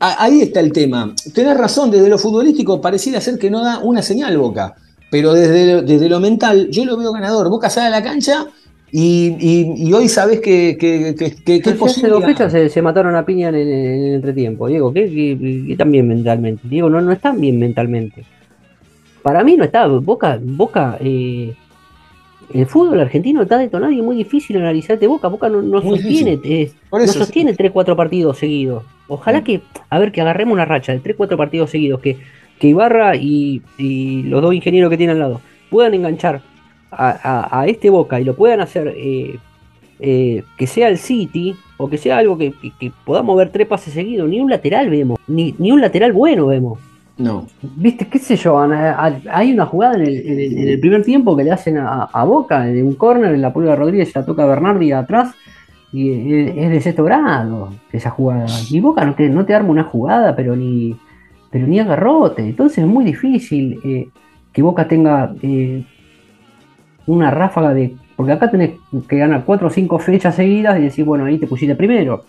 A- 0.03 0.25
Ahí 0.25 0.41
está 0.43 0.61
el 0.61 0.73
tema. 0.73 1.15
Tenés 1.35 1.57
razón, 1.57 1.91
desde 1.91 2.09
lo 2.09 2.19
futbolístico 2.19 2.81
pareciera 2.81 3.21
ser 3.21 3.39
que 3.39 3.51
no 3.51 3.63
da 3.63 3.79
una 3.79 4.03
señal 4.03 4.37
Boca, 4.37 4.75
pero 5.11 5.33
desde 5.33 5.75
lo, 5.75 5.83
desde 5.83 6.09
lo 6.09 6.19
mental 6.21 6.69
yo 6.71 6.85
lo 6.85 6.97
veo 6.97 7.13
ganador. 7.13 7.49
Boca 7.49 7.71
sale 7.71 7.87
a 7.87 7.91
la 7.91 8.03
cancha 8.03 8.47
y, 8.91 9.37
y- 9.41 9.75
y 9.89 9.93
hoy 9.93 10.09
sabés 10.09 10.41
que, 10.41 10.77
que, 10.79 11.15
que- 11.17 11.35
que- 11.37 11.55
es 11.57 11.63
si 11.65 11.71
hace 11.71 11.79
posible 11.79 12.11
dos 12.11 12.25
fechas 12.25 12.51
se, 12.53 12.69
se 12.69 12.83
mataron 12.83 13.15
a 13.15 13.25
piña 13.25 13.49
en, 13.51 13.55
el- 13.55 13.69
en 13.69 14.05
el 14.09 14.15
entretiempo. 14.17 14.67
Diego, 14.67 14.93
¿qué, 14.93 15.09
qué, 15.09 15.65
qué 15.69 15.77
tan 15.77 15.91
bien 15.93 16.09
mentalmente? 16.09 16.67
Diego, 16.69 16.91
no, 16.91 17.01
no 17.01 17.13
están 17.13 17.41
bien 17.41 17.59
mentalmente. 17.59 18.25
Para 19.23 19.45
mí 19.45 19.57
no 19.57 19.63
está. 19.65 19.87
Boca, 19.87 20.39
Boca, 20.43 20.99
eh, 21.01 21.55
el 22.53 22.67
fútbol 22.67 23.01
argentino 23.01 23.43
está 23.43 23.59
detonado 23.59 23.93
y 23.93 23.99
es 23.99 24.05
muy 24.05 24.17
difícil 24.17 24.57
analizar 24.57 24.99
de 24.99 25.07
Boca. 25.07 25.29
Boca 25.29 25.49
no, 25.49 25.63
sostiene, 25.83 26.37
no 27.07 27.13
sostiene 27.19 27.55
3-4 27.57 27.97
partidos 27.97 28.39
seguidos. 28.39 28.85
Ojalá 29.09 29.43
que, 29.45 29.61
a 29.91 29.99
ver, 29.99 30.13
que 30.13 30.21
agarremos 30.21 30.53
una 30.55 30.65
racha 30.65 30.93
de 30.93 31.03
3-4 31.03 31.37
partidos 31.37 31.71
seguidos, 31.71 32.01
que, 32.01 32.19
que 32.59 32.69
Ibarra 32.69 33.17
y, 33.17 33.63
y 33.79 34.23
los 34.25 34.41
dos 34.43 34.55
ingenieros 34.55 34.91
que 34.91 34.97
tienen 34.97 35.17
al 35.17 35.21
lado 35.21 35.41
puedan 35.71 35.95
enganchar 35.95 36.43
a, 36.91 37.11
a- 37.11 37.61
a 37.61 37.67
este 37.67 37.91
Boca 37.91 38.21
y 38.21 38.25
lo 38.25 38.35
puedan 38.37 38.61
hacer 38.61 38.93
eh, 38.97 39.39
eh, 40.01 40.43
que 40.59 40.67
sea 40.67 40.89
el 40.89 40.99
City 40.99 41.55
o 41.79 41.89
que 41.89 41.97
sea 41.99 42.19
algo 42.19 42.37
que, 42.39 42.53
que- 42.53 42.73
que 42.79 42.93
podamos 43.05 43.37
ver 43.37 43.51
tres 43.51 43.67
pases 43.67 43.95
seguidos. 43.95 44.29
Ni 44.29 44.41
un 44.41 44.51
lateral 44.51 44.91
vemos, 44.91 45.19
ni, 45.27 45.55
ni 45.59 45.73
un 45.73 45.81
lateral 45.81 46.13
bueno 46.13 46.47
vemos. 46.47 46.79
No. 47.23 47.47
Viste, 47.63 48.09
qué 48.09 48.19
sé 48.19 48.35
yo, 48.35 48.59
hay 48.59 49.53
una 49.53 49.67
jugada 49.67 49.95
en 49.95 50.03
el, 50.03 50.81
primer 50.81 51.05
tiempo 51.05 51.37
que 51.37 51.45
le 51.45 51.53
hacen 51.53 51.79
a, 51.79 52.25
Boca, 52.25 52.63
de 52.63 52.83
un 52.83 52.95
córner, 52.95 53.33
en 53.33 53.43
la 53.43 53.53
Pulga 53.53 53.77
Rodríguez 53.77 54.13
la 54.15 54.25
toca 54.25 54.45
Bernardi 54.45 54.91
atrás, 54.91 55.33
y 55.93 56.11
es, 56.11 56.71
de 56.71 56.81
sexto 56.81 57.05
grado 57.05 57.71
esa 57.93 58.11
jugada. 58.11 58.49
Y 58.69 58.81
Boca 58.81 59.05
no 59.05 59.15
te, 59.15 59.29
no 59.29 59.45
te 59.45 59.55
arma 59.55 59.71
una 59.71 59.85
jugada, 59.85 60.35
pero 60.35 60.57
ni, 60.57 60.97
pero 61.51 61.67
ni 61.69 61.79
agarrote. 61.79 62.43
Entonces 62.43 62.79
es 62.79 62.87
muy 62.87 63.05
difícil 63.05 63.79
eh, 63.85 64.09
que 64.53 64.63
Boca 64.63 64.89
tenga 64.89 65.33
eh, 65.43 65.85
una 67.07 67.31
ráfaga 67.31 67.73
de. 67.73 67.95
Porque 68.17 68.33
acá 68.33 68.51
tenés 68.51 68.73
que 69.09 69.17
ganar 69.17 69.45
cuatro 69.45 69.69
o 69.69 69.71
cinco 69.71 69.99
fechas 70.01 70.35
seguidas 70.35 70.79
y 70.79 70.83
decir, 70.83 71.05
bueno, 71.05 71.25
ahí 71.27 71.39
te 71.39 71.47
pusiste 71.47 71.77
primero. 71.77 72.25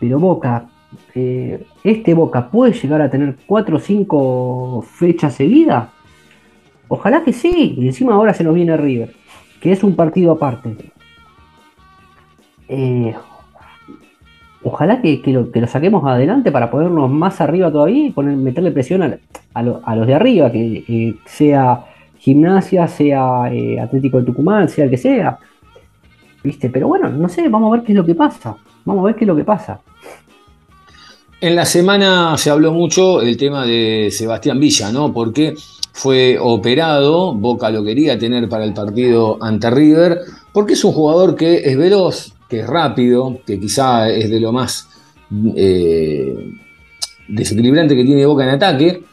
Pero 0.00 0.18
Boca, 0.18 0.66
eh, 1.14 1.66
este 1.82 2.14
Boca 2.14 2.50
puede 2.50 2.72
llegar 2.72 3.00
a 3.02 3.10
tener 3.10 3.36
cuatro 3.46 3.76
o 3.76 3.80
cinco 3.80 4.82
fechas 4.88 5.34
seguidas. 5.34 5.88
Ojalá 6.88 7.24
que 7.24 7.32
sí. 7.32 7.74
Y 7.78 7.86
encima 7.86 8.14
ahora 8.14 8.34
se 8.34 8.44
nos 8.44 8.54
viene 8.54 8.76
River, 8.76 9.14
que 9.60 9.72
es 9.72 9.82
un 9.84 9.96
partido 9.96 10.32
aparte. 10.32 10.76
Eh, 12.68 13.14
ojalá 14.62 15.02
que, 15.02 15.20
lo, 15.26 15.50
que 15.50 15.60
lo 15.60 15.66
saquemos 15.66 16.04
adelante 16.06 16.50
para 16.50 16.70
ponernos 16.70 17.10
más 17.10 17.40
arriba 17.40 17.70
todavía 17.70 18.06
y 18.06 18.10
poner, 18.10 18.36
meterle 18.36 18.70
presión 18.70 19.02
a, 19.02 19.18
a 19.52 19.62
lo- 19.62 19.80
a 19.84 19.94
los 19.96 20.06
de 20.06 20.14
arriba, 20.14 20.50
que 20.50 21.14
sea 21.26 21.84
gimnasia, 22.18 22.88
sea 22.88 23.52
eh, 23.52 23.78
Atlético 23.80 24.18
de 24.18 24.24
Tucumán, 24.24 24.68
sea 24.68 24.84
el 24.84 24.90
que 24.90 24.96
sea. 24.96 25.38
¿Viste? 26.42 26.68
Pero 26.70 26.88
bueno, 26.88 27.08
no 27.08 27.28
sé, 27.28 27.48
vamos 27.48 27.72
a 27.72 27.76
ver 27.76 27.84
qué 27.86 27.92
es 27.92 27.96
lo 27.96 28.04
que 28.04 28.14
pasa. 28.14 28.56
Vamos 28.84 29.02
a 29.02 29.06
ver 29.06 29.14
qué 29.16 29.24
es 29.24 29.28
lo 29.28 29.36
que 29.36 29.44
pasa. 29.44 29.80
En 31.44 31.54
la 31.56 31.66
semana 31.66 32.38
se 32.38 32.48
habló 32.48 32.72
mucho 32.72 33.20
el 33.20 33.36
tema 33.36 33.66
de 33.66 34.08
Sebastián 34.10 34.58
Villa, 34.58 34.90
¿no? 34.90 35.12
Porque 35.12 35.54
fue 35.92 36.38
operado, 36.40 37.34
Boca 37.34 37.68
lo 37.68 37.84
quería 37.84 38.18
tener 38.18 38.48
para 38.48 38.64
el 38.64 38.72
partido 38.72 39.36
ante 39.42 39.68
River, 39.68 40.20
porque 40.54 40.72
es 40.72 40.82
un 40.84 40.92
jugador 40.92 41.36
que 41.36 41.56
es 41.56 41.76
veloz, 41.76 42.32
que 42.48 42.60
es 42.60 42.66
rápido, 42.66 43.40
que 43.46 43.60
quizá 43.60 44.08
es 44.08 44.30
de 44.30 44.40
lo 44.40 44.52
más 44.52 44.88
eh, 45.54 46.50
desequilibrante 47.28 47.94
que 47.94 48.04
tiene 48.04 48.24
Boca 48.24 48.44
en 48.44 48.48
ataque, 48.48 49.04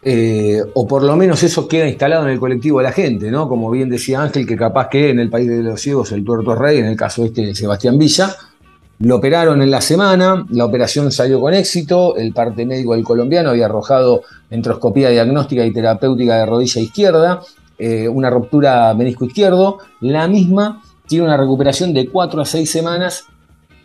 eh, 0.00 0.62
o 0.72 0.86
por 0.86 1.02
lo 1.02 1.14
menos 1.16 1.42
eso 1.42 1.68
queda 1.68 1.86
instalado 1.86 2.24
en 2.24 2.30
el 2.30 2.40
colectivo 2.40 2.78
de 2.78 2.84
la 2.84 2.92
gente, 2.92 3.30
¿no? 3.30 3.46
Como 3.46 3.70
bien 3.70 3.90
decía 3.90 4.22
Ángel, 4.22 4.46
que 4.46 4.56
capaz 4.56 4.88
que 4.88 5.10
en 5.10 5.18
el 5.18 5.28
país 5.28 5.48
de 5.48 5.62
los 5.62 5.82
ciegos 5.82 6.12
el 6.12 6.24
tuerto 6.24 6.54
rey, 6.54 6.78
en 6.78 6.86
el 6.86 6.96
caso 6.96 7.26
este 7.26 7.44
de 7.44 7.54
Sebastián 7.54 7.98
Villa. 7.98 8.34
Lo 9.00 9.16
operaron 9.16 9.60
en 9.60 9.70
la 9.70 9.80
semana, 9.80 10.46
la 10.50 10.64
operación 10.64 11.10
salió 11.10 11.40
con 11.40 11.52
éxito, 11.52 12.16
el 12.16 12.32
parte 12.32 12.64
médico 12.64 12.94
del 12.94 13.02
colombiano 13.04 13.50
había 13.50 13.66
arrojado 13.66 14.22
entroscopía 14.50 15.10
diagnóstica 15.10 15.64
y 15.66 15.72
terapéutica 15.72 16.36
de 16.38 16.46
rodilla 16.46 16.80
izquierda, 16.80 17.40
eh, 17.78 18.08
una 18.08 18.30
ruptura 18.30 18.94
menisco 18.94 19.24
izquierdo, 19.24 19.78
la 20.00 20.28
misma 20.28 20.80
tiene 21.08 21.24
una 21.24 21.36
recuperación 21.36 21.92
de 21.92 22.08
4 22.08 22.40
a 22.40 22.44
6 22.44 22.70
semanas 22.70 23.24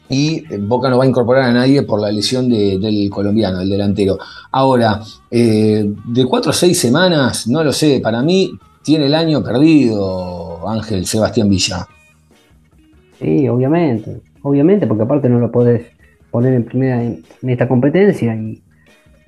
y 0.07 0.43
eh, 0.53 0.57
Boca 0.59 0.89
no 0.89 0.99
va 0.99 1.03
a 1.05 1.07
incorporar 1.07 1.43
a 1.45 1.51
nadie 1.53 1.81
por 1.81 1.99
la 1.99 2.11
lesión 2.11 2.47
de- 2.47 2.77
del 2.79 3.09
colombiano, 3.09 3.61
el 3.61 3.69
delantero. 3.69 4.17
Ahora, 4.51 5.01
eh, 5.31 5.91
de 6.05 6.25
4 6.25 6.51
a 6.51 6.53
6 6.53 6.79
semanas, 6.79 7.47
no 7.47 7.63
lo 7.63 7.73
sé, 7.73 7.99
para 7.99 8.21
mí 8.21 8.51
tiene 8.83 9.07
el 9.07 9.15
año 9.15 9.43
perdido 9.43 10.67
Ángel 10.69 11.05
Sebastián 11.07 11.49
Villa. 11.49 11.87
Sí, 13.19 13.49
obviamente, 13.49 14.21
obviamente, 14.43 14.87
porque 14.87 15.03
aparte 15.03 15.29
no 15.29 15.39
lo 15.39 15.51
podés 15.51 15.83
poner 16.31 16.53
en 16.53 16.63
primera 16.63 17.03
en, 17.03 17.23
esta 17.43 17.67
competencia 17.67 18.35
y 18.35 18.61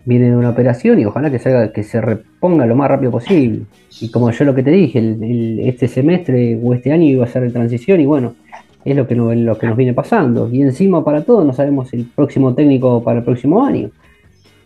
viene 0.06 0.30
de 0.32 0.36
una 0.38 0.50
operación 0.50 1.00
y 1.00 1.06
ojalá 1.06 1.30
que 1.32 1.39
se, 1.39 1.50
haga- 1.50 1.71
que 1.71 1.84
se 1.84 2.02
reponga 2.02 2.65
lo 2.65 2.76
más 2.76 2.89
rápido 2.89 3.12
posible. 3.12 3.62
Y 4.00 4.10
como 4.10 4.32
yo 4.32 4.45
lo 4.45 4.56
que 4.56 4.63
te 4.63 4.71
dije, 4.71 5.00
el- 5.00 5.24
el- 5.24 5.60
este 5.62 5.88
semestre 5.88 6.60
o 6.62 6.74
este 6.74 6.91
año 6.91 7.04
iba 7.06 7.26
a 7.26 7.28
ser 7.28 7.43
de 7.43 7.50
transición 7.52 8.00
y 8.02 8.06
bueno, 8.06 8.34
es 8.84 8.95
lo 8.95 9.08
que, 9.08 9.15
no- 9.15 9.34
lo 9.34 9.58
que 9.58 9.67
nos 9.67 9.78
viene 9.78 9.93
pasando. 9.93 10.50
Y 10.52 10.62
encima 10.62 11.04
para 11.04 11.24
todo 11.24 11.43
no 11.43 11.54
sabemos 11.54 11.93
el 11.93 12.06
próximo 12.06 12.54
técnico 12.56 13.04
para 13.04 13.19
el 13.19 13.26
próximo 13.26 13.63
año. 13.63 13.89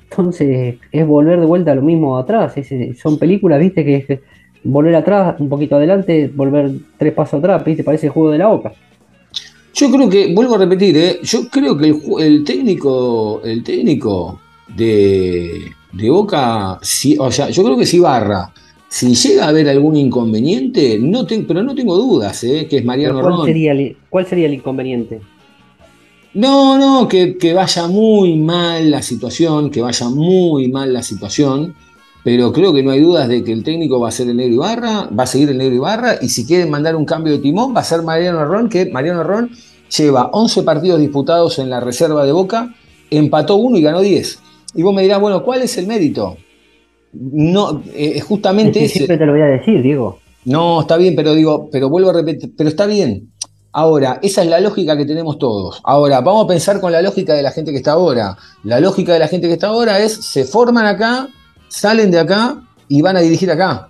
Entonces 0.09 0.75
es 0.91 1.07
volver 1.07 1.39
de 1.39 1.45
vuelta 1.45 1.71
a 1.71 1.75
lo 1.75 1.81
mismo 1.81 2.17
atrás. 2.17 2.55
Es- 2.57 2.99
son 2.99 3.17
películas, 3.19 3.59
viste, 3.59 3.83
que 3.83 3.95
es 4.07 4.19
volver 4.63 4.95
atrás, 4.95 5.35
un 5.39 5.49
poquito 5.49 5.75
adelante, 5.75 6.31
volver 6.33 6.71
tres 6.97 7.13
pasos 7.13 7.39
atrás, 7.39 7.63
viste, 7.65 7.83
parece 7.83 8.07
el 8.07 8.13
juego 8.13 8.31
de 8.31 8.37
la 8.37 8.47
boca. 8.47 8.71
Yo 9.75 9.91
creo 9.91 10.09
que, 10.09 10.33
vuelvo 10.33 10.55
a 10.55 10.59
repetir, 10.59 10.95
¿eh? 10.97 11.19
yo 11.23 11.49
creo 11.49 11.77
que 11.77 11.93
el, 12.19 12.43
técnico, 12.45 13.41
el 13.43 13.61
técnico 13.61 14.39
de, 14.73 15.71
de 15.91 16.09
Boca, 16.09 16.79
si, 16.81 17.17
o 17.19 17.29
sea, 17.29 17.49
yo 17.49 17.61
creo 17.63 17.77
que 17.77 17.85
si 17.85 17.99
Barra, 17.99 18.53
si 18.87 19.13
llega 19.13 19.45
a 19.45 19.49
haber 19.49 19.67
algún 19.67 19.97
inconveniente, 19.97 20.97
no 20.97 21.25
ten- 21.25 21.45
pero 21.45 21.61
no 21.61 21.75
tengo 21.75 21.97
dudas, 21.97 22.41
¿eh? 22.45 22.67
que 22.69 22.77
es 22.77 22.85
Mariano 22.85 23.19
¿Cuál 23.19 23.33
Ron. 23.33 23.45
sería, 23.47 23.73
el, 23.73 23.97
¿Cuál 24.09 24.25
sería 24.25 24.45
el 24.47 24.53
inconveniente? 24.53 25.19
No, 26.35 26.77
no, 26.77 27.07
que, 27.07 27.37
que 27.37 27.53
vaya 27.53 27.87
muy 27.87 28.37
mal 28.37 28.89
la 28.91 29.01
situación, 29.01 29.69
que 29.69 29.81
vaya 29.81 30.07
muy 30.09 30.69
mal 30.69 30.93
la 30.93 31.03
situación, 31.03 31.75
pero 32.25 32.51
creo 32.51 32.73
que 32.73 32.81
no 32.81 32.89
hay 32.89 33.01
dudas 33.01 33.27
de 33.27 33.43
que 33.43 33.51
el 33.51 33.63
técnico 33.63 33.99
va 33.99 34.07
a 34.09 34.11
ser 34.11 34.27
el 34.27 34.37
Negro 34.37 34.55
Ibarra, 34.55 35.07
va 35.17 35.25
a 35.25 35.27
seguir 35.27 35.51
el 35.51 35.59
Negro 35.59 35.75
Ibarra, 35.75 36.15
y 36.19 36.29
si 36.29 36.43
quieren 36.43 36.71
mandar 36.71 36.95
un 36.95 37.05
cambio 37.05 37.33
de 37.33 37.37
timón, 37.37 37.75
va 37.75 37.81
a 37.81 37.83
ser 37.83 38.01
Mariano 38.01 38.43
Ron, 38.45 38.67
que 38.67 38.87
Mariano 38.87 39.23
Ron 39.23 39.51
lleva 39.95 40.31
11 40.33 40.63
partidos 40.63 40.99
disputados 40.99 41.59
en 41.59 41.69
la 41.69 41.81
reserva 41.81 42.25
de 42.25 42.31
Boca, 42.31 42.73
empató 43.11 43.57
uno 43.57 43.77
y 43.77 43.83
ganó 43.83 44.01
10. 44.01 44.39
Y 44.73 44.81
vos 44.81 44.95
me 44.95 45.03
dirás, 45.03 45.21
bueno, 45.21 45.43
¿cuál 45.43 45.61
es 45.61 45.77
el 45.77 45.85
mérito? 45.85 46.35
No, 47.13 47.83
eh, 47.93 48.19
justamente 48.21 48.83
ese. 48.83 48.95
siempre 48.95 49.19
te 49.19 49.25
lo 49.27 49.33
voy 49.33 49.41
a 49.41 49.45
decir, 49.45 49.83
Diego. 49.83 50.17
No, 50.45 50.81
está 50.81 50.97
bien, 50.97 51.15
pero 51.15 51.35
digo, 51.35 51.69
pero 51.71 51.91
vuelvo 51.91 52.09
a 52.09 52.13
repetir, 52.13 52.53
pero 52.57 52.69
está 52.69 52.87
bien. 52.87 53.33
Ahora, 53.71 54.17
esa 54.23 54.41
es 54.41 54.49
la 54.49 54.59
lógica 54.59 54.97
que 54.97 55.05
tenemos 55.05 55.37
todos. 55.37 55.79
Ahora, 55.83 56.21
vamos 56.21 56.45
a 56.45 56.47
pensar 56.47 56.81
con 56.81 56.91
la 56.91 57.03
lógica 57.03 57.35
de 57.35 57.43
la 57.43 57.51
gente 57.51 57.69
que 57.69 57.77
está 57.77 57.91
ahora. 57.91 58.35
La 58.63 58.79
lógica 58.79 59.13
de 59.13 59.19
la 59.19 59.27
gente 59.27 59.45
que 59.45 59.53
está 59.53 59.67
ahora 59.67 59.99
es, 59.99 60.13
se 60.13 60.43
forman 60.43 60.87
acá, 60.87 61.29
salen 61.67 62.11
de 62.11 62.19
acá 62.19 62.61
y 62.87 63.01
van 63.01 63.17
a 63.17 63.21
dirigir 63.21 63.49
acá. 63.51 63.89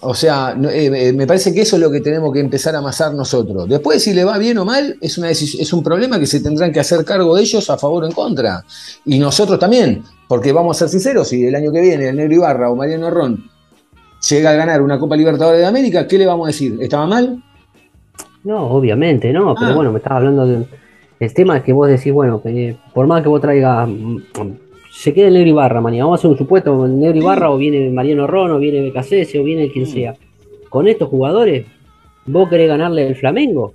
O 0.00 0.14
sea, 0.14 0.56
eh, 0.72 0.90
eh, 0.92 1.12
me 1.12 1.26
parece 1.28 1.54
que 1.54 1.60
eso 1.62 1.76
es 1.76 1.82
lo 1.82 1.90
que 1.90 2.00
tenemos 2.00 2.32
que 2.32 2.40
empezar 2.40 2.74
a 2.74 2.78
amasar 2.78 3.14
nosotros. 3.14 3.68
Después, 3.68 4.02
si 4.02 4.12
le 4.14 4.24
va 4.24 4.36
bien 4.36 4.58
o 4.58 4.64
mal, 4.64 4.96
es, 5.00 5.16
una 5.16 5.30
es 5.30 5.72
un 5.72 5.82
problema 5.82 6.18
que 6.18 6.26
se 6.26 6.40
tendrán 6.40 6.72
que 6.72 6.80
hacer 6.80 7.04
cargo 7.04 7.36
de 7.36 7.42
ellos 7.42 7.70
a 7.70 7.78
favor 7.78 8.02
o 8.02 8.06
en 8.06 8.12
contra. 8.12 8.64
Y 9.04 9.18
nosotros 9.20 9.58
también, 9.60 10.02
porque 10.26 10.52
vamos 10.52 10.76
a 10.76 10.78
ser 10.80 10.88
sinceros, 10.88 11.28
si 11.28 11.44
el 11.44 11.54
año 11.54 11.70
que 11.72 11.80
viene 11.80 12.08
el 12.08 12.16
Negro 12.16 12.34
Ibarra 12.34 12.68
o 12.68 12.74
Mariano 12.76 13.10
Ron 13.10 13.44
llega 14.28 14.50
a 14.50 14.54
ganar 14.54 14.82
una 14.82 14.98
Copa 14.98 15.16
Libertadores 15.16 15.60
de 15.60 15.66
América, 15.66 16.06
¿qué 16.08 16.18
le 16.18 16.26
vamos 16.26 16.46
a 16.46 16.48
decir? 16.48 16.76
¿Estaba 16.80 17.06
mal? 17.06 17.42
No, 18.42 18.66
obviamente, 18.66 19.32
no, 19.32 19.54
pero 19.54 19.70
Ah. 19.70 19.74
bueno, 19.74 19.92
me 19.92 19.98
estás 19.98 20.12
hablando 20.14 20.46
de. 20.46 20.66
El 21.20 21.32
tema 21.32 21.56
es 21.58 21.62
que 21.62 21.72
vos 21.72 21.88
decís, 21.88 22.12
bueno, 22.12 22.42
que 22.42 22.76
por 22.92 23.06
más 23.06 23.22
que 23.22 23.28
vos 23.28 23.40
traigas. 23.40 23.88
Se 24.98 25.12
queda 25.12 25.28
el 25.28 25.34
Negro 25.34 25.50
Ibarra, 25.50 25.80
mañana. 25.82 26.04
Vamos 26.04 26.18
a 26.18 26.20
hacer 26.20 26.30
un 26.30 26.38
supuesto: 26.38 26.86
el 26.86 26.98
Negro 26.98 27.18
Ibarra, 27.18 27.50
o 27.50 27.58
viene 27.58 27.90
Mariano 27.90 28.26
Ron, 28.26 28.52
o 28.52 28.58
viene 28.58 28.80
Becasese, 28.80 29.38
o 29.38 29.44
viene 29.44 29.70
quien 29.70 29.86
sea. 29.86 30.14
Con 30.70 30.88
estos 30.88 31.10
jugadores, 31.10 31.66
¿vos 32.24 32.48
querés 32.48 32.68
ganarle 32.68 33.06
el 33.06 33.14
Flamengo? 33.14 33.74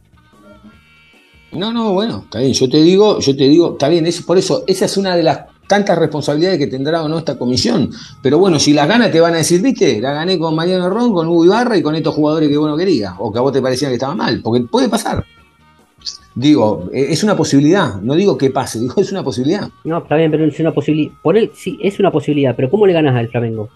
No, 1.51 1.71
no, 1.71 1.93
bueno, 1.93 2.23
está 2.23 2.39
bien. 2.39 2.53
Yo 2.53 2.67
te 2.67 2.81
digo, 2.81 3.19
yo 3.19 3.35
te 3.35 3.43
digo, 3.47 3.73
está 3.73 3.87
bien, 3.87 4.07
es, 4.07 4.21
por 4.23 4.37
eso, 4.37 4.63
esa 4.65 4.85
es 4.85 4.97
una 4.97 5.15
de 5.15 5.23
las 5.23 5.41
tantas 5.67 5.97
responsabilidades 5.97 6.57
que 6.57 6.67
tendrá 6.67 7.03
o 7.03 7.07
no 7.07 7.19
esta 7.19 7.37
comisión. 7.37 7.91
Pero 8.23 8.39
bueno, 8.39 8.57
si 8.57 8.73
las 8.73 8.87
gana, 8.87 9.11
te 9.11 9.21
van 9.21 9.35
a 9.35 9.37
decir, 9.37 9.61
viste, 9.61 10.01
la 10.01 10.13
gané 10.13 10.39
con 10.39 10.55
Mariano 10.55 10.89
Ron, 10.89 11.13
con 11.13 11.27
Hugo 11.27 11.45
Ibarra 11.45 11.77
y 11.77 11.83
con 11.83 11.95
estos 11.95 12.15
jugadores 12.15 12.49
que 12.49 12.57
vos 12.57 12.67
no 12.67 12.75
querías, 12.75 13.13
o 13.19 13.31
que 13.31 13.37
a 13.37 13.41
vos 13.41 13.53
te 13.53 13.61
parecía 13.61 13.89
que 13.89 13.93
estaban 13.93 14.17
mal, 14.17 14.41
porque 14.41 14.61
puede 14.61 14.89
pasar. 14.89 15.23
Digo, 16.33 16.89
eh, 16.93 17.07
es 17.09 17.23
una 17.23 17.35
posibilidad, 17.35 17.99
no 18.01 18.15
digo 18.15 18.37
que 18.37 18.49
pase, 18.51 18.79
digo, 18.81 18.93
es 18.97 19.11
una 19.11 19.23
posibilidad. 19.23 19.69
No, 19.83 19.97
está 19.99 20.15
bien, 20.15 20.31
pero 20.31 20.45
es 20.45 20.59
una 20.59 20.71
posibilidad. 20.71 21.13
Por 21.21 21.37
él, 21.37 21.51
sí, 21.53 21.77
es 21.81 21.99
una 21.99 22.11
posibilidad, 22.11 22.55
pero 22.55 22.69
¿cómo 22.69 22.85
le 22.87 22.93
ganas 22.93 23.15
al 23.15 23.27
Flamengo? 23.27 23.69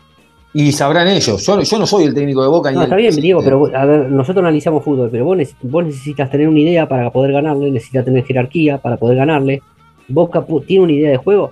Y 0.53 0.71
sabrán 0.71 1.09
ellos, 1.09 1.45
yo, 1.45 1.61
yo 1.61 1.77
no 1.79 1.85
soy 1.85 2.05
el 2.05 2.13
técnico 2.13 2.41
de 2.41 2.47
Boca 2.47 2.69
ni 2.71 2.75
No, 2.75 2.81
el 2.81 2.85
está 2.85 2.95
bien, 2.95 3.07
presidente. 3.07 3.25
Diego, 3.25 3.41
pero 3.43 3.59
vos- 3.59 3.73
a 3.73 3.83
ver, 3.83 4.09
nosotros 4.09 4.41
analizamos 4.41 4.85
fútbol, 4.85 5.09
pero 5.11 5.25
vos, 5.25 5.37
vos 5.63 5.85
necesitas 5.85 6.31
tener 6.31 6.47
una 6.47 6.59
idea 6.61 6.87
para 6.87 7.11
poder 7.11 7.33
ganarle, 7.33 7.69
necesitas 7.71 8.05
tener 8.05 8.23
jerarquía 8.23 8.77
para 8.77 8.95
poder 8.95 9.17
ganarle. 9.17 9.61
Boca 10.07 10.45
tiene 10.65 10.83
una 10.85 10.93
idea 10.93 11.09
de 11.11 11.17
juego, 11.17 11.51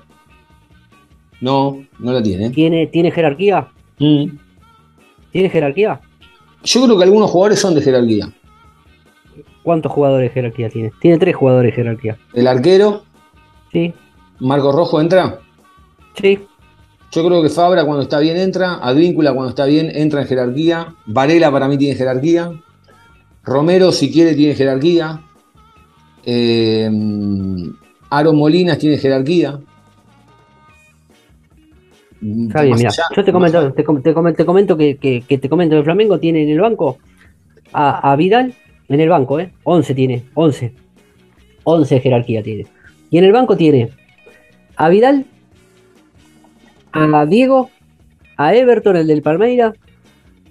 No, 1.42 1.84
no 2.00 2.14
la 2.14 2.24
tiene. 2.24 2.50
tiene, 2.52 2.88
tiene 2.88 3.12
jerarquía, 3.12 3.68
Mm. 4.00 4.26
tiene 5.32 5.50
jerarquía. 5.50 6.00
Yo 6.64 6.84
creo 6.86 6.98
que 6.98 7.04
algunos 7.04 7.30
jugadores 7.30 7.60
son 7.60 7.76
de 7.76 7.82
jerarquía. 7.82 8.30
¿Cuántos 9.64 9.92
jugadores 9.92 10.30
de 10.30 10.34
jerarquía 10.34 10.70
tiene? 10.70 10.92
Tiene 11.00 11.18
tres 11.18 11.36
jugadores 11.36 11.72
de 11.72 11.76
jerarquía. 11.76 12.18
El 12.34 12.48
arquero, 12.48 13.04
Sí, 13.72 13.94
Marco 14.40 14.72
Rojo 14.72 15.00
entra. 15.02 15.40
sí, 16.20 16.40
Yo 17.12 17.26
creo 17.26 17.42
que 17.44 17.50
Fabra 17.50 17.86
cuando 17.86 18.04
está 18.04 18.20
bien 18.20 18.38
entra, 18.38 18.76
Advíncula 18.76 19.34
cuando 19.34 19.50
está 19.50 19.66
bien 19.66 19.90
entra 19.94 20.22
en 20.22 20.28
jerarquía, 20.28 20.96
Varela 21.06 21.52
para 21.52 21.68
mí 21.68 21.78
tiene 21.78 21.96
jerarquía, 21.96 22.52
Romero 23.44 23.92
si 23.92 24.12
quiere 24.12 24.34
tiene 24.36 24.56
jerarquía, 24.56 25.22
eh, 26.26 26.90
Aaron 28.10 28.36
Molinas 28.38 28.78
tiene 28.80 28.98
jerarquía. 28.98 29.60
está 32.22 32.62
bien, 32.64 32.78
mira. 32.78 32.90
Yo 33.16 33.24
te 33.24 33.32
comento, 33.32 33.74
te, 33.74 33.84
com- 33.84 34.02
te 34.02 34.14
com- 34.14 34.34
te 34.34 34.46
comento 34.46 34.78
que, 34.78 34.98
que- 34.98 35.22
que 35.22 35.38
te 35.38 35.50
comento 35.50 35.76
el 35.78 35.84
Flamengo 35.84 36.20
tiene 36.20 36.44
en 36.44 36.50
el 36.50 36.62
banco 36.62 36.98
a, 37.74 38.12
a 38.12 38.16
Vidal 38.16 38.54
en 38.94 39.02
el 39.02 39.10
banco, 39.10 39.40
¿eh? 39.40 39.52
11 39.64 39.94
tiene, 39.96 40.24
11. 40.34 40.74
11 41.64 41.96
de 41.96 42.02
jerarquía 42.02 42.44
tiene. 42.44 42.66
Y 43.10 43.18
en 43.18 43.24
el 43.26 43.32
banco 43.32 43.56
tiene 43.56 43.90
a 44.76 44.90
Vidal, 44.90 45.26
a 46.92 47.26
Diego, 47.26 47.70
a 48.38 48.54
Everton, 48.56 48.96
el 48.98 49.08
del 49.08 49.22
Palmeiras, 49.22 49.74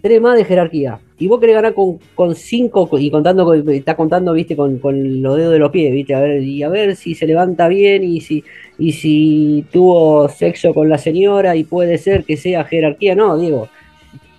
tres 0.00 0.20
más 0.20 0.36
de 0.36 0.44
jerarquía. 0.44 0.98
Y 1.18 1.28
vos 1.28 1.38
querés 1.38 1.54
ganar 1.54 1.74
con, 1.74 1.98
con 2.16 2.34
cinco 2.34 2.88
y 2.98 3.10
contando, 3.10 3.44
con- 3.44 3.68
está 3.70 3.94
contando, 3.94 4.32
viste, 4.32 4.56
con, 4.56 4.78
con 4.78 5.22
los 5.22 5.36
dedos 5.36 5.52
de 5.52 5.58
los 5.60 5.70
pies, 5.70 5.92
viste, 5.92 6.14
a 6.14 6.20
ver, 6.20 6.42
y 6.42 6.62
a 6.64 6.68
ver 6.68 6.96
si 6.96 7.14
se 7.14 7.26
levanta 7.26 7.68
bien 7.68 8.02
y 8.02 8.20
si, 8.20 8.42
y 8.78 8.92
si 8.92 9.64
tuvo 9.72 10.28
sexo 10.28 10.74
con 10.74 10.88
la 10.88 10.98
señora 10.98 11.54
y 11.54 11.62
puede 11.64 11.98
ser 11.98 12.24
que 12.24 12.36
sea 12.36 12.64
jerarquía. 12.64 13.14
No, 13.14 13.38
Diego. 13.38 13.68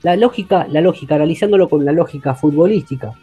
La 0.02 0.18
lógica, 0.18 0.68
la 0.70 0.82
lógica, 0.82 1.16
analizándolo 1.16 1.70
con 1.70 1.86
la 1.86 1.94
lógica 1.94 2.36
futbolística, 2.36 3.14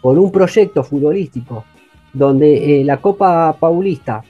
con 0.00 0.18
un 0.18 0.30
proyecto 0.32 0.82
futbolístico, 0.82 1.64
donde 2.12 2.80
eh, 2.80 2.84
la 2.84 2.96
Copa 2.98 3.56
Paulista 3.58 4.22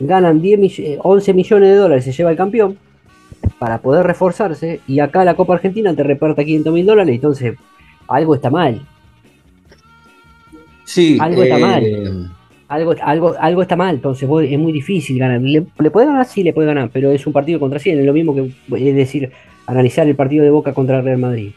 ganan 0.00 0.40
10 0.40 0.58
mill- 0.58 0.74
eh, 0.78 0.98
11 1.02 1.34
millones 1.34 1.68
de 1.70 1.76
dólares, 1.76 2.04
se 2.04 2.12
lleva 2.12 2.30
el 2.30 2.36
campeón, 2.36 2.76
para 3.58 3.78
poder 3.78 4.06
reforzarse, 4.06 4.80
y 4.86 5.00
acá 5.00 5.24
la 5.24 5.34
Copa 5.34 5.54
Argentina 5.54 5.94
te 5.94 6.02
reparta 6.02 6.44
500 6.44 6.72
mil 6.72 6.86
dólares, 6.86 7.14
entonces 7.14 7.56
algo 8.08 8.34
está 8.34 8.50
mal. 8.50 8.82
Sí, 10.84 11.18
algo 11.20 11.42
está 11.42 11.58
eh, 11.58 11.60
mal. 11.60 12.32
Algo, 12.68 12.94
algo, 13.02 13.34
algo 13.38 13.62
está 13.62 13.76
mal, 13.76 13.96
entonces 13.96 14.22
es 14.22 14.58
muy 14.58 14.72
difícil 14.72 15.18
ganar. 15.18 15.40
¿Le, 15.40 15.66
le 15.78 15.90
puede 15.90 16.06
ganar? 16.06 16.24
Sí, 16.24 16.42
le 16.42 16.52
puede 16.52 16.68
ganar, 16.68 16.90
pero 16.92 17.10
es 17.10 17.26
un 17.26 17.32
partido 17.32 17.60
contra 17.60 17.78
100, 17.78 17.98
es 18.00 18.06
lo 18.06 18.12
mismo 18.12 18.34
que 18.34 18.50
es 18.88 18.94
decir, 18.94 19.30
analizar 19.66 20.06
el 20.08 20.16
partido 20.16 20.42
de 20.44 20.50
Boca 20.50 20.72
contra 20.72 20.98
el 20.98 21.04
Real 21.04 21.18
Madrid. 21.18 21.52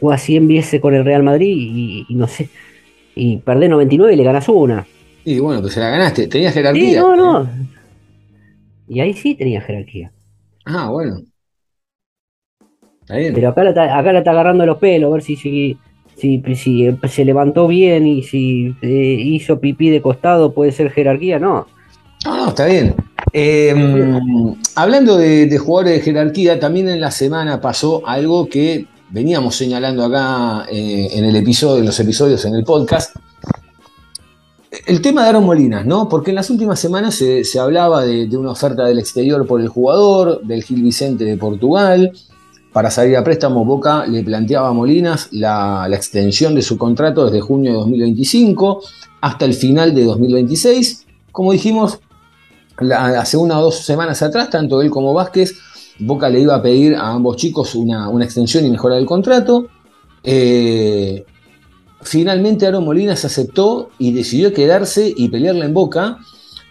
O 0.00 0.10
así 0.12 0.36
empiece 0.36 0.80
con 0.80 0.94
el 0.94 1.04
Real 1.04 1.22
Madrid 1.22 1.54
y, 1.56 2.06
y 2.08 2.14
no 2.14 2.26
sé, 2.28 2.48
y 3.14 3.38
perdés 3.38 3.68
99 3.70 4.14
y 4.14 4.16
le 4.16 4.24
ganas 4.24 4.48
una. 4.48 4.86
Y 5.24 5.38
bueno, 5.40 5.60
pues 5.60 5.74
se 5.74 5.80
la 5.80 5.90
ganaste, 5.90 6.26
tenías 6.28 6.52
Sí, 6.52 6.60
jerarquía. 6.60 7.00
no, 7.00 7.16
no. 7.16 7.48
Y 8.88 9.00
ahí 9.00 9.12
sí 9.12 9.34
tenía 9.34 9.60
jerarquía. 9.60 10.12
Ah, 10.64 10.88
bueno. 10.90 11.20
Está 13.02 13.16
bien. 13.16 13.34
Pero 13.34 13.48
acá 13.48 13.64
la, 13.64 13.70
está- 13.70 13.98
acá 13.98 14.12
la 14.12 14.18
está 14.20 14.30
agarrando 14.32 14.66
los 14.66 14.78
pelos, 14.78 15.10
a 15.10 15.14
ver 15.14 15.22
si, 15.22 15.36
si, 15.36 15.76
si, 16.16 16.42
si, 16.54 16.86
eh, 16.86 16.96
se 17.08 17.24
levantó 17.24 17.66
bien 17.68 18.06
y 18.06 18.22
si 18.22 18.74
eh, 18.82 19.16
hizo 19.20 19.60
pipí 19.60 19.90
de 19.90 20.00
costado, 20.02 20.52
puede 20.52 20.72
ser 20.72 20.90
jerarquía, 20.90 21.38
no. 21.38 21.66
No, 22.24 22.36
no, 22.36 22.48
está 22.48 22.66
bien. 22.66 22.94
Eh, 23.32 23.74
hablando 24.74 25.16
de, 25.16 25.46
de 25.46 25.58
jugadores 25.58 25.98
de 25.98 26.02
jerarquía, 26.04 26.58
también 26.58 26.88
en 26.88 27.00
la 27.00 27.10
semana 27.10 27.60
pasó 27.60 28.06
algo 28.06 28.48
que 28.48 28.86
veníamos 29.10 29.56
señalando 29.56 30.04
acá 30.04 30.66
eh, 30.70 31.08
en 31.12 31.24
el 31.24 31.36
episodio, 31.36 31.80
en 31.80 31.86
los 31.86 31.98
episodios, 32.00 32.44
en 32.44 32.54
el 32.54 32.64
podcast. 32.64 33.16
El 34.86 35.00
tema 35.00 35.22
de 35.22 35.30
Aaron 35.30 35.44
Molinas, 35.44 35.86
¿no? 35.86 36.08
Porque 36.08 36.30
en 36.30 36.36
las 36.36 36.50
últimas 36.50 36.78
semanas 36.78 37.14
se, 37.14 37.44
se 37.44 37.58
hablaba 37.58 38.04
de, 38.04 38.28
una 38.36 38.50
oferta 38.50 38.84
del 38.84 38.98
exterior 38.98 39.46
por 39.46 39.60
el 39.60 39.68
jugador, 39.68 40.42
del 40.42 40.62
Gil 40.62 40.82
Vicente 40.82 41.24
de 41.24 41.36
Portugal. 41.36 42.12
Para 42.72 42.90
salir 42.90 43.16
a 43.16 43.24
préstamo, 43.24 43.64
Boca 43.64 44.06
le 44.06 44.22
planteaba 44.22 44.68
a 44.68 44.72
Molinas 44.72 45.28
la, 45.32 45.86
la 45.88 45.96
extensión 45.96 46.54
de 46.54 46.62
su 46.62 46.76
contrato 46.76 47.24
desde 47.24 47.40
junio 47.40 47.72
de 47.72 47.78
2025 47.78 48.82
hasta 49.22 49.44
el 49.46 49.54
final 49.54 49.94
de 49.94 50.04
2026. 50.04 51.06
Como 51.32 51.52
dijimos, 51.52 51.98
hace 52.94 53.36
una 53.36 53.58
o 53.58 53.62
dos 53.62 53.78
semanas 53.78 54.22
atrás, 54.22 54.50
tanto 54.50 54.82
él 54.82 54.90
como 54.90 55.14
Vázquez, 55.14 55.54
Boca 56.00 56.28
le 56.28 56.40
iba 56.40 56.54
a 56.54 56.62
pedir 56.62 56.94
a 56.94 57.10
ambos 57.10 57.36
chicos 57.36 57.74
una, 57.74 58.08
una 58.08 58.24
extensión 58.24 58.64
y 58.64 58.70
mejora 58.70 58.96
del 58.96 59.06
contrato. 59.06 59.66
Eh, 60.22 61.24
finalmente 62.02 62.66
Aaron 62.66 62.84
Molina 62.84 63.16
se 63.16 63.26
aceptó 63.26 63.90
y 63.98 64.12
decidió 64.12 64.52
quedarse 64.52 65.12
y 65.16 65.28
pelearla 65.28 65.64
en 65.64 65.74
Boca, 65.74 66.18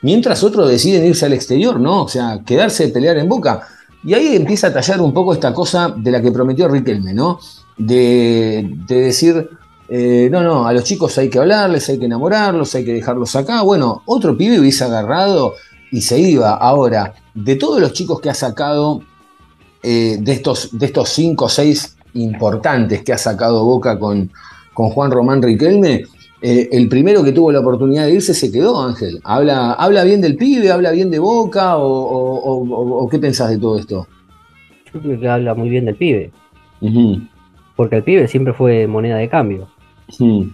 mientras 0.01 0.43
otros 0.43 0.69
deciden 0.69 1.05
irse 1.05 1.25
al 1.25 1.33
exterior, 1.33 1.79
¿no? 1.79 2.03
O 2.03 2.07
sea, 2.07 2.41
quedarse 2.45 2.85
y 2.85 2.91
pelear 2.91 3.17
en 3.17 3.27
Boca. 3.27 3.67
Y 4.03 4.13
ahí 4.13 4.35
empieza 4.35 4.67
a 4.67 4.73
tallar 4.73 5.01
un 5.01 5.13
poco 5.13 5.33
esta 5.33 5.53
cosa 5.53 5.93
de 5.95 6.11
la 6.11 6.21
que 6.21 6.31
prometió 6.31 6.67
Riquelme, 6.67 7.13
¿no? 7.13 7.39
De, 7.77 8.69
de 8.87 9.01
decir, 9.01 9.49
eh, 9.89 10.29
no, 10.31 10.41
no, 10.41 10.67
a 10.67 10.73
los 10.73 10.83
chicos 10.83 11.17
hay 11.17 11.29
que 11.29 11.39
hablarles, 11.39 11.87
hay 11.89 11.97
que 11.97 12.05
enamorarlos, 12.05 12.73
hay 12.75 12.85
que 12.85 12.93
dejarlos 12.93 13.35
acá. 13.35 13.61
Bueno, 13.61 14.03
otro 14.05 14.37
pibe 14.37 14.59
hubiese 14.59 14.83
agarrado 14.83 15.53
y 15.91 16.01
se 16.01 16.19
iba. 16.19 16.55
Ahora, 16.55 17.13
de 17.33 17.55
todos 17.55 17.79
los 17.79 17.93
chicos 17.93 18.19
que 18.19 18.29
ha 18.29 18.33
sacado, 18.33 19.01
eh, 19.89 20.17
de, 20.19 20.31
estos, 20.33 20.77
de 20.77 20.85
estos 20.85 21.09
cinco 21.09 21.45
o 21.45 21.49
seis 21.49 21.97
importantes 22.13 23.03
que 23.03 23.13
ha 23.13 23.17
sacado 23.17 23.63
Boca 23.63 23.97
con, 23.97 24.29
con 24.73 24.89
Juan 24.89 25.11
Román 25.11 25.41
Riquelme, 25.41 26.03
eh, 26.41 26.69
el 26.71 26.87
primero 26.89 27.23
que 27.23 27.31
tuvo 27.31 27.51
la 27.51 27.59
oportunidad 27.61 28.05
de 28.05 28.13
irse 28.15 28.33
se 28.33 28.51
quedó, 28.51 28.81
Ángel. 28.81 29.19
¿Habla, 29.23 29.73
habla 29.73 30.03
bien 30.03 30.21
del 30.21 30.35
pibe? 30.35 30.71
¿Habla 30.71 30.91
bien 30.91 31.09
de 31.09 31.19
Boca? 31.19 31.77
¿O, 31.77 31.87
o- 31.87 32.39
o- 32.39 32.75
o- 32.75 33.03
o 33.03 33.09
qué 33.09 33.17
pensás 33.19 33.49
de 33.49 33.57
todo 33.59 33.77
esto? 33.79 34.07
Yo 34.93 34.99
creo 35.01 35.19
que 35.19 35.27
habla 35.29 35.53
muy 35.55 35.69
bien 35.69 35.85
del 35.85 35.95
pibe, 35.95 36.31
porque 37.75 37.95
el 37.97 38.03
pibe 38.03 38.27
siempre 38.27 38.53
fue 38.53 38.87
moneda 38.87 39.17
de 39.17 39.29
cambio. 39.29 39.67
ujú. 40.09 40.47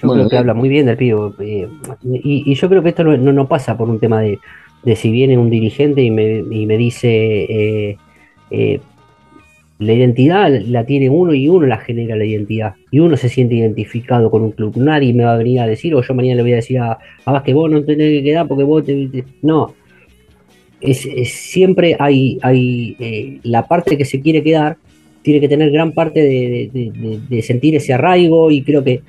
Yo 0.00 0.06
Bueno, 0.06 0.22
creo 0.22 0.30
que 0.30 0.36
eh. 0.36 0.38
habla 0.38 0.54
muy 0.54 0.68
bien 0.68 0.86
del 0.86 0.96
pibe. 0.96 1.18
y, 1.40 2.52
y 2.52 2.54
yo 2.54 2.68
creo 2.68 2.82
que 2.82 2.90
esto 2.90 3.02
no, 3.04 3.16
no- 3.16 3.32
no 3.32 3.48
pasa 3.48 3.76
por 3.76 3.88
un 3.88 3.98
tema 3.98 4.20
de, 4.20 4.38
de 4.84 4.96
si 4.96 5.10
viene 5.10 5.36
un 5.38 5.50
dirigente 5.50 6.02
y 6.02 6.10
me, 6.10 6.38
y 6.50 6.66
me 6.66 6.76
dice, 6.78 7.08
eh, 7.10 7.96
eh, 8.50 8.80
La 9.80 9.92
identidad 9.92 10.50
la 10.66 10.84
tiene 10.84 11.08
uno 11.08 11.32
y 11.34 11.48
uno 11.48 11.64
la 11.66 11.78
genera 11.78 12.16
la 12.16 12.24
identidad. 12.24 12.74
Y 12.90 12.98
uno 12.98 13.16
se 13.16 13.28
siente 13.28 13.54
identificado 13.54 14.28
con 14.28 14.42
un 14.42 14.50
club. 14.50 14.76
Nadie 14.76 15.12
me 15.14 15.22
va 15.24 15.34
a 15.34 15.36
venir 15.38 15.60
a 15.60 15.66
decir, 15.68 15.94
o 15.94 16.02
yo 16.02 16.14
mañana 16.14 16.34
le 16.36 16.42
voy 16.42 16.52
a 16.52 16.56
decir 16.56 16.78
a, 16.78 16.98
a 17.24 17.32
Vázquez, 17.32 17.54
vos 17.54 17.70
no 17.70 17.84
tenés 17.84 18.10
que 18.18 18.22
quedar 18.24 18.48
porque 18.48 18.64
vos 18.64 18.84
te. 18.84 19.06
te-". 19.06 19.24
No. 19.42 19.74
Es, 20.80 21.00
siempre 21.30 21.96
hay, 21.98 22.38
hay 22.42 22.96
eh, 23.00 23.38
la 23.44 23.66
parte 23.66 23.96
que 23.96 24.04
se 24.04 24.20
quiere 24.20 24.42
quedar, 24.42 24.76
tiene 25.22 25.40
que 25.40 25.48
tener 25.48 25.70
gran 25.70 25.92
parte 25.92 26.20
de, 26.22 26.70
de- 26.72 26.90
de- 26.92 27.18
de 27.28 27.42
sentir 27.42 27.74
ese 27.76 27.92
arraigo, 27.92 28.50
y 28.50 28.62
creo 28.62 28.82
que, 28.82 29.00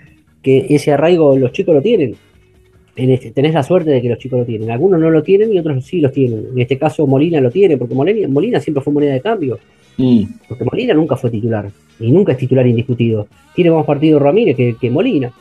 que 0.43 0.65
ese 0.69 0.91
arraigo 0.91 1.35
los 1.37 1.51
chicos 1.51 1.73
lo 1.75 1.81
tienen. 1.81 2.15
En 3.01 3.11
este- 3.11 3.31
tenés 3.31 3.53
la 3.53 3.63
suerte 3.63 3.89
de 3.91 4.01
que 4.01 4.09
los 4.09 4.17
chicos 4.17 4.39
lo 4.39 4.45
tienen. 4.45 4.69
Algunos 4.71 4.99
no 4.99 5.09
lo 5.09 5.23
tienen 5.23 5.53
y 5.53 5.59
otros 5.59 5.83
sí 5.85 6.01
los 6.01 6.11
tienen. 6.11 6.47
En 6.53 6.59
este 6.59 6.77
caso 6.77 7.05
Molina 7.07 7.39
lo 7.39 7.49
tiene, 7.51 7.77
porque 7.77 7.95
Molina, 7.95 8.27
Molina 8.27 8.59
siempre 8.59 8.83
fue 8.83 8.91
moneda 8.93 9.13
de 9.13 9.21
cambio. 9.21 9.59
Mm. 9.97 10.23
Porque 10.47 10.63
Molina 10.65 10.93
nunca 10.93 11.15
fue 11.15 11.29
titular. 11.29 11.69
Y 11.99 12.11
nunca 12.11 12.31
es 12.33 12.37
titular 12.37 12.65
indiscutido. 12.67 13.27
Tiene 13.55 13.71
más 13.71 13.85
partido 13.85 14.19
Ramírez 14.19 14.55
que, 14.55 14.75
que 14.79 14.89
Molina. 14.89 15.31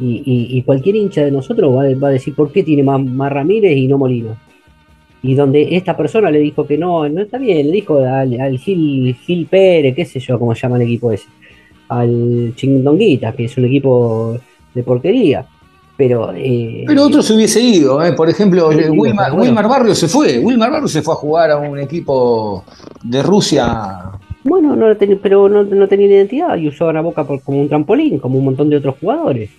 Y, 0.00 0.22
y- 0.24 0.58
y 0.58 0.62
cualquier 0.62 0.96
hincha 0.96 1.24
de 1.24 1.30
nosotros 1.32 1.74
va, 1.74 1.82
a- 1.84 1.94
va 1.96 2.08
a 2.08 2.12
decir 2.12 2.34
por 2.34 2.52
qué 2.52 2.62
tiene 2.62 2.82
más, 2.82 3.02
más 3.04 3.32
Ramírez 3.32 3.76
y 3.76 3.86
no 3.88 3.98
Molina. 3.98 4.36
Y 5.22 5.34
donde 5.34 5.74
esta 5.76 5.96
persona 5.96 6.30
le 6.30 6.38
dijo 6.38 6.64
que 6.66 6.78
no, 6.78 7.08
no 7.08 7.20
está 7.22 7.38
bien, 7.38 7.66
le 7.66 7.72
dijo 7.72 7.98
al, 7.98 8.40
al 8.40 8.58
Gil, 8.58 9.14
Gil 9.16 9.46
Pérez, 9.46 9.94
qué 9.96 10.04
sé 10.04 10.20
yo, 10.20 10.38
cómo 10.38 10.54
se 10.54 10.60
llama 10.62 10.76
el 10.76 10.82
equipo 10.82 11.10
ese. 11.10 11.26
Al 11.88 12.52
Chingdonguita, 12.54 13.32
que 13.32 13.44
es 13.46 13.56
un 13.58 13.64
equipo 13.64 14.38
de 14.74 14.82
porquería. 14.84 15.44
Pero, 15.98 16.32
eh, 16.34 16.84
Pero 16.86 17.02
otro 17.02 17.20
se 17.22 17.34
hubiese 17.34 17.60
ido, 17.60 18.02
¿eh? 18.04 18.12
por 18.12 18.30
ejemplo, 18.30 18.70
eh, 18.72 18.76
digo, 18.88 19.02
Wilmar, 19.02 19.32
bueno. 19.32 19.42
Wilmar 19.44 19.68
Barrio 19.68 19.94
se 19.96 20.06
fue, 20.08 20.38
Wilmar 20.38 20.70
Barrio 20.70 20.86
se 20.88 21.02
fue 21.02 21.12
a 21.12 21.16
jugar 21.16 21.50
a 21.50 21.56
un 21.58 21.76
equipo 21.78 22.64
de 23.02 23.20
Rusia. 23.22 24.12
Bueno, 24.44 24.76
no 24.76 24.96
ten- 24.96 25.18
pero 25.20 25.48
no, 25.48 25.64
no 25.64 25.88
tenía 25.88 26.06
identidad 26.06 26.56
y 26.56 26.68
usaban 26.68 26.96
a 26.96 27.00
Boca 27.00 27.24
por- 27.24 27.42
como 27.42 27.60
un 27.60 27.68
trampolín, 27.68 28.20
como 28.20 28.38
un 28.38 28.44
montón 28.44 28.70
de 28.70 28.76
otros 28.76 28.94
jugadores. 29.00 29.50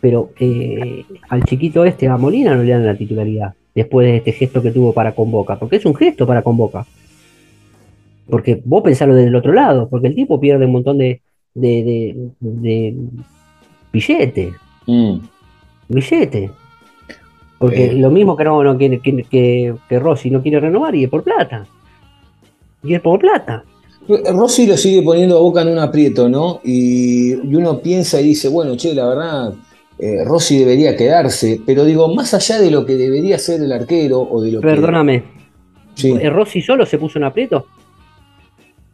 Pero 0.00 0.30
eh, 0.38 1.04
al 1.28 1.42
chiquito 1.44 1.84
este, 1.84 2.06
a 2.06 2.16
Molina, 2.16 2.54
no 2.54 2.62
le 2.62 2.70
dan 2.70 2.86
la 2.86 2.96
titularidad 2.96 3.52
después 3.74 4.06
de 4.06 4.16
este 4.18 4.32
gesto 4.32 4.62
que 4.62 4.70
tuvo 4.70 4.92
para 4.92 5.12
con 5.12 5.28
Boca, 5.30 5.58
porque 5.58 5.76
es 5.76 5.84
un 5.84 5.94
gesto 5.96 6.24
para 6.24 6.42
con 6.42 6.56
Boca. 6.56 6.86
Porque 8.28 8.62
vos 8.64 8.82
pensalo 8.84 9.14
desde 9.16 9.28
el 9.28 9.34
otro 9.36 9.52
lado, 9.52 9.88
porque 9.88 10.06
el 10.06 10.14
tipo 10.14 10.38
pierde 10.40 10.66
un 10.66 10.72
montón 10.72 10.98
de, 10.98 11.20
de, 11.54 11.82
de, 11.84 12.30
de 12.40 12.94
billetes, 13.92 14.54
Mm. 14.86 15.18
Billetes. 15.90 16.50
Porque 17.58 17.86
Eh. 17.86 17.92
lo 17.94 18.10
mismo 18.10 18.36
que 18.36 18.44
no, 18.44 18.62
no 18.64 18.78
quiere, 18.78 19.00
que, 19.00 19.24
que, 19.24 19.74
que 19.88 19.98
Rossi 19.98 20.30
no 20.30 20.40
quiere 20.40 20.60
renovar 20.60 20.94
y 20.94 21.04
es 21.04 21.10
por 21.10 21.22
plata. 21.22 21.66
Y 22.82 22.94
es 22.94 23.00
por 23.02 23.18
plata. 23.20 23.64
Rossi 24.32 24.66
lo 24.66 24.76
sigue 24.76 25.02
poniendo 25.02 25.36
a 25.36 25.40
Boca 25.40 25.60
en 25.62 25.68
un 25.68 25.78
aprieto, 25.78 26.28
¿no? 26.28 26.60
Y, 26.64 27.34
y 27.34 27.54
uno 27.54 27.78
piensa 27.80 28.20
y 28.20 28.24
dice, 28.24 28.48
bueno, 28.48 28.74
che, 28.76 28.94
la 28.94 29.06
verdad, 29.06 29.52
eh, 29.98 30.24
Rossi 30.24 30.58
debería 30.58 30.96
quedarse, 30.96 31.60
pero 31.64 31.84
digo, 31.84 32.12
más 32.14 32.32
allá 32.32 32.58
de 32.58 32.70
lo 32.70 32.86
que 32.86 32.96
debería 32.96 33.38
ser 33.38 33.60
el 33.60 33.70
arquero 33.70 34.20
o 34.22 34.40
de 34.40 34.52
lo 34.52 34.60
Perdóname, 34.62 35.22
que... 35.94 36.00
Sí. 36.00 36.12
¿Eh, 36.18 36.30
¿Rossi 36.30 36.62
solo 36.62 36.86
se 36.86 36.96
puso 36.98 37.18
en 37.18 37.24
aprieto? 37.24 37.66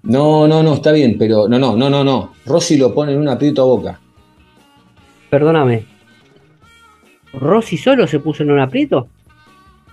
No, 0.03 0.47
no, 0.49 0.63
no, 0.63 0.75
está 0.75 0.93
bien, 0.93 1.17
pero 1.19 1.49
no, 1.49 1.59
no, 1.59 1.77
no, 1.77 1.89
no, 1.89 2.03
no. 2.05 2.33
Rossi 2.45 2.77
lo 2.77 2.93
pone 2.93 3.13
en 3.13 3.19
un 3.21 3.29
aprieto 3.29 3.63
a 3.63 3.65
Boca. 3.67 4.01
Perdóname. 5.31 5.85
¿Rossi 7.37 7.77
solo 7.77 8.07
se 8.07 8.19
puso 8.21 8.43
en 8.43 8.51
un 8.51 8.59
aprieto? 8.61 9.09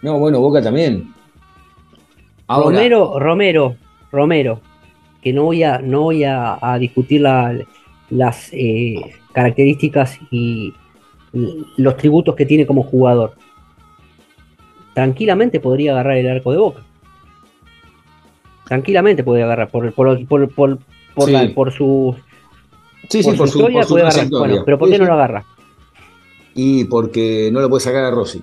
No, 0.01 0.17
bueno, 0.19 0.39
Boca 0.39 0.61
también. 0.61 1.13
Ahora, 2.47 2.77
Romero, 2.77 3.19
Romero, 3.19 3.75
Romero, 4.11 4.59
que 5.21 5.31
no 5.33 5.43
voy 5.43 5.63
a, 5.63 5.79
no 5.79 6.01
voy 6.01 6.23
a, 6.23 6.57
a 6.61 6.77
discutir 6.77 7.21
la- 7.21 7.57
las 8.09 8.49
eh, 8.51 8.95
características 9.33 10.19
y 10.29 10.73
los 11.77 11.97
tributos 11.97 12.35
que 12.35 12.45
tiene 12.45 12.65
como 12.65 12.83
jugador. 12.83 13.33
Tranquilamente 14.93 15.59
podría 15.59 15.93
agarrar 15.93 16.17
el 16.17 16.29
arco 16.29 16.51
de 16.51 16.57
boca. 16.59 16.81
Tranquilamente 18.65 19.23
podría 19.23 19.45
agarrar 19.45 19.69
por, 19.69 19.91
por, 19.93 20.25
por, 20.27 20.49
por, 20.53 20.77
por, 21.15 21.25
Sí. 21.25 21.31
la- 21.31 21.53
por 21.53 21.71
su, 21.71 22.15
sí, 23.09 23.23
sí, 23.23 23.29
por 23.29 23.37
por 23.37 23.47
su 23.49 23.57
historia 23.59 23.79
por 23.79 23.87
su 23.87 23.93
puede 23.93 24.05
agarrar. 24.05 24.29
Bueno, 24.29 24.61
pero 24.65 24.77
¿por 24.77 24.89
qué 24.89 24.97
no 24.99 25.05
lo 25.05 25.13
agarra? 25.13 25.45
Y 26.55 26.85
porque 26.85 27.49
no 27.51 27.59
lo 27.61 27.69
puede 27.69 27.81
sacar 27.83 28.03
a 28.05 28.11
Rossi. 28.11 28.41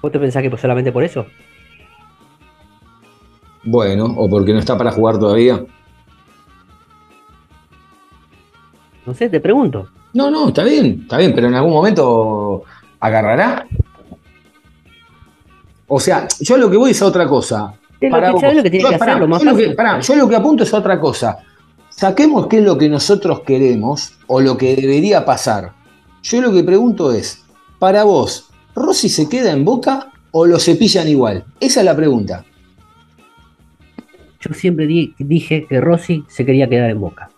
¿Vos 0.00 0.12
te 0.12 0.18
pensás 0.18 0.42
que 0.42 0.50
pues 0.50 0.60
solamente 0.62 0.92
por 0.92 1.04
eso? 1.04 1.26
Bueno, 3.62 4.04
o 4.16 4.28
porque 4.28 4.52
no 4.52 4.58
está 4.58 4.76
para 4.76 4.92
jugar 4.92 5.18
todavía. 5.18 5.64
No 9.06 9.14
sé, 9.14 9.28
te 9.28 9.40
pregunto. 9.40 9.88
No, 10.14 10.30
no, 10.30 10.48
está 10.48 10.64
bien, 10.64 11.00
está 11.02 11.18
bien, 11.18 11.34
pero 11.34 11.48
en 11.48 11.54
algún 11.54 11.72
momento 11.72 12.62
agarrará. 13.00 13.66
O 15.86 16.00
sea, 16.00 16.26
yo 16.40 16.56
lo 16.56 16.70
que 16.70 16.76
voy 16.76 16.92
es 16.92 17.02
a 17.02 17.06
otra 17.06 17.26
cosa. 17.28 17.74
Lo 18.00 18.10
Para 18.10 18.26
que- 18.28 18.32
vos. 18.32 18.40
¿sabés 18.40 18.56
lo 18.56 18.62
que 18.62 18.70
tiene 18.70 18.82
Yo, 18.84 18.88
que 18.90 18.94
hacer? 18.96 19.18
Lo 19.18 19.28
más 19.28 19.42
yo 19.42 19.50
lo 19.50 19.56
que- 19.56 19.62
fácil. 19.64 19.76
pará, 19.76 20.00
yo 20.00 20.16
lo 20.16 20.28
que 20.28 20.36
apunto 20.36 20.62
es 20.64 20.72
a 20.74 20.78
otra 20.78 21.00
cosa. 21.00 21.38
Saquemos 21.90 22.46
qué 22.48 22.58
es 22.58 22.64
lo 22.64 22.76
que 22.78 22.88
nosotros 22.88 23.40
queremos 23.40 24.14
o 24.26 24.40
lo 24.40 24.56
que 24.56 24.74
debería 24.76 25.24
pasar. 25.24 25.72
Yo 26.24 26.40
lo 26.40 26.52
que 26.52 26.64
pregunto 26.64 27.12
es, 27.12 27.42
para 27.78 28.02
vos, 28.04 28.50
¿Rossi 28.74 29.08
se 29.08 29.28
queda 29.28 29.52
en 29.52 29.64
boca 29.64 30.10
o 30.32 30.46
lo 30.46 30.58
cepillan 30.58 31.06
igual? 31.08 31.44
Esa 31.60 31.80
es 31.80 31.86
la 31.86 31.94
pregunta. 31.94 32.44
Yo 34.40 34.52
siempre 34.54 34.86
di- 34.86 35.14
dije 35.18 35.66
que 35.68 35.80
Rossi 35.80 36.24
se 36.28 36.44
quería 36.44 36.68
quedar 36.68 36.90
en 36.90 37.00
Boca. 37.00 37.30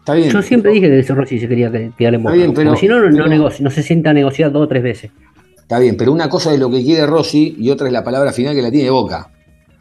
Está 0.00 0.14
bien. 0.14 0.30
Yo 0.30 0.42
siempre 0.42 0.72
dije 0.72 0.88
que 0.90 1.14
Rossi 1.14 1.38
se 1.38 1.48
quería 1.48 1.70
que- 1.70 1.92
quedar 1.96 2.14
en 2.14 2.22
Boca. 2.24 2.34
bien, 2.34 2.52
pero- 2.54 2.76
si 2.76 2.88
no, 2.88 2.98
no, 3.10 3.26
no 3.28 3.70
se 3.70 3.82
sienta 3.82 4.10
a 4.10 4.12
negociar 4.12 4.50
dos 4.52 4.62
o 4.64 4.68
tres 4.68 4.82
veces. 4.82 5.10
Está 5.56 5.78
bien, 5.78 5.96
pero 5.96 6.12
una 6.12 6.28
cosa 6.28 6.52
es 6.52 6.58
lo 6.60 6.70
que 6.70 6.82
quiere 6.82 7.06
Rossi 7.06 7.54
y 7.58 7.70
otra 7.70 7.86
es 7.86 7.92
la 7.92 8.02
palabra 8.04 8.32
final 8.32 8.54
que 8.54 8.62
la 8.62 8.70
tiene 8.70 8.90
Boca. 8.90 9.30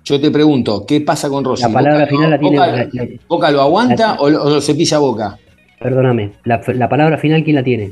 Yo 0.06 0.20
te 0.20 0.32
pregunto, 0.32 0.86
¿qué 0.86 1.02
pasa 1.02 1.30
con 1.30 1.44
Rossi? 1.44 1.64
La 1.64 1.70
palabra 1.74 2.06
¿Boca, 2.06 2.16
final 2.18 2.30
la 2.32 2.40
tiene. 2.40 2.58
Boca- 3.16 3.24
Boca 3.28 3.52
lo 3.52 3.62
aguanta 3.62 4.08
la- 4.10 4.14
o 4.22 4.30
lo, 4.30 4.44
o 4.44 4.50
lo 4.50 4.62
cepilla 4.62 4.98
Boca? 5.00 5.38
Perdóname, 5.84 6.32
la, 6.46 6.62
la 6.74 6.90
palabra 6.90 7.18
final, 7.20 7.44
¿quién 7.44 7.56
la 7.58 7.64
tiene? 7.64 7.92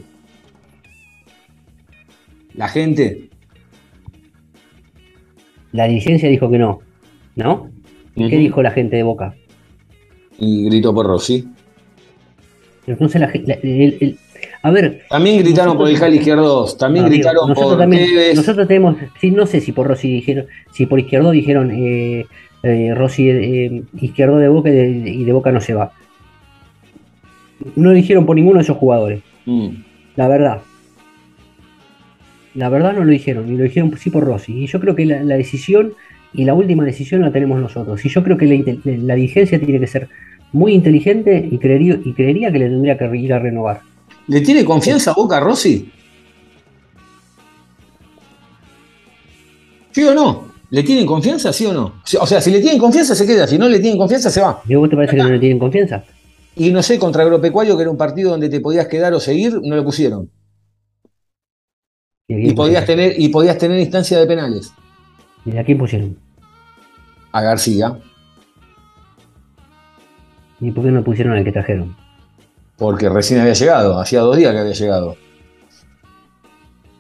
La 2.56 2.68
gente. 2.68 3.30
La 5.72 5.88
dirigencia 5.88 6.28
dijo 6.30 6.50
que 6.50 6.58
no. 6.58 6.80
¿No? 7.36 7.70
¿Qué 8.16 8.38
dijo 8.38 8.62
la 8.62 8.72
gente 8.72 8.98
de 8.98 9.04
Boca? 9.04 9.36
Y 10.38 10.66
gritó 10.66 10.94
por 10.94 11.06
Rossi. 11.06 11.48
Entonces, 12.88 13.22
la, 13.22 13.28
la- 13.46 13.54
el- 13.56 13.98
el- 14.02 14.18
a 14.64 14.72
ver, 14.72 15.04
También 15.10 15.40
gritaron 15.40 15.78
por 15.78 15.88
el 15.88 15.98
Cali 16.00 16.18
Izquierdos, 16.18 16.78
también 16.78 17.06
amigo, 17.06 17.16
gritaron 17.22 17.50
nosotros 17.50 17.72
por 17.72 17.80
también, 17.80 18.36
nosotros 18.36 18.68
tenemos, 18.68 18.96
sí, 19.20 19.32
no 19.32 19.46
sé 19.48 19.60
si 19.62 19.72
por 19.72 19.88
Rossi 19.88 20.12
dijeron, 20.14 20.46
si 20.72 20.86
por 20.86 21.00
Izquierdo 21.00 21.32
dijeron 21.32 21.72
eh, 21.72 22.26
eh, 22.64 22.94
Rossi 22.94 23.30
eh, 23.30 23.84
Izquierdo 24.00 24.38
de 24.38 24.50
Boca 24.50 24.70
y 24.70 24.74
de, 24.74 25.10
y 25.10 25.24
de 25.24 25.34
Boca 25.34 25.52
no 25.52 25.62
se 25.62 25.74
va. 25.74 25.94
No 27.76 27.92
dijeron 27.92 28.26
por 28.26 28.36
ninguno 28.36 28.58
de 28.58 28.64
esos 28.64 28.78
jugadores. 28.78 29.22
Mm. 29.46 29.70
La 30.16 30.28
verdad. 30.28 30.62
La 32.54 32.70
verdad 32.70 32.94
no 32.94 33.04
lo 33.06 33.12
dijeron, 33.12 33.52
y 33.52 33.58
lo 33.58 33.64
dijeron 33.64 33.96
sí 33.98 34.10
por 34.10 34.26
Rossi. 34.26 34.64
Y 34.64 34.68
yo 34.68 34.80
creo 34.80 34.96
que 34.96 35.06
la, 35.06 35.24
la 35.24 35.36
decisión 35.36 35.94
y 36.34 36.46
la 36.46 36.54
última 36.54 36.84
decisión 36.84 37.22
la 37.22 37.32
tenemos 37.32 37.60
nosotros. 37.60 38.04
Y 38.06 38.10
yo 38.10 38.24
creo 38.24 38.38
que 38.38 38.46
la, 38.46 38.96
la 38.98 39.16
dirigencia 39.16 39.60
tiene 39.60 39.80
que 39.80 39.88
ser 39.88 40.10
muy 40.52 40.74
inteligente 40.74 41.48
y 41.50 41.58
creería, 41.58 42.00
y 42.04 42.14
creería 42.14 42.52
que 42.52 42.60
le 42.60 42.70
tendría 42.70 42.98
que 42.98 43.18
ir 43.18 43.34
a 43.34 43.40
renovar. 43.40 43.82
¿Le 44.28 44.42
tiene 44.42 44.66
confianza 44.66 45.12
a 45.12 45.14
Boca 45.14 45.38
a 45.38 45.40
Rossi? 45.40 45.90
¿Sí 49.92 50.04
o 50.04 50.14
no? 50.14 50.52
¿Le 50.70 50.84
tienen 50.84 51.06
confianza, 51.06 51.52
sí 51.52 51.66
o 51.66 51.74
no? 51.74 51.96
O 52.20 52.26
sea, 52.26 52.40
si 52.40 52.50
le 52.50 52.62
tienen 52.62 52.80
confianza, 52.80 53.14
se 53.14 53.26
queda. 53.26 53.46
Si 53.46 53.58
no 53.58 53.68
le 53.68 53.80
tienen 53.80 53.98
confianza, 53.98 54.30
se 54.30 54.40
va. 54.40 54.62
¿Y 54.68 54.76
vos 54.76 54.90
te 54.90 54.96
parece 54.96 55.18
que 55.18 55.24
no 55.24 55.30
le 55.30 55.40
tienen 55.40 55.60
confianza? 55.60 56.04
Y 56.56 56.72
no 56.72 56.84
sé, 56.84 57.00
contra 57.00 57.24
Agropecuario, 57.24 57.76
que 57.76 57.84
era 57.84 57.92
un 57.92 57.98
partido 57.98 58.32
donde 58.32 58.50
te 58.50 58.60
podías 58.60 58.88
quedar 58.88 59.14
o 59.14 59.20
seguir, 59.20 59.60
no 59.64 59.76
lo 59.76 59.84
pusieron. 59.84 60.30
¿Y 62.28 62.54
podías 62.54 62.84
pusieron? 62.84 62.86
tener, 62.86 63.20
y 63.20 63.30
podías 63.30 63.58
tener 63.58 63.80
instancia 63.80 64.20
de 64.20 64.26
penales. 64.26 64.74
¿Y 65.46 65.58
a 65.58 65.64
quién 65.64 65.78
pusieron? 65.78 66.18
A 67.32 67.42
García. 67.42 67.98
¿Y 70.60 70.72
por 70.72 70.84
qué 70.84 70.92
no 70.92 71.04
pusieron 71.04 71.34
al 71.34 71.44
que 71.44 71.52
trajeron? 71.52 71.96
Porque 72.78 73.10
recién 73.10 73.40
había 73.40 73.54
llegado, 73.54 74.00
hacía 74.00 74.22
dos 74.22 74.36
días 74.38 74.52
que 74.52 74.60
había 74.60 74.74
llegado. 74.74 75.16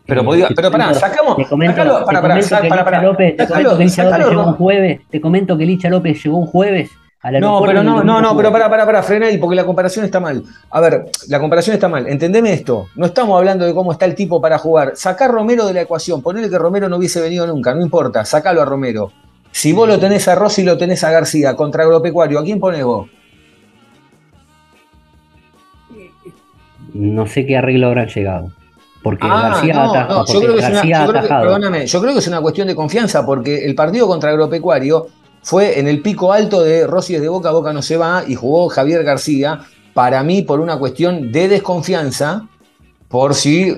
Pero 0.06 0.22
Eh, 0.22 0.26
podía, 0.26 0.50
pero 0.56 0.72
pará, 0.72 0.94
sacamos. 0.94 1.38
Te 1.38 1.46
comento, 1.46 1.76
sacalo, 1.76 2.06
pará, 2.06 2.36
Licha 2.36 2.84
pará. 2.84 3.02
López, 3.04 3.38
te 3.38 3.48
comento 3.48 3.78
que 3.78 3.84
Licha 3.86 4.04
López 4.04 4.28
llegó 4.28 4.48
un 4.48 4.54
jueves. 4.54 5.02
Te 5.10 5.22
comento 5.22 5.58
que 5.58 5.66
Licha 5.66 5.90
López 5.90 6.24
llegó 6.24 6.38
un 6.38 6.48
jueves 6.48 6.90
al 7.24 7.40
No, 7.40 7.62
pero 7.66 7.84
no, 7.84 8.04
no, 8.04 8.20
no, 8.22 8.36
pero 8.36 8.50
jugó. 8.50 8.52
pará, 8.60 8.70
pará, 8.70 8.86
pará, 8.86 9.04
frena 9.04 9.28
ahí, 9.28 9.38
porque 9.38 9.56
la 9.56 9.66
comparación 9.66 10.06
está 10.06 10.20
mal. 10.20 10.44
A 10.72 10.82
ver, 10.82 11.06
la 11.28 11.40
comparación 11.40 11.76
está 11.76 11.88
mal. 11.88 12.08
Entendeme 12.08 12.52
esto. 12.52 12.88
No 12.96 13.06
estamos 13.06 13.38
hablando 13.38 13.66
de 13.66 13.74
cómo 13.76 13.92
está 13.92 14.06
el 14.06 14.16
tipo 14.16 14.42
para 14.42 14.58
jugar. 14.58 14.94
Sacar 14.96 15.30
Romero 15.32 15.66
de 15.68 15.74
la 15.74 15.82
ecuación, 15.82 16.22
ponerle 16.24 16.50
que 16.50 16.58
Romero 16.58 16.90
no 16.90 16.98
hubiese 16.98 17.22
venido 17.22 17.46
nunca, 17.46 17.76
no 17.76 17.82
importa, 17.82 18.26
sacalo 18.26 18.62
a 18.62 18.66
Romero. 18.66 19.12
Si 19.52 19.72
vos 19.74 19.88
lo 19.88 20.00
tenés 20.00 20.28
a 20.30 20.36
Rossi 20.36 20.62
y 20.62 20.66
lo 20.66 20.78
tenés 20.78 21.04
a 21.04 21.12
García 21.12 21.56
contra 21.56 21.84
Agropecuario, 21.84 22.40
¿a 22.40 22.44
quién 22.44 22.60
ponés 22.60 22.84
vos? 22.86 23.08
No 26.94 27.26
sé 27.28 27.46
qué 27.46 27.58
arreglo 27.58 27.88
habrán 27.88 28.08
llegado. 28.08 28.52
Porque 29.04 29.26
Ah, 29.30 29.50
García, 29.54 29.74
no, 29.74 29.82
ataja- 29.92 30.08
no, 30.10 30.26
yo 30.26 30.34
porque 30.34 30.40
creo 30.40 30.54
que 30.54 30.60
es 30.62 30.66
una, 30.66 30.76
García 30.76 30.96
yo 30.98 31.02
ha 31.04 31.08
creo 31.08 31.14
que- 31.14 31.20
atajado. 31.20 31.42
perdóname, 31.44 31.88
yo 31.88 32.02
creo 32.02 32.14
que 32.14 32.20
es 32.20 32.28
una 32.28 32.42
cuestión 32.42 32.68
de 32.68 32.76
confianza, 32.76 33.26
porque 33.26 33.66
el 33.66 33.74
partido 33.76 34.08
contra 34.08 34.30
Agropecuario 34.30 35.08
fue 35.42 35.80
en 35.80 35.88
el 35.88 36.02
pico 36.02 36.32
alto 36.32 36.64
de 36.64 36.86
Rossi 36.88 37.16
es 37.16 37.22
de 37.22 37.30
Boca, 37.30 37.52
Boca 37.52 37.74
no 37.74 37.82
se 37.82 37.98
va, 37.98 38.24
y 38.28 38.36
jugó 38.36 38.70
Javier 38.70 39.04
García, 39.04 39.62
para 39.94 40.24
mí 40.24 40.42
por 40.42 40.60
una 40.60 40.78
cuestión 40.78 41.32
de 41.32 41.48
desconfianza, 41.48 42.48
por 43.12 43.36
si 43.36 43.70
eh, 43.70 43.76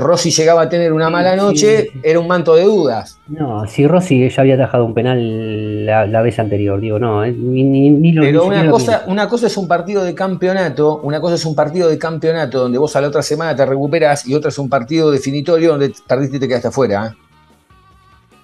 Rossi 0.00 0.30
llegaba 0.30 0.62
a 0.62 0.68
tener 0.70 0.94
una 0.94 1.10
mala 1.10 1.36
noche, 1.36 1.82
sí, 1.82 2.00
era 2.02 2.18
un 2.18 2.26
manto 2.26 2.54
de 2.54 2.64
dudas. 2.64 3.18
No, 3.28 3.66
si 3.66 3.86
Rossi 3.86 4.30
ya 4.30 4.40
había 4.40 4.54
atajado 4.54 4.86
un 4.86 4.94
penal 4.94 5.84
la, 5.84 6.06
la 6.06 6.22
vez 6.22 6.38
anterior, 6.38 6.80
digo, 6.80 6.98
no, 6.98 7.24
eh, 7.24 7.32
ni, 7.32 7.62
ni, 7.62 7.90
ni 7.90 8.12
lo 8.12 8.22
Pero 8.22 8.42
ni 8.44 8.48
una 8.48 8.64
lo 8.64 8.70
cosa, 8.70 9.04
una 9.06 9.28
cosa 9.28 9.48
es 9.48 9.56
un 9.58 9.68
partido 9.68 10.02
de 10.02 10.14
campeonato, 10.14 11.00
una 11.02 11.20
cosa 11.20 11.34
es 11.34 11.44
un 11.44 11.54
partido 11.54 11.90
de 11.90 11.98
campeonato 11.98 12.58
donde 12.58 12.78
vos 12.78 12.96
a 12.96 13.02
la 13.02 13.08
otra 13.08 13.20
semana 13.20 13.54
te 13.54 13.66
recuperás 13.66 14.26
y 14.26 14.34
otra 14.34 14.48
es 14.48 14.58
un 14.58 14.70
partido 14.70 15.10
definitorio 15.10 15.70
donde 15.70 15.92
perdiste 16.06 16.38
y 16.38 16.40
te 16.40 16.48
quedaste 16.48 16.68
afuera. 16.68 17.12
¿eh? 17.12 17.27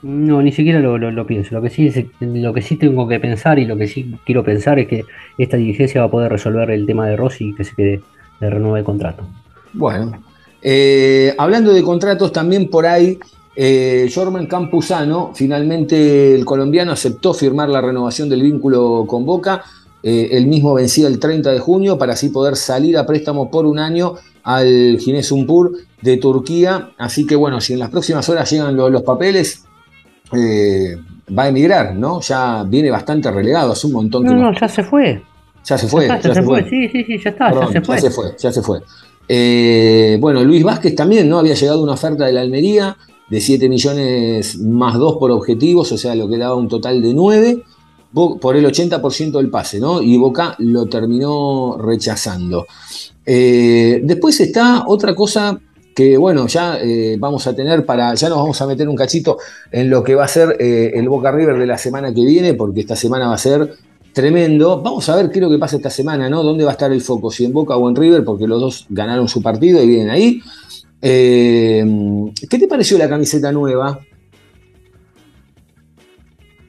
No, 0.06 0.42
ni 0.42 0.52
siquiera 0.52 0.80
lo, 0.80 0.98
lo- 0.98 1.26
pienso. 1.26 1.54
Lo 1.54 1.62
que 1.62 1.70
sí 1.70 1.90
lo 2.20 2.52
que 2.52 2.60
sí 2.60 2.76
tengo 2.76 3.08
que 3.08 3.18
pensar 3.20 3.58
y 3.58 3.64
lo 3.64 3.76
que 3.78 3.88
sí 3.88 4.14
quiero 4.26 4.44
pensar 4.44 4.78
es 4.78 4.86
que 4.86 5.04
esta 5.38 5.56
dirigencia 5.56 6.02
va 6.02 6.08
a 6.08 6.10
poder 6.10 6.30
resolver 6.30 6.70
el 6.70 6.84
tema 6.84 7.06
de 7.08 7.16
Rossi 7.16 7.48
y 7.50 7.54
que 7.54 7.64
se 7.64 7.74
quede, 7.74 8.00
le 8.40 8.50
renueve 8.50 8.80
el 8.80 8.84
contrato. 8.84 9.24
Bueno, 9.72 10.22
eh, 10.60 11.34
hablando 11.38 11.72
de 11.72 11.82
contratos, 11.82 12.32
también 12.32 12.68
por 12.68 12.84
ahí, 12.84 13.18
eh, 13.56 14.10
Jorman 14.14 14.46
Campuzano, 14.46 15.32
finalmente 15.34 16.34
el 16.34 16.44
colombiano 16.44 16.92
aceptó 16.92 17.32
firmar 17.32 17.70
la 17.70 17.80
renovación 17.80 18.28
del 18.28 18.42
vínculo 18.42 19.04
con 19.06 19.24
Boca. 19.24 19.62
Eh, 20.02 20.28
el 20.32 20.46
mismo 20.48 20.74
vencía 20.74 21.06
el 21.08 21.18
30 21.18 21.50
de 21.50 21.60
junio 21.60 21.96
para 21.96 22.12
así 22.12 22.28
poder 22.28 22.56
salir 22.56 22.98
a 22.98 23.06
préstamo 23.06 23.50
por 23.50 23.64
un 23.64 23.78
año 23.78 24.16
al 24.42 24.98
Giresunspor 25.00 25.72
de 26.02 26.18
Turquía. 26.18 26.90
Así 26.98 27.26
que 27.26 27.36
bueno, 27.36 27.58
si 27.62 27.72
en 27.72 27.78
las 27.78 27.88
próximas 27.88 28.28
horas 28.28 28.50
llegan 28.52 28.76
lo- 28.76 28.90
los 28.90 29.00
papeles, 29.02 29.64
eh, 30.32 30.96
va 31.36 31.44
a 31.44 31.48
emigrar, 31.48 31.94
¿no? 31.94 32.20
Ya 32.20 32.64
viene 32.64 32.90
bastante 32.90 33.30
relegado, 33.30 33.72
hace 33.72 33.86
un 33.86 33.92
montón 33.94 34.24
que 34.24 34.30
No, 34.30 34.50
no- 34.50 34.58
ya 34.58 34.68
se 34.68 34.82
fue. 34.82 35.22
ya 35.64 35.78
se 35.78 35.86
fue. 35.88 36.06
ya 36.08 36.16
está, 36.16 36.28
ya 36.28 36.34
se 36.34 36.42
fue. 36.42 36.68
Sí, 36.68 36.88
sí, 36.88 37.04
sí, 37.04 37.18
ya 37.22 37.30
está, 37.30 37.48
Perdón, 37.50 37.72
ya 37.72 37.72
se 37.72 37.80
fue. 37.82 37.96
ya 37.96 38.00
se 38.02 38.10
fue, 38.10 38.34
ya 38.38 38.52
se 38.52 38.62
fue. 38.62 38.80
Eh, 39.28 40.18
bueno, 40.20 40.42
Luis 40.44 40.62
Vázquez 40.62 40.94
también, 40.94 41.28
¿no? 41.28 41.38
Había 41.38 41.54
llegado 41.54 41.82
una 41.82 41.92
oferta 41.92 42.26
de 42.26 42.32
la 42.32 42.42
Almería 42.42 42.96
de 43.28 43.40
7 43.40 43.68
millones 43.70 44.58
más 44.58 44.98
2 44.98 45.16
por 45.16 45.30
objetivos, 45.30 45.90
o 45.92 45.98
sea, 45.98 46.14
lo 46.14 46.28
que 46.28 46.36
daba 46.36 46.54
un 46.56 46.68
total 46.68 47.00
de 47.02 47.14
9 47.14 47.62
Bo- 48.12 48.38
por 48.38 48.54
el 48.54 48.64
80% 48.66 49.38
del 49.38 49.50
pase, 49.50 49.80
¿no? 49.80 50.00
Y 50.00 50.16
Boca 50.18 50.54
lo 50.58 50.86
terminó 50.86 51.76
rechazando. 51.78 52.64
Eh, 53.26 54.00
después 54.04 54.38
está 54.40 54.84
otra 54.86 55.14
cosa 55.16 55.58
que, 55.94 56.16
bueno, 56.16 56.46
ya 56.48 56.78
eh, 56.80 57.16
vamos 57.18 57.46
a 57.46 57.54
tener 57.54 57.86
para, 57.86 58.14
ya 58.14 58.28
nos 58.28 58.38
vamos 58.38 58.60
a 58.60 58.66
meter 58.66 58.88
un 58.88 58.96
cachito 58.96 59.38
en 59.70 59.88
lo 59.88 60.02
que 60.02 60.14
va 60.14 60.24
a 60.24 60.28
ser 60.28 60.56
eh, 60.58 60.92
el 60.94 61.08
Boca 61.08 61.30
River 61.30 61.56
de 61.56 61.66
la 61.66 61.78
semana 61.78 62.12
que 62.12 62.24
viene, 62.24 62.54
porque 62.54 62.80
esta 62.80 62.96
semana 62.96 63.28
va 63.28 63.34
a 63.34 63.38
ser 63.38 63.74
tremendo. 64.12 64.82
Vamos 64.82 65.08
a 65.08 65.16
ver 65.16 65.30
qué 65.30 65.38
es 65.38 65.42
lo 65.44 65.50
que 65.50 65.58
pasa 65.58 65.76
esta 65.76 65.90
semana, 65.90 66.28
¿no? 66.28 66.42
¿Dónde 66.42 66.64
va 66.64 66.70
a 66.70 66.72
estar 66.72 66.92
el 66.92 67.00
foco? 67.00 67.30
Si 67.30 67.44
en 67.44 67.52
Boca 67.52 67.76
o 67.76 67.88
en 67.88 67.94
River, 67.94 68.24
porque 68.24 68.46
los 68.46 68.60
dos 68.60 68.86
ganaron 68.88 69.28
su 69.28 69.40
partido 69.40 69.80
y 69.82 69.86
vienen 69.86 70.10
ahí. 70.10 70.40
Eh, 71.00 71.84
¿Qué 72.50 72.58
te 72.58 72.66
pareció 72.66 72.98
la 72.98 73.08
camiseta 73.08 73.52
nueva? 73.52 74.00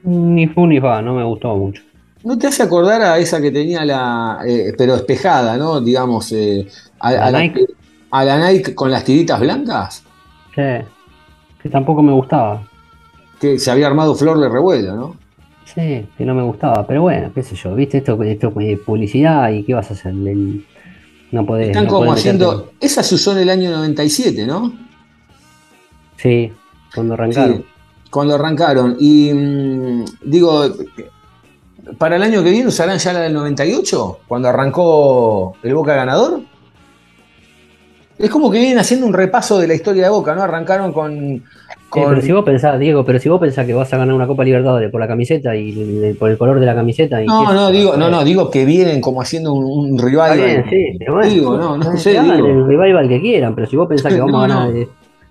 Ni 0.03 0.45
fu 0.47 0.67
ni 0.67 0.79
fa, 0.79 1.01
no 1.01 1.15
me 1.15 1.23
gustó 1.23 1.55
mucho. 1.55 1.81
¿No 2.23 2.37
te 2.37 2.47
hace 2.47 2.61
acordar 2.61 3.01
a 3.01 3.17
esa 3.17 3.41
que 3.41 3.51
tenía 3.51 3.85
la, 3.85 4.39
pero 4.77 4.95
espejada, 4.95 5.57
¿no? 5.57 5.81
Digamos, 5.81 6.33
a, 6.99 7.11
¿La 7.11 7.25
a 7.25 7.31
la, 7.31 7.39
Nike? 7.39 7.65
A 8.19 8.23
la 8.23 8.49
Nike 8.51 8.73
con 8.73 8.91
las 8.91 9.03
tiritas 9.03 9.39
blancas, 9.39 10.03
Sí, 10.55 10.61
que 11.61 11.69
tampoco 11.69 12.01
me 12.01 12.13
gustaba. 12.13 12.63
que 13.39 13.59
se 13.59 13.69
había 13.69 13.87
armado 13.87 14.15
flor 14.15 14.39
de 14.39 14.47
revuelo, 14.47 14.95
¿no? 14.95 15.15
Sí, 15.65 16.07
que 16.17 16.25
no 16.25 16.33
me 16.33 16.43
gustaba, 16.43 16.85
pero 16.87 17.01
bueno, 17.01 17.31
qué 17.33 17.43
sé 17.43 17.55
yo, 17.55 17.75
viste, 17.75 17.97
esto, 17.97 18.21
esto 18.23 18.53
es 18.59 18.79
publicidad 18.79 19.49
y 19.51 19.63
qué 19.63 19.73
vas 19.73 19.89
a 19.89 19.93
hacer. 19.95 20.13
No 20.13 21.45
podés. 21.45 21.67
Están 21.67 21.85
no 21.85 21.89
como 21.89 22.05
podés 22.05 22.19
haciendo. 22.21 22.71
Esa 22.79 23.03
se 23.03 23.15
usó 23.15 23.33
en 23.33 23.39
el 23.39 23.49
año 23.49 23.71
97, 23.71 24.45
¿no? 24.47 24.71
Sí, 26.17 26.53
cuando 26.93 27.15
arrancaron. 27.15 27.57
Sí, 27.57 27.65
cuando 28.09 28.35
arrancaron. 28.35 28.95
Y 28.99 29.33
mm, 29.33 30.05
digo, 30.23 30.65
para 31.97 32.15
el 32.15 32.23
año 32.23 32.43
que 32.43 32.51
viene 32.51 32.67
usarán 32.67 32.97
ya 32.97 33.11
la 33.11 33.21
del 33.21 33.33
98, 33.33 34.19
cuando 34.27 34.47
arrancó 34.47 35.57
el 35.63 35.73
Boca 35.73 35.95
ganador. 35.95 36.41
Es 38.17 38.29
como 38.29 38.49
que 38.49 38.59
vienen 38.59 38.79
haciendo 38.79 39.05
un 39.05 39.13
repaso 39.13 39.59
de 39.59 39.67
la 39.67 39.73
historia 39.73 40.03
de 40.03 40.09
Boca, 40.09 40.33
¿no? 40.35 40.41
Arrancaron 40.41 40.93
con. 40.93 41.43
Sí, 41.93 42.01
pero 42.09 42.21
si 42.21 42.31
vos 42.33 42.43
pensás, 42.43 42.77
Diego, 42.79 43.05
pero 43.05 43.19
si 43.19 43.29
vos 43.29 43.39
pensás 43.39 43.65
que 43.65 43.73
vas 43.73 43.93
a 43.93 43.97
ganar 43.97 44.13
una 44.15 44.27
Copa 44.27 44.43
Libertadores 44.43 44.91
por 44.91 44.99
la 44.99 45.07
camiseta 45.07 45.55
y 45.55 46.13
por 46.19 46.29
el 46.29 46.37
color 46.37 46.59
de 46.59 46.65
la 46.65 46.75
camiseta 46.75 47.21
y 47.23 47.27
No, 47.27 47.53
no, 47.53 47.71
digo, 47.71 47.95
no, 47.95 48.09
no, 48.09 48.23
digo 48.25 48.49
que 48.49 48.65
vienen 48.65 48.99
como 48.99 49.21
haciendo 49.21 49.53
un, 49.53 49.65
un 49.93 49.97
rival. 49.99 50.37
bien, 50.37 50.65
sí, 50.69 50.95
pero 50.99 51.13
bueno, 51.15 51.29
Digo, 51.29 51.57
no, 51.57 51.77
no 51.77 51.97
sé, 51.97 52.11
digo. 52.21 52.47
el 52.47 52.65
revival 52.67 53.07
que 53.07 53.21
quieran, 53.21 53.55
pero 53.55 53.67
si 53.67 53.77
vos 53.77 53.87
pensás 53.87 54.11
que 54.13 54.19
vamos 54.25 54.33
No, 54.33 54.43
a 54.43 54.47
ganar 54.67 54.73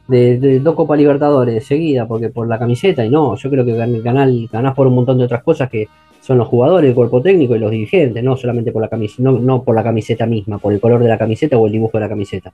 de, 0.07 0.61
dos 0.61 0.75
Copas 0.75 0.99
Libertadores 0.99 1.67
seguidas 1.67 2.07
porque 2.07 2.29
por 2.31 2.49
la 2.49 2.59
camiseta, 2.59 3.05
y 3.05 3.11
no, 3.11 3.37
yo 3.37 3.51
creo 3.51 3.65
que 3.65 3.75
gan- 3.75 4.03
ganás, 4.03 4.31
ganás 4.51 4.75
por 4.75 4.87
un 4.87 4.95
montón 4.95 5.19
de 5.19 5.25
otras 5.25 5.43
cosas 5.43 5.69
que 5.71 5.89
son 6.25 6.39
los 6.39 6.49
jugadores, 6.49 6.89
el 6.89 6.95
cuerpo 6.95 7.21
técnico 7.21 7.55
y 7.55 7.59
los 7.59 7.71
dirigentes, 7.71 8.25
no 8.25 8.35
solamente 8.35 8.73
por 8.73 8.81
la 8.81 8.89
camiseta, 8.89 9.23
no, 9.23 9.33
no 9.39 9.63
por 9.63 9.75
la 9.75 9.83
camiseta 9.83 10.25
misma, 10.25 10.57
por 10.57 10.73
el 10.73 10.81
color 10.81 11.03
de 11.03 11.09
la 11.09 11.19
camiseta 11.19 11.59
o 11.59 11.67
el 11.67 11.73
dibujo 11.73 11.99
de 11.99 12.01
la 12.01 12.09
camiseta. 12.09 12.51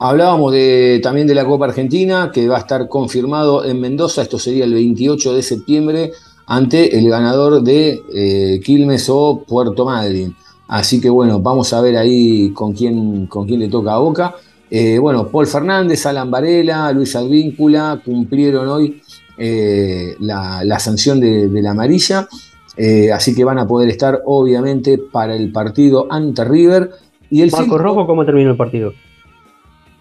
Hablábamos 0.00 0.52
de, 0.52 0.98
también 1.00 1.28
de 1.28 1.34
la 1.36 1.44
Copa 1.44 1.66
Argentina, 1.66 2.32
que 2.34 2.48
va 2.48 2.56
a 2.56 2.60
estar 2.60 2.88
confirmado 2.88 3.64
en 3.64 3.80
Mendoza, 3.80 4.22
esto 4.22 4.40
sería 4.40 4.64
el 4.64 4.74
28 4.74 5.34
de 5.34 5.42
septiembre, 5.42 6.10
ante 6.46 6.98
el 6.98 7.08
ganador 7.08 7.62
de 7.62 8.00
eh, 8.12 8.60
Quilmes 8.64 9.08
o 9.08 9.44
Puerto 9.46 9.84
Madryn. 9.84 10.34
Así 10.66 11.00
que 11.00 11.08
bueno, 11.08 11.38
vamos 11.40 11.72
a 11.72 11.80
ver 11.80 11.96
ahí 11.96 12.50
con 12.50 12.72
quién, 12.72 13.26
con 13.26 13.46
quién 13.46 13.60
le 13.60 13.68
toca 13.68 13.94
a 13.94 13.98
Boca. 13.98 14.34
Eh, 14.68 14.98
bueno, 14.98 15.28
Paul 15.28 15.46
Fernández, 15.46 16.04
Alan 16.06 16.28
Varela, 16.28 16.90
Luis 16.90 17.14
Advíncula 17.14 18.02
cumplieron 18.04 18.66
hoy 18.66 19.00
eh, 19.38 20.16
la, 20.18 20.78
sanción 20.80 21.20
de 21.20 21.62
la 21.62 21.70
amarilla, 21.70 22.28
eh, 22.76 23.10
así 23.12 23.34
que 23.34 23.44
van 23.44 23.58
a 23.58 23.66
poder 23.66 23.88
estar 23.88 24.20
obviamente 24.24 24.98
para 24.98 25.34
el 25.34 25.50
partido 25.52 26.06
ante 26.10 26.44
River. 26.44 26.90
Y 27.30 27.42
el 27.42 27.50
Marco 27.50 27.78
Rojo, 27.78 28.06
¿cómo 28.06 28.24
terminó 28.24 28.50
el 28.50 28.56
partido? 28.56 28.92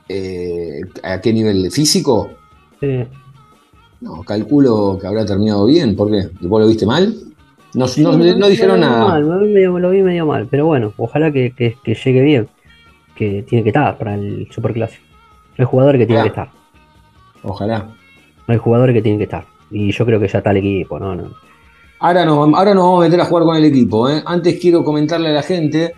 eh, 0.09 0.81
¿A 1.03 1.19
qué 1.21 1.33
nivel 1.33 1.71
físico? 1.71 2.29
Sí. 2.79 3.03
No, 4.01 4.21
calculo 4.23 4.97
que 4.99 5.07
habrá 5.07 5.25
terminado 5.25 5.65
bien. 5.65 5.95
¿Por 5.95 6.11
qué? 6.11 6.29
¿Vos 6.41 6.61
lo 6.61 6.67
viste 6.67 6.85
mal? 6.85 7.13
No, 7.73 7.85
no- 7.97 8.11
no 8.17 8.23
lo 8.37 8.47
dijeron 8.47 8.79
nada. 8.79 9.05
mal, 9.05 9.27
lo, 9.27 9.39
vi 9.39 9.53
medio, 9.53 9.79
lo 9.79 9.89
vi 9.89 10.01
medio 10.01 10.25
mal, 10.25 10.47
pero 10.49 10.65
bueno, 10.65 10.93
ojalá 10.97 11.31
que, 11.31 11.51
que- 11.51 11.75
que 11.83 11.93
llegue 11.95 12.21
bien, 12.21 12.47
que 13.15 13.43
tiene 13.43 13.63
que 13.63 13.69
estar 13.69 13.97
para 13.97 14.15
el 14.15 14.47
Superclásico. 14.51 15.03
No 15.57 15.63
hay 15.63 15.65
jugadores 15.65 15.99
que 15.99 16.05
tienen 16.05 16.23
que 16.25 16.29
Ojalá. 16.31 16.47
estar, 16.51 16.59
Ojalá. 17.43 17.77
no 18.47 18.53
hay 18.53 18.57
jugadores 18.57 18.93
que 18.93 19.01
tienen 19.01 19.17
que 19.17 19.25
estar. 19.25 19.45
Y 19.71 19.91
yo 19.91 20.05
creo 20.05 20.19
que 20.21 20.27
ya 20.27 20.37
está 20.37 20.51
el 20.51 20.57
equipo, 20.57 20.99
¿no? 20.99 21.15
no. 21.15 21.31
Ahora 21.99 22.25
nos, 22.25 22.53
ahora 22.53 22.73
nos 22.73 22.83
vamos 22.83 23.01
a 23.01 23.05
meter 23.07 23.21
a 23.21 23.25
jugar 23.25 23.43
con 23.45 23.55
el 23.55 23.65
equipo. 23.65 24.09
¿eh? 24.09 24.21
Antes 24.25 24.59
quiero 24.59 24.83
comentarle 24.83 25.29
a 25.29 25.33
la 25.33 25.41
gente 25.43 25.93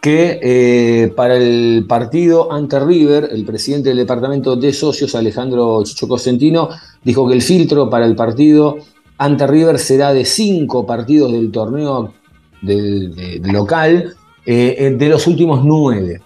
que 0.00 0.38
eh, 0.42 1.12
para 1.14 1.36
el 1.36 1.84
partido 1.86 2.50
ante 2.52 2.80
River, 2.80 3.28
el 3.32 3.44
presidente 3.44 3.90
del 3.90 3.98
departamento 3.98 4.56
de 4.56 4.72
socios, 4.72 5.14
Alejandro 5.14 5.82
Chicho 5.84 6.08
Cosentino, 6.08 6.70
dijo 7.04 7.28
que 7.28 7.34
el 7.34 7.42
filtro 7.42 7.90
para 7.90 8.06
el 8.06 8.16
partido 8.16 8.76
ante 9.18 9.46
River 9.46 9.78
será 9.78 10.14
de 10.14 10.24
cinco 10.24 10.86
partidos 10.86 11.32
del 11.32 11.50
torneo 11.50 12.14
del, 12.62 13.14
de- 13.14 13.40
de 13.40 13.52
local, 13.52 14.14
eh, 14.46 14.94
de 14.98 15.08
los 15.10 15.26
últimos 15.26 15.62
nueve. 15.64 16.22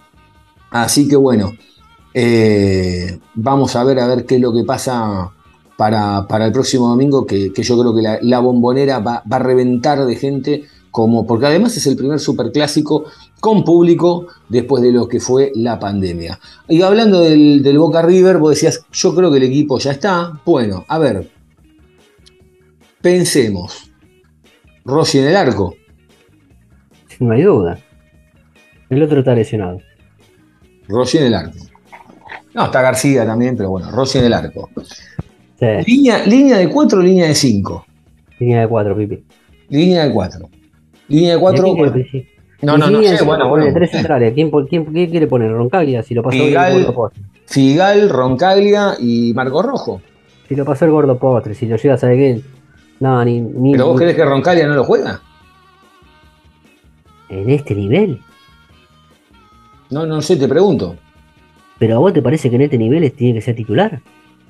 Así 0.71 1.07
que 1.09 1.17
bueno, 1.17 1.51
vamos 3.33 3.75
a 3.75 3.83
ver 3.83 3.99
a 3.99 4.07
ver 4.07 4.25
qué 4.25 4.35
es 4.35 4.41
lo 4.41 4.53
que 4.53 4.63
pasa 4.63 5.31
para, 5.77 6.25
para 6.27 6.45
el 6.45 6.51
próximo 6.51 6.87
domingo, 6.87 7.25
que, 7.25 7.51
que 7.51 7.63
yo 7.63 7.79
creo 7.79 7.95
que 7.95 8.01
la, 8.01 8.19
la 8.21 8.39
bombonera 8.39 8.99
va, 8.99 9.23
va 9.31 9.35
a 9.37 9.39
reventar 9.39 10.05
de 10.05 10.15
gente, 10.15 10.63
como, 10.91 11.27
porque 11.27 11.47
además 11.47 11.75
es 11.75 11.85
el 11.87 11.97
primer 11.97 12.19
superclásico 12.19 13.05
con 13.41 13.63
público 13.63 14.27
después 14.49 14.81
de 14.81 14.91
lo 14.91 15.07
que 15.07 15.19
fue 15.19 15.51
la 15.55 15.77
pandemia. 15.77 16.39
Y 16.67 16.81
hablando 16.81 17.19
del, 17.19 17.61
del 17.61 17.77
Boca 17.77 18.01
River, 18.01 18.37
vos 18.37 18.51
decías, 18.51 18.85
yo 18.91 19.13
creo 19.13 19.29
que 19.29 19.37
el 19.37 19.43
equipo 19.43 19.77
ya 19.77 19.91
está. 19.91 20.41
Bueno, 20.45 20.85
a 20.87 20.97
ver, 20.97 21.29
pensemos. 23.01 23.91
Rossi 24.85 25.19
en 25.19 25.27
el 25.27 25.35
arco. 25.35 25.75
No 27.19 27.33
hay 27.33 27.43
duda. 27.43 27.77
El 28.89 29.03
otro 29.03 29.19
está 29.19 29.35
lesionado. 29.35 29.79
Rossi 30.87 31.17
en 31.17 31.25
el 31.25 31.33
arco. 31.33 31.57
No, 32.53 32.65
está 32.65 32.81
García 32.81 33.25
también, 33.25 33.57
pero 33.57 33.69
bueno, 33.69 33.91
Rossi 33.91 34.19
en 34.19 34.25
el 34.25 34.33
arco. 34.33 34.69
Sí. 35.59 35.65
Línea, 35.91 36.25
línea 36.25 36.57
de 36.57 36.69
4 36.69 37.01
línea 37.01 37.27
de 37.27 37.35
5. 37.35 37.85
Línea 38.39 38.61
de 38.61 38.67
cuatro, 38.67 38.95
Pipi. 38.97 39.23
Línea 39.69 40.05
de 40.05 40.13
cuatro. 40.13 40.49
Línea 41.07 41.31
de 41.31 41.37
¿Y 41.37 41.39
cuatro. 41.39 41.61
a 41.71 41.75
quién 41.75 41.91
quiere- 41.91 42.09
sí. 42.11 42.27
No, 42.61 42.75
Y 42.75 42.79
no, 42.79 42.89
no 42.89 43.03
sé, 43.03 43.23
bueno, 43.23 43.73
tres 43.73 43.91
centrales, 43.91 44.33
¿quién, 44.33 44.49
quién, 44.67 44.85
quién 44.85 45.09
quiere 45.11 45.27
poner? 45.27 45.51
Roncaglia, 45.51 46.01
si 46.03 46.13
lo 46.13 46.23
pasó 46.23 46.37
Figal. 46.43 46.71
el 46.73 46.79
gordo 46.79 46.93
postre. 46.95 47.23
Figal, 47.45 48.09
Roncaglia 48.09 48.95
y 48.99 49.33
Marco 49.33 49.61
Rojo. 49.61 50.01
Si 50.47 50.55
lo 50.55 50.65
pasó 50.65 50.85
el 50.85 50.91
gordo 50.91 51.17
postre, 51.17 51.53
si 51.53 51.65
lo 51.67 51.75
llegas 51.77 52.03
a 52.03 52.07
ver 52.07 52.41
No, 52.99 53.23
ni, 53.23 53.39
ni- 53.41 53.73
¿Pero 53.73 53.87
vos 53.87 53.95
ni- 53.95 53.99
querés 53.99 54.15
que 54.15 54.25
Roncaglia 54.25 54.67
no 54.67 54.73
lo 54.75 54.83
juega? 54.83 55.21
en 57.29 57.49
este 57.49 57.75
nivel. 57.75 58.19
No, 59.89 60.05
no 60.05 60.21
sé, 60.21 60.35
te 60.37 60.47
pregunto. 60.47 60.95
¿Pero 61.79 61.95
a 61.95 61.99
vos 61.99 62.13
te 62.13 62.21
parece 62.21 62.49
que 62.49 62.55
en 62.55 62.61
este 62.63 62.77
nivel 62.77 63.11
tiene 63.11 63.35
que 63.35 63.41
ser 63.41 63.55
titular? 63.55 64.01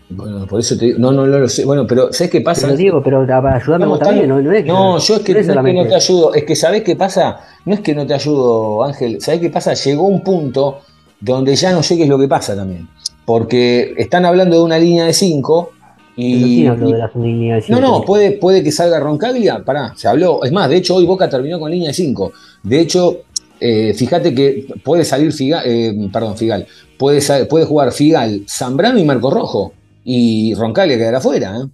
Bueno, 0.09 0.45
por 0.45 0.59
eso 0.59 0.77
te 0.77 0.85
digo. 0.85 0.99
No, 0.99 1.11
no, 1.11 1.25
no 1.25 1.39
lo 1.39 1.49
sé. 1.49 1.65
Bueno, 1.65 1.87
pero 1.87 2.13
¿sabes 2.13 2.31
qué 2.31 2.41
pasa? 2.41 2.67
Pero 2.67 2.77
Diego, 2.77 3.01
pero 3.03 3.21
a- 3.21 3.55
ayúdame 3.55 3.85
vos 3.87 3.99
también, 3.99 4.29
no, 4.29 4.39
no 4.41 4.51
es 4.51 4.63
que- 4.63 4.67
No, 4.69 4.99
yo 4.99 5.15
es 5.15 5.21
que, 5.21 5.31
no 5.33 5.37
no 5.37 5.41
es 5.41 5.47
que 5.47 5.51
solamente- 5.51 5.83
no 5.83 5.89
te 5.89 5.95
ayudo, 5.95 6.33
es 6.35 6.43
que 6.43 6.55
¿sabés 6.55 6.83
qué 6.83 6.95
pasa? 6.95 7.39
No 7.65 7.73
es 7.73 7.79
que 7.79 7.95
no 7.95 8.05
te 8.05 8.13
ayudo, 8.13 8.83
Ángel, 8.83 9.19
¿sabés 9.19 9.41
qué 9.41 9.49
pasa? 9.49 9.73
Llegó 9.73 10.03
un 10.07 10.21
punto 10.21 10.79
donde 11.19 11.55
ya 11.55 11.71
no 11.71 11.81
sé 11.81 11.97
qué 11.97 12.03
es 12.03 12.09
lo 12.09 12.19
que 12.19 12.27
pasa 12.27 12.55
también. 12.55 12.87
Porque 13.25 13.93
están 13.97 14.25
hablando 14.25 14.55
de 14.57 14.61
una 14.61 14.77
línea 14.77 15.05
de 15.05 15.13
5 15.13 15.71
Pero 16.15 16.27
y. 16.27 16.55
¿quién 16.57 16.67
habló 16.69 16.89
y- 16.89 16.91
de 16.93 16.97
las 16.99 17.15
líneas 17.15 17.65
de 17.67 17.71
no, 17.73 17.77
cinco? 17.77 17.91
no, 17.99 18.01
puede, 18.05 18.31
puede 18.33 18.63
que 18.63 18.71
salga 18.71 18.99
Roncaglia, 18.99 19.63
pará, 19.65 19.93
se 19.95 20.07
habló. 20.07 20.43
Es 20.43 20.51
más, 20.51 20.69
de 20.69 20.77
hecho, 20.77 20.95
hoy 20.95 21.05
Boca 21.05 21.27
terminó 21.27 21.59
con 21.59 21.71
línea 21.71 21.87
de 21.87 21.93
5. 21.95 22.31
De 22.61 22.79
hecho, 22.79 23.21
eh, 23.59 23.93
fíjate 23.95 24.35
que 24.35 24.67
puede 24.83 25.03
salir 25.03 25.33
Figal, 25.33 25.63
eh, 25.65 26.09
perdón, 26.13 26.37
Figal, 26.37 26.67
puede, 26.97 27.45
puede 27.45 27.65
jugar 27.65 27.91
Figal, 27.91 28.43
Zambrano 28.47 28.99
y 28.99 29.03
Marco 29.03 29.31
Rojo. 29.31 29.73
Y 30.07 30.53
Roncaglia 30.53 30.97
quedará 30.97 31.17
afuera, 31.17 31.57
¿eh? 31.57 31.67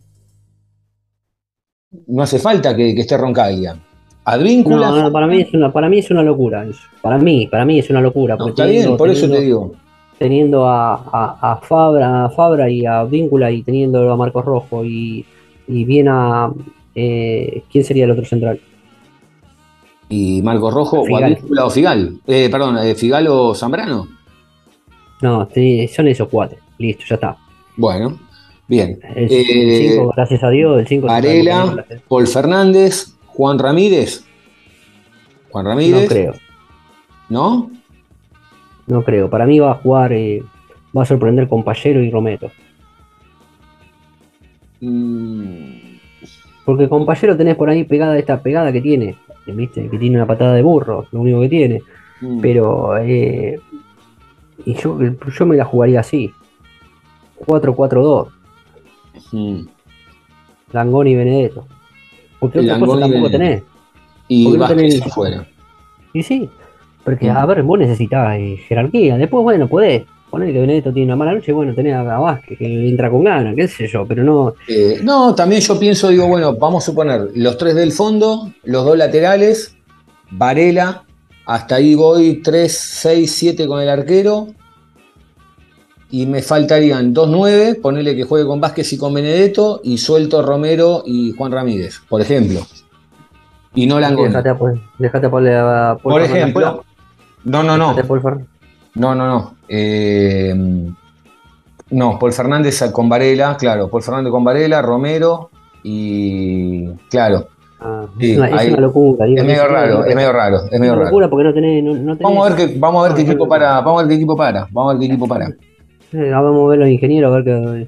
No 2.08 2.24
hace 2.24 2.40
falta 2.40 2.76
que, 2.76 2.96
que 2.96 3.02
esté 3.02 3.18
Roncaglia. 3.18 3.76
Advíncula. 4.24 4.90
No, 4.90 5.02
no, 5.04 5.12
para 5.12 5.28
mí 5.28 5.42
es 5.42 5.54
una, 5.54 5.72
para 5.74 5.90
mí 5.90 6.00
es 6.00 6.10
una 6.10 6.24
locura. 6.24 6.64
eso. 6.66 6.80
Para 7.02 7.18
mí, 7.18 7.48
para 7.48 7.66
mí 7.66 7.80
es 7.80 7.90
una 7.90 8.00
locura. 8.00 8.38
No, 8.38 8.48
está 8.48 8.64
bien, 8.66 8.76
teniendo- 8.84 8.98
por 8.98 9.10
eso 9.10 9.30
te 9.30 9.42
digo. 9.42 9.74
Teniendo 10.18 10.66
a, 10.68 10.94
a, 10.96 11.54
a 11.54 11.58
Fabra, 11.58 12.26
a 12.26 12.30
Fabra 12.30 12.70
y 12.70 12.86
a 12.86 13.04
Víncula 13.04 13.52
y 13.52 13.64
teniendo 13.64 14.10
a 14.12 14.16
Marcos 14.16 14.46
Rojo 14.46 14.86
y, 14.86 15.26
y 15.68 15.84
bien 15.84 16.08
a 16.10 16.52
eh, 16.94 17.64
¿quién 17.72 17.84
sería 17.84 18.06
el 18.06 18.12
otro 18.12 18.24
central? 18.26 18.62
Y 20.10 20.42
Marco 20.44 20.70
Rojo, 20.70 21.02
o 21.02 21.06
Figal. 21.06 21.24
Advíncula 21.34 21.66
o 21.66 21.70
Figal. 21.70 22.20
Eh, 22.28 22.50
perdón, 22.52 22.78
eh, 22.78 22.94
Figal 22.96 23.28
o 23.30 23.56
Zambrano. 23.56 24.08
No, 25.22 25.48
son 25.92 26.08
esos 26.08 26.28
cuatro. 26.30 26.58
Listo, 26.78 27.04
ya 27.10 27.16
está. 27.16 27.38
Bueno, 27.82 28.20
bien. 28.68 29.00
El 29.16 29.28
Eh, 29.32 29.90
5, 29.96 30.14
gracias 30.16 30.44
a 30.44 30.50
Dios, 30.52 30.80
el 30.80 30.88
5 30.88 31.08
Varela, 31.08 31.84
Paul 32.08 32.28
Fernández, 32.28 33.16
Juan 33.26 33.58
Ramírez. 33.58 34.24
Juan 35.50 35.66
No 35.66 35.70
Ramírez, 35.72 36.08
creo, 36.08 36.34
¿no? 37.30 37.72
no 38.86 39.04
creo. 39.04 39.30
Para 39.32 39.48
mí 39.48 39.58
va 39.60 39.72
a 39.72 39.76
jugar, 39.76 40.14
eh, 40.14 40.44
va 40.96 41.02
a 41.02 41.06
sorprender 41.06 41.48
con 41.48 41.64
Pallero 41.64 42.04
y 42.04 42.12
Romero. 42.12 42.52
Mm, 44.80 45.98
Porque 46.66 46.88
con 46.88 47.06
Pallero 47.06 47.36
tenés 47.36 47.56
por 47.56 47.70
ahí 47.70 47.84
pegada 47.84 48.18
esta 48.18 48.42
pegada 48.42 48.72
que 48.72 48.82
tiene, 48.82 49.16
¿viste? 49.48 49.90
Que 49.90 49.98
tiene 49.98 50.18
una 50.18 50.28
patada 50.28 50.54
de 50.54 50.62
burro, 50.62 51.08
lo 51.12 51.22
único 51.22 51.42
que 51.42 51.50
tiene. 51.50 51.82
mm. 52.22 52.40
Pero 52.42 52.96
eh, 52.98 53.60
y 54.66 54.76
yo, 54.76 55.00
yo 55.00 55.46
me 55.48 55.56
la 55.58 55.66
jugaría 55.66 56.00
así. 56.02 56.32
4-4-2, 57.46 58.28
Mm. 59.34 59.66
Langoni 60.72 61.12
y 61.12 61.16
Benedetto. 61.16 61.66
Porque 62.40 62.60
otra 62.60 62.74
Langoni 62.74 62.92
cosa 62.94 63.06
tampoco 63.08 63.30
tenés. 63.32 63.64
Y 64.28 64.44
¿Por 64.46 64.54
qué 64.54 64.58
no 64.58 64.64
Vázquez 64.66 64.78
tenés- 65.02 65.06
afuera. 65.06 65.48
Y 66.14 66.24
sí, 66.24 66.50
porque 67.04 67.30
a 67.30 67.46
ver, 67.46 67.64
vos 67.64 67.78
necesitas 67.80 68.38
eh, 68.38 68.58
jerarquía. 68.68 69.18
Después, 69.18 69.44
bueno, 69.44 69.68
podés. 69.68 70.04
Poner 70.30 70.54
que 70.54 70.62
Benedetto 70.62 70.94
tiene 70.94 71.08
una 71.08 71.18
mala 71.18 71.34
noche, 71.34 71.52
bueno, 71.52 71.76
tenés 71.76 71.94
a 71.94 72.04
Vázquez 72.04 72.58
que 72.58 72.88
entra 72.88 73.10
con 73.12 73.22
ganas, 73.26 73.54
qué 73.54 73.68
sé 73.68 73.86
yo, 73.86 74.06
pero 74.06 74.24
no. 74.24 74.54
Eh, 74.70 75.02
no, 75.04 75.36
también 75.36 75.62
yo 75.62 75.78
pienso, 75.78 76.08
digo, 76.08 76.26
bueno, 76.26 76.56
vamos 76.56 76.84
a 76.84 76.86
suponer 76.86 77.32
los 77.36 77.58
tres 77.58 77.76
del 77.76 77.92
fondo, 77.92 78.50
los 78.64 78.86
dos 78.86 78.98
laterales, 78.98 79.76
Varela, 80.30 81.04
hasta 81.46 81.76
ahí 81.76 81.96
voy 81.96 82.36
3, 82.42 82.72
6, 82.74 83.30
7 83.30 83.68
con 83.68 83.82
el 83.82 83.90
arquero. 83.90 84.48
Y 86.12 86.26
me 86.26 86.42
faltarían 86.42 87.14
2-9, 87.16 87.80
ponerle 87.82 88.16
que 88.16 88.24
juegue 88.26 88.46
con 88.46 88.60
Vázquez 88.60 88.92
y 88.94 88.98
con 88.98 89.14
Benedetto, 89.14 89.80
y 89.84 89.98
suelto 89.98 90.42
Romero 90.42 91.04
y 91.06 91.32
Juan 91.38 91.52
Ramírez, 91.54 92.00
por 92.10 92.20
ejemplo. 92.22 92.60
Y 93.74 93.88
no 93.88 94.00
Langoni. 94.00 94.28
Dejate 94.28 94.50
a, 94.50 94.58
dejate 95.00 95.28
a 95.28 95.30
Paul- 95.32 95.48
a 95.48 95.98
Paul 96.02 96.02
Por 96.04 96.22
Fernández 96.22 96.38
ejemplo. 96.42 96.84
No, 97.46 97.64
no, 97.64 97.78
no. 97.78 97.96
No, 98.96 99.16
no, 99.16 99.26
no. 99.28 99.56
Eh, 99.70 100.54
no, 101.92 102.20
Paul 102.20 102.34
Fernández 102.34 102.84
con 102.92 103.08
Varela, 103.08 103.56
claro. 103.58 103.90
Paul 103.90 104.04
Fernández 104.04 104.32
con 104.32 104.44
Varela, 104.44 104.82
Romero 104.82 105.50
y. 105.84 106.88
Claro. 107.10 107.48
Ah, 107.80 108.06
Sí, 108.20 108.34
es, 108.34 108.38
una, 108.38 108.48
es 108.50 108.54
ahí- 108.60 108.70
una 108.74 108.82
locura. 108.82 109.26
digo, 109.26 109.40
Es 109.40 109.46
medio 109.46 109.64
es 109.64 109.70
raro, 109.72 110.06
es 110.06 110.16
medio 110.16 110.32
raro, 110.34 110.58
es 110.58 110.74
Es 110.74 110.80
medio 110.80 110.92
una 110.94 111.00
raro. 111.04 111.10
locura 111.10 111.30
porque 111.30 111.44
no 111.46 111.54
tenés. 111.54 111.84
No, 111.84 111.94
no 111.94 112.18
tenés 112.18 112.20
Vamos 112.20 112.46
a 112.52 112.54
ver 112.56 112.68
qué, 112.70 112.78
vamos 112.80 113.04
a 113.06 113.08
ver 113.08 113.16
qué 113.16 113.22
equipo 113.24 113.48
para, 113.48 113.80
vamos 113.82 114.00
a 114.00 114.04
ver 114.04 114.10
qué 114.10 114.16
equipo 114.16 114.36
para, 114.36 114.68
vamos 114.72 114.90
a 114.90 114.94
ver 114.98 115.00
qué 115.00 115.06
equipo 115.14 115.28
para. 115.28 115.48
Eh, 116.14 116.30
vamos 116.32 116.66
a 116.66 116.70
ver 116.70 116.80
los 116.80 116.90
ingenieros 116.90 117.32
a 117.32 117.36
ver 117.40 117.44
que, 117.44 117.88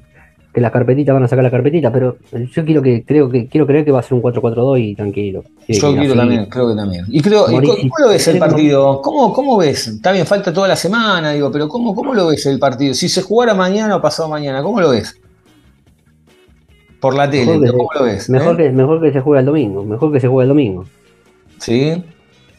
que 0.52 0.60
las 0.60 0.70
carpetitas 0.70 1.12
van 1.12 1.24
a 1.24 1.28
sacar 1.28 1.42
la 1.44 1.50
carpetita, 1.50 1.92
pero 1.92 2.16
yo 2.32 2.64
quiero 2.64 2.80
que 2.80 3.04
creo 3.04 3.28
que 3.28 3.48
quiero 3.48 3.66
creer 3.66 3.84
que 3.84 3.90
va 3.90 4.00
a 4.00 4.02
ser 4.02 4.14
un 4.14 4.22
4-4-2 4.22 4.80
y 4.80 4.94
tranquilo. 4.94 5.42
Sí, 5.66 5.74
Yo 5.74 5.94
quiero 5.94 6.14
también, 6.14 6.46
creo 6.46 6.68
que 6.68 6.74
también. 6.76 7.04
Y 7.08 7.20
creo, 7.20 7.48
Mauricio, 7.48 7.76
¿cómo, 7.82 7.94
lo 7.98 8.08
ves 8.08 8.28
el 8.28 8.38
partido? 8.38 9.02
¿Cómo, 9.02 9.32
¿Cómo 9.32 9.56
ves? 9.58 9.88
Está 9.88 10.12
bien, 10.12 10.24
falta 10.26 10.52
toda 10.52 10.68
la 10.68 10.76
semana, 10.76 11.32
digo, 11.32 11.50
pero 11.50 11.68
¿cómo, 11.68 11.94
¿cómo 11.94 12.14
lo 12.14 12.28
ves 12.28 12.46
el 12.46 12.58
partido? 12.58 12.94
Si 12.94 13.08
se 13.08 13.22
jugara 13.22 13.52
mañana 13.54 13.96
o 13.96 14.00
pasado 14.00 14.28
mañana, 14.28 14.62
¿cómo 14.62 14.80
lo 14.80 14.90
ves? 14.90 15.20
Por 17.00 17.14
la 17.14 17.28
tele, 17.28 17.58
Mejor 17.58 17.76
¿cómo 17.76 17.90
se- 17.92 17.98
lo 17.98 18.04
ves? 18.06 18.30
Mejor, 18.30 18.60
eh? 18.60 18.64
que, 18.64 18.70
mejor 18.70 19.02
que 19.02 19.12
se 19.12 19.20
juegue 19.20 19.40
el 19.40 19.46
domingo, 19.46 19.84
mejor 19.84 20.12
que 20.12 20.20
se 20.20 20.28
juegue 20.28 20.44
el 20.44 20.48
domingo. 20.48 20.84
Sí. 21.58 22.02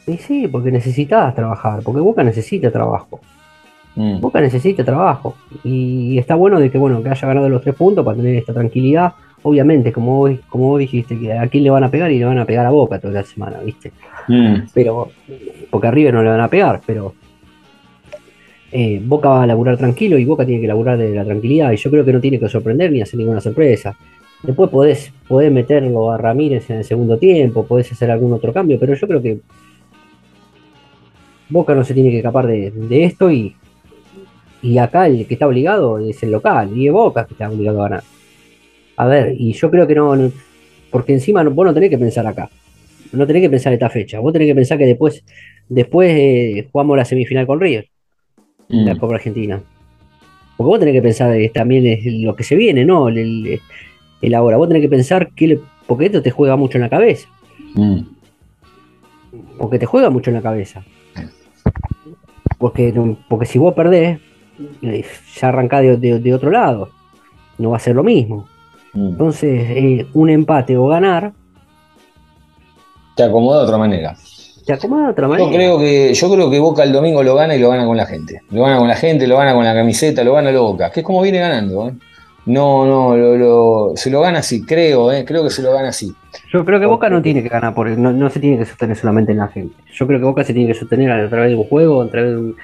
Y 0.05 0.17
sí, 0.17 0.47
porque 0.47 0.71
necesitas 0.71 1.33
trabajar, 1.33 1.79
porque 1.83 2.01
Boca 2.01 2.23
necesita 2.23 2.69
trabajo. 2.71 3.19
Mm. 3.95 4.19
Boca 4.19 4.41
necesita 4.41 4.83
trabajo. 4.83 5.35
Y 5.63 6.17
está 6.17 6.35
bueno 6.35 6.59
de 6.59 6.69
que 6.69 6.77
bueno, 6.77 7.01
que 7.01 7.09
haya 7.09 7.27
ganado 7.27 7.49
los 7.49 7.61
tres 7.61 7.75
puntos 7.75 8.03
para 8.03 8.17
tener 8.17 8.35
esta 8.35 8.53
tranquilidad. 8.53 9.13
Obviamente, 9.43 9.91
como 9.91 10.17
vos, 10.17 10.31
como 10.49 10.69
vos 10.69 10.79
dijiste, 10.79 11.17
que 11.19 11.33
a 11.33 11.47
quién 11.47 11.63
le 11.63 11.69
van 11.69 11.83
a 11.83 11.91
pegar 11.91 12.11
y 12.11 12.19
le 12.19 12.25
van 12.25 12.39
a 12.39 12.45
pegar 12.45 12.65
a 12.65 12.71
Boca 12.71 12.99
toda 12.99 13.13
la 13.13 13.23
semana, 13.23 13.59
¿viste? 13.59 13.91
Mm. 14.27 14.69
pero 14.73 15.09
porque 15.69 15.87
a 15.87 15.91
River 15.91 16.13
no 16.13 16.23
le 16.23 16.29
van 16.29 16.41
a 16.41 16.49
pegar, 16.49 16.81
pero 16.85 17.13
eh, 18.71 18.99
Boca 19.03 19.29
va 19.29 19.43
a 19.43 19.47
laburar 19.47 19.77
tranquilo 19.77 20.17
y 20.17 20.25
Boca 20.25 20.45
tiene 20.45 20.61
que 20.61 20.67
laburar 20.67 20.97
de 20.97 21.13
la 21.13 21.23
tranquilidad 21.23 21.71
y 21.71 21.77
yo 21.77 21.91
creo 21.91 22.03
que 22.03 22.11
no 22.11 22.19
tiene 22.19 22.39
que 22.39 22.49
sorprender 22.49 22.91
ni 22.91 23.01
hacer 23.01 23.19
ninguna 23.19 23.39
sorpresa. 23.39 23.95
Después 24.41 24.69
podés, 24.69 25.13
podés 25.27 25.51
meterlo 25.51 26.11
a 26.11 26.17
Ramírez 26.17 26.69
en 26.69 26.77
el 26.77 26.83
segundo 26.83 27.17
tiempo, 27.17 27.65
podés 27.65 27.91
hacer 27.91 28.11
algún 28.11 28.33
otro 28.33 28.51
cambio, 28.51 28.77
pero 28.79 28.93
yo 28.93 29.07
creo 29.07 29.21
que 29.21 29.39
Boca 31.49 31.75
no 31.75 31.83
se 31.83 31.93
tiene 31.93 32.09
que 32.09 32.17
escapar 32.17 32.47
de, 32.47 32.71
de 32.71 33.03
esto 33.03 33.31
y, 33.31 33.55
y 34.61 34.77
acá 34.77 35.07
el 35.07 35.27
que 35.27 35.35
está 35.35 35.47
obligado 35.47 35.99
es 35.99 36.21
el 36.23 36.31
local 36.31 36.75
y 36.77 36.87
es 36.87 36.93
Boca 36.93 37.25
que 37.25 37.33
está 37.33 37.49
obligado 37.49 37.81
a 37.81 37.89
ganar. 37.89 38.03
A 38.97 39.05
ver, 39.07 39.35
y 39.37 39.53
yo 39.53 39.69
creo 39.69 39.85
que 39.87 39.95
no, 39.95 40.15
no- 40.15 40.31
porque 40.91 41.13
encima 41.13 41.43
no- 41.43 41.51
vos 41.51 41.65
no 41.65 41.73
tenés 41.73 41.89
que 41.89 41.97
pensar 41.97 42.25
acá 42.27 42.49
no 43.11 43.25
tenés 43.25 43.43
que 43.43 43.49
pensar 43.49 43.71
esta 43.71 43.89
fecha. 43.89 44.19
Vos 44.19 44.33
tenés 44.33 44.47
que 44.49 44.55
pensar 44.55 44.77
que 44.77 44.85
después, 44.85 45.23
después 45.69 46.11
eh, 46.13 46.67
jugamos 46.69 46.97
la 46.97 47.05
semifinal 47.05 47.47
con 47.47 47.61
River, 47.61 47.87
Mm. 48.67 48.85
la 48.87 48.97
Copa 48.97 49.15
Argentina. 49.15 49.61
Porque 50.57 50.67
vos 50.67 50.79
tenés 50.79 50.95
que 50.95 51.01
pensar 51.01 51.33
eh, 51.33 51.49
también 51.53 51.85
es 51.85 51.99
lo 52.05 52.35
que 52.35 52.43
se 52.43 52.55
viene, 52.57 52.83
¿no? 52.83 53.07
El, 53.07 53.17
el- 53.19 53.59
el 54.21 54.33
ahora. 54.33 54.57
Vos 54.57 54.67
tenés 54.67 54.81
que 54.81 54.89
pensar 54.89 55.29
que 55.33 55.47
le- 55.47 55.59
porque 55.87 56.07
esto 56.07 56.21
te 56.21 56.31
juega 56.31 56.57
mucho 56.57 56.77
en 56.77 56.81
la 56.81 56.89
cabeza. 56.89 57.29
Mm. 57.75 57.99
Porque 59.59 59.79
te 59.79 59.85
juega 59.85 60.09
mucho 60.09 60.29
en 60.29 60.35
la 60.35 60.41
cabeza. 60.41 60.83
Porque, 62.57 62.93
porque 63.29 63.45
si 63.45 63.59
vos 63.59 63.73
perdés, 63.75 64.19
ya 64.81 65.47
arrancás 65.47 65.81
de, 65.81 65.97
de- 65.97 66.19
de 66.19 66.33
otro 66.33 66.51
lado. 66.51 66.89
No 67.57 67.71
va 67.71 67.77
a 67.77 67.79
ser 67.79 67.95
lo 67.95 68.03
mismo. 68.03 68.47
Mm. 68.93 69.07
Entonces, 69.09 69.63
eh, 69.69 70.07
un 70.13 70.29
empate 70.29 70.77
o 70.77 70.87
ganar, 70.87 71.33
Te 73.15 73.23
acomoda 73.23 73.59
de 73.59 73.63
otra 73.65 73.77
manera. 73.77 74.15
te 74.65 74.73
acomoda 74.73 75.05
de 75.05 75.11
otra 75.11 75.27
manera. 75.27 75.49
Yo 75.49 75.55
creo 75.55 75.79
que, 75.79 76.13
yo 76.13 76.31
creo 76.33 76.49
que 76.51 76.59
Boca 76.59 76.83
el 76.83 76.91
domingo 76.91 77.23
lo 77.23 77.35
gana 77.35 77.55
y 77.55 77.59
lo 77.59 77.69
gana 77.69 77.85
con 77.85 77.95
la 77.97 78.05
gente. 78.05 78.41
Lo 78.51 78.63
gana 78.63 78.77
con 78.77 78.87
la 78.87 78.95
gente, 78.95 79.25
lo 79.27 79.37
gana 79.37 79.53
con 79.53 79.63
la 79.63 79.73
camiseta, 79.73 80.23
lo 80.23 80.33
gana 80.33 80.51
lo 80.51 80.63
Boca. 80.63 80.91
Que 80.91 80.99
es 81.01 81.05
como 81.05 81.21
viene 81.21 81.39
ganando, 81.39 81.87
¿eh? 81.89 81.93
No, 82.47 82.85
no, 82.85 83.15
lo, 83.17 83.37
lo- 83.37 83.91
se 83.95 84.09
lo 84.11 84.21
gana 84.21 84.39
así, 84.39 84.63
creo, 84.63 85.11
¿eh? 85.11 85.23
Creo 85.25 85.43
que 85.43 85.49
se 85.49 85.61
lo 85.63 85.71
gana 85.73 85.89
así. 85.89 86.13
Yo 86.51 86.63
creo 86.65 86.79
que 86.79 86.85
Boca 86.85 87.09
no 87.09 87.21
tiene 87.21 87.41
que 87.41 87.49
ganar, 87.49 87.73
por, 87.73 87.87
no, 87.89 88.11
no 88.11 88.29
se 88.29 88.39
tiene 88.39 88.57
que 88.59 88.65
sostener 88.65 88.95
solamente 88.97 89.31
en 89.31 89.37
la 89.39 89.47
gente. 89.47 89.75
Yo 89.93 90.05
creo 90.07 90.19
que 90.19 90.25
Boca 90.25 90.43
se 90.43 90.53
tiene 90.53 90.67
que 90.71 90.77
sostener 90.77 91.09
a 91.11 91.29
través 91.29 91.49
de 91.51 91.55
un 91.55 91.63
juego, 91.63 92.01
a 92.01 92.07
través 92.09 92.31
de, 92.31 92.37
un- 92.37 92.55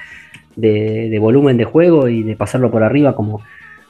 de- 0.56 1.18
volumen 1.20 1.58
de 1.58 1.66
juego 1.66 2.08
y 2.10 2.24
de 2.24 2.36
pasarlo 2.36 2.72
por 2.72 2.84
arriba 2.84 3.16
como, 3.16 3.41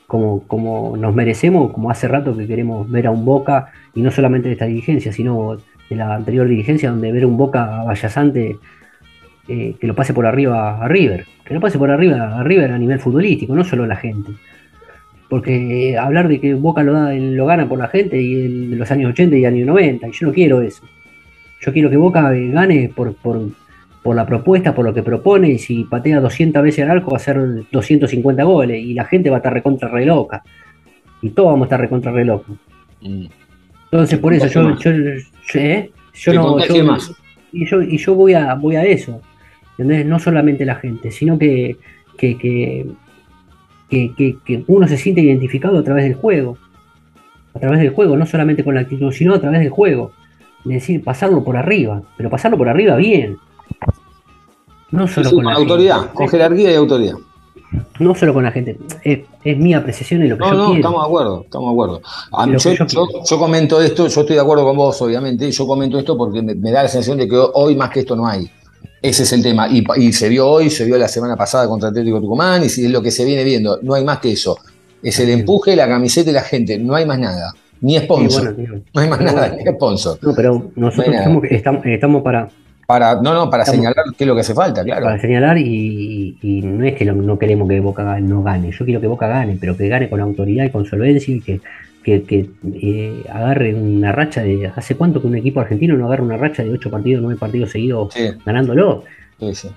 como, 0.08 0.44
como 0.48 0.96
nos 0.98 1.14
merecemos, 1.16 1.72
como 1.72 1.90
hace 1.90 2.08
rato 2.08 2.36
que 2.36 2.48
queremos 2.48 2.90
ver 2.90 3.08
a 3.08 3.12
un 3.12 3.26
Boca, 3.26 3.72
y 3.96 4.02
no 4.02 4.12
solamente 4.12 4.48
de 4.50 4.54
esta 4.54 4.66
dirigencia, 4.66 5.12
sino 5.14 5.58
de 5.90 5.96
la 5.96 6.16
anterior 6.16 6.48
dirigencia, 6.48 6.90
donde 6.90 7.12
ver 7.12 7.26
un 7.26 7.38
Boca 7.38 7.84
vallazante 7.84 8.58
eh, 9.48 9.76
que 9.80 9.88
lo 9.88 9.96
pase 9.96 10.14
por 10.14 10.26
arriba 10.26 10.84
a 10.84 10.88
River, 10.88 11.26
que 11.46 11.54
lo 11.54 11.60
pase 11.60 11.78
por 11.78 11.90
arriba 11.92 12.40
a 12.40 12.44
River 12.44 12.72
a 12.72 12.78
nivel 12.78 13.00
futbolístico, 13.00 13.56
no 13.56 13.64
solo 13.64 13.86
la 13.86 13.96
gente. 13.96 14.32
Porque 15.30 15.92
eh, 15.92 15.98
hablar 15.98 16.28
de 16.28 16.40
que 16.42 16.54
Boca 16.54 16.84
lo, 16.84 16.94
da, 16.94 17.14
lo 17.14 17.46
gana 17.46 17.68
por 17.68 17.80
la 17.80 17.88
gente 17.88 18.22
y 18.22 18.46
en 18.46 18.78
los 18.78 18.92
años 18.92 19.12
80 19.12 19.38
y 19.38 19.46
años 19.46 19.66
90, 19.68 20.08
y 20.08 20.12
yo 20.12 20.28
no 20.28 20.34
quiero 20.34 20.62
eso. 20.62 20.84
Yo 21.62 21.72
quiero 21.72 21.90
que 21.90 21.98
Boca 21.98 22.36
eh, 22.36 22.50
gane 22.50 22.92
por, 22.94 23.14
por, 23.16 23.40
por 24.04 24.16
la 24.16 24.26
propuesta, 24.26 24.74
por 24.74 24.86
lo 24.86 24.94
que 24.94 25.04
propone, 25.04 25.50
y 25.52 25.60
si 25.60 25.84
patea 25.84 26.20
200 26.20 26.64
veces 26.64 26.84
al 26.84 26.92
arco 26.92 27.12
va 27.12 27.18
a 27.18 27.20
ser 27.20 27.38
250 27.72 28.44
goles, 28.44 28.84
y 28.84 28.94
la 28.94 29.06
gente 29.06 29.30
va 29.30 29.38
a 29.38 29.40
estar 29.40 29.54
recontra 29.54 29.90
re 29.90 30.06
loca. 30.06 30.44
Y 31.22 31.30
todos 31.32 31.50
vamos 31.52 31.66
a 31.66 31.68
estar 31.68 31.82
recontra 31.82 32.12
re 32.12 32.26
locos. 32.26 32.56
Mm. 33.02 33.26
Entonces, 33.92 34.20
por 34.20 34.34
eso 34.34 34.48
yo, 34.48 34.76
yo, 34.80 34.92
yo, 34.92 35.60
¿eh? 35.60 35.92
yo 36.14 36.34
no. 36.34 36.60
yo- 36.66 36.84
más. 36.86 37.14
y 37.52 37.66
yo, 37.66 37.82
y 37.82 37.98
yo 37.98 38.16
voy 38.16 38.34
a 38.34 38.54
voy 38.56 38.76
a 38.76 38.86
eso. 38.86 39.22
¿entendés? 39.78 40.06
No 40.06 40.18
solamente 40.20 40.66
la 40.66 40.76
gente, 40.76 41.12
sino 41.12 41.38
que, 41.38 41.78
que, 42.18 42.38
que, 42.38 42.86
que- 43.90 44.14
que- 44.16 44.38
que 44.46 44.64
uno 44.68 44.88
se 44.88 44.98
siente 44.98 45.22
identificado 45.22 45.78
a 45.80 45.84
través 45.84 46.06
del 46.06 46.16
juego. 46.16 46.58
A 47.54 47.60
través 47.60 47.80
del 47.82 47.90
juego, 47.90 48.16
no 48.16 48.26
solamente 48.26 48.64
con 48.64 48.76
la 48.76 48.82
actitud, 48.82 49.12
sino 49.12 49.34
a 49.36 49.42
través 49.42 49.60
del 49.60 49.70
juego. 49.70 50.12
Es 50.66 50.72
decir, 50.72 51.04
pasarlo 51.04 51.44
por 51.44 51.58
arriba, 51.58 52.02
pero 52.18 52.30
pasarlo 52.30 52.58
por 52.58 52.70
arriba 52.70 52.96
bien. 52.96 53.38
No 54.92 55.08
solo 55.08 55.30
sí, 55.30 55.36
con, 55.36 55.44
con 55.46 55.54
la 55.54 55.60
autoridad, 55.60 56.00
gente. 56.00 56.14
con 56.16 56.28
jerarquía 56.30 56.72
y 56.72 56.76
autoridad. 56.76 57.14
No 58.00 58.14
solo 58.16 58.34
con 58.34 58.44
la 58.44 58.52
gente. 58.52 58.78
Es, 59.04 59.20
es 59.46 59.58
mi 59.58 59.74
apreciación 59.74 60.26
y 60.26 60.28
lo 60.28 60.38
que 60.38 60.42
No, 60.44 60.52
yo 60.52 60.58
no, 60.58 60.66
quiero. 60.66 60.76
estamos 60.80 61.02
de 61.02 61.06
acuerdo, 61.06 61.42
estamos 61.46 61.68
de 61.70 61.72
acuerdo. 61.74 62.02
A 62.34 62.46
mí- 62.46 62.52
Lo 62.54 62.60
yo, 62.60 62.72
yo 62.74 62.86
yo- 62.86 63.06
quiero. 63.08 63.24
yo 63.26 63.40
comento 63.40 63.82
esto, 63.82 64.08
yo 64.08 64.22
estoy 64.22 64.36
de 64.36 64.42
acuerdo 64.42 64.66
con 64.66 64.76
vos, 64.76 65.02
obviamente, 65.02 65.48
y 65.48 65.52
yo 65.52 65.66
comento 65.66 65.98
esto 65.98 66.18
porque 66.18 66.42
me, 66.42 66.54
me 66.56 66.72
da 66.72 66.84
la 66.84 66.90
sensación 66.90 67.18
de 67.18 67.30
que 67.30 67.38
hoy 67.54 67.76
más 67.76 67.90
que 67.92 68.02
esto 68.02 68.16
no 68.16 68.28
hay. 68.28 68.50
Ese 69.02 69.24
es 69.24 69.32
el 69.34 69.42
tema. 69.42 69.68
Y, 69.70 69.84
y 69.98 70.12
se 70.12 70.28
vio 70.28 70.48
hoy, 70.50 70.70
se 70.70 70.84
vio 70.86 70.98
la 70.98 71.08
semana 71.08 71.36
pasada 71.38 71.68
contra 71.68 71.90
Atlético 71.90 72.20
Tucumán, 72.20 72.64
y 72.64 72.70
si 72.70 72.86
es 72.86 72.92
lo 72.92 73.02
que 73.02 73.12
se 73.12 73.24
viene 73.24 73.44
viendo. 73.46 73.80
No 73.82 73.94
hay 73.94 74.04
más 74.04 74.20
que 74.20 74.34
eso. 74.34 74.58
Es 75.02 75.20
el 75.22 75.30
empuje, 75.30 75.76
la 75.76 75.88
camiseta 75.88 76.30
y 76.30 76.34
la 76.34 76.44
gente. 76.44 76.78
No 76.78 76.94
hay 76.96 77.06
más 77.06 77.18
nada. 77.18 77.54
Ni 77.80 77.98
Sí, 77.98 78.04
sponsor. 78.04 78.54
bueno, 78.54 78.82
no 78.94 79.02
hay 79.02 79.08
más 79.10 79.22
nada, 79.22 79.48
bueno. 79.48 79.64
ni 79.66 79.72
sponsor. 79.72 80.20
No, 80.22 80.36
pero 80.36 80.72
nosotros 80.76 81.16
No 81.16 81.42
estamos, 81.50 81.86
estamos 81.86 82.22
para, 82.22 82.50
Para, 82.92 83.22
no, 83.22 83.34
no, 83.34 83.50
para 83.50 83.64
Estamos- 83.64 83.78
señalar 83.86 84.06
qué 84.18 84.24
es 84.24 84.28
lo 84.28 84.36
que 84.36 84.42
hace 84.42 84.54
falta, 84.54 84.84
claro. 84.84 85.06
para 85.06 85.20
señalar 85.22 85.58
y, 85.58 86.38
y 86.42 86.62
no 86.62 86.84
es 86.86 86.96
que 86.96 87.06
no, 87.06 87.14
no 87.14 87.40
queremos 87.40 87.70
que 87.70 87.80
Boca 87.80 88.20
no 88.20 88.44
gane, 88.44 88.72
yo 88.72 88.86
quiero 88.86 89.00
que 89.02 89.08
Boca 89.08 89.28
gane, 89.28 89.58
pero 89.60 89.78
que 89.78 89.88
gane 89.88 90.10
con 90.10 90.20
autoridad 90.20 90.66
y 90.66 90.70
con 90.70 90.86
solvencia 90.86 91.34
y 91.36 91.40
que, 91.42 91.62
que, 92.04 92.24
que, 92.24 92.50
eh, 92.82 93.24
agarre 93.32 93.74
una 93.76 94.12
racha 94.12 94.42
de... 94.44 94.68
¿Hace 94.76 94.96
cuánto 94.96 95.22
que 95.22 95.28
un 95.28 95.36
equipo 95.36 95.60
argentino 95.62 95.96
no 95.96 96.08
agarra 96.08 96.24
una 96.24 96.38
racha 96.38 96.64
de 96.64 96.70
8 96.72 96.90
partidos, 96.90 97.22
9 97.24 97.40
partidos 97.40 97.70
seguidos 97.72 98.14
Sí, 98.14 98.28
ganándolo? 98.46 99.04
sí, 99.40 99.54
sí. 99.56 99.68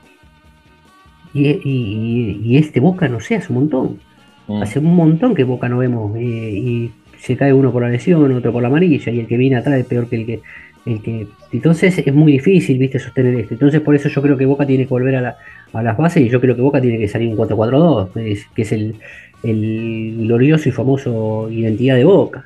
Y, 1.34 1.48
y- 1.48 1.60
y- 1.64 2.40
y 2.44 2.56
este 2.58 2.80
Boca, 2.80 3.08
no 3.08 3.20
sé, 3.20 3.36
hace 3.36 3.52
un 3.52 3.58
montón. 3.60 3.98
Mm. 4.46 4.62
Hace 4.62 4.78
un 4.78 4.94
montón 4.94 5.34
que 5.34 5.44
Boca 5.44 5.68
no 5.68 5.78
vemos 5.78 6.16
eh, 6.16 6.20
y 6.22 6.90
se 7.18 7.36
cae 7.36 7.52
uno 7.52 7.72
por 7.72 7.82
la 7.82 7.88
lesión, 7.88 8.30
otro 8.32 8.52
por 8.52 8.62
la 8.62 8.68
amarilla 8.68 9.10
y 9.10 9.20
el 9.20 9.26
que 9.26 9.36
viene 9.36 9.56
atrás 9.56 9.78
es 9.78 9.86
peor 9.86 10.08
que 10.08 10.16
el 10.16 10.26
que... 10.26 10.40
El 10.87 11.01
que 11.03 11.26
entonces 11.53 11.97
es 11.99 12.14
muy 12.14 12.32
difícil, 12.32 12.76
viste, 12.78 12.99
sostener 12.99 13.35
esto. 13.37 13.55
Entonces 13.55 13.80
por 13.80 13.95
eso 13.95 14.09
yo 14.09 14.20
creo 14.20 14.37
que 14.37 14.45
Boca 14.45 14.66
tiene 14.66 14.85
que 14.85 14.91
volver 14.91 15.16
a, 15.16 15.20
la- 15.22 15.37
a 15.72 15.82
las 15.82 15.97
bases 15.97 16.22
y 16.22 16.28
yo 16.28 16.41
creo 16.41 16.55
que 16.55 16.61
Boca 16.62 16.80
tiene 16.80 16.99
que 16.99 17.09
salir 17.09 17.28
un 17.30 17.37
4-4-2, 17.37 18.11
es- 18.16 18.47
que 18.55 18.62
es 18.62 18.72
el, 18.72 18.97
el 19.43 20.14
glorioso 20.26 20.68
y 20.68 20.72
famoso 20.72 21.49
identidad 21.51 21.97
de 21.97 22.05
Boca. 22.05 22.45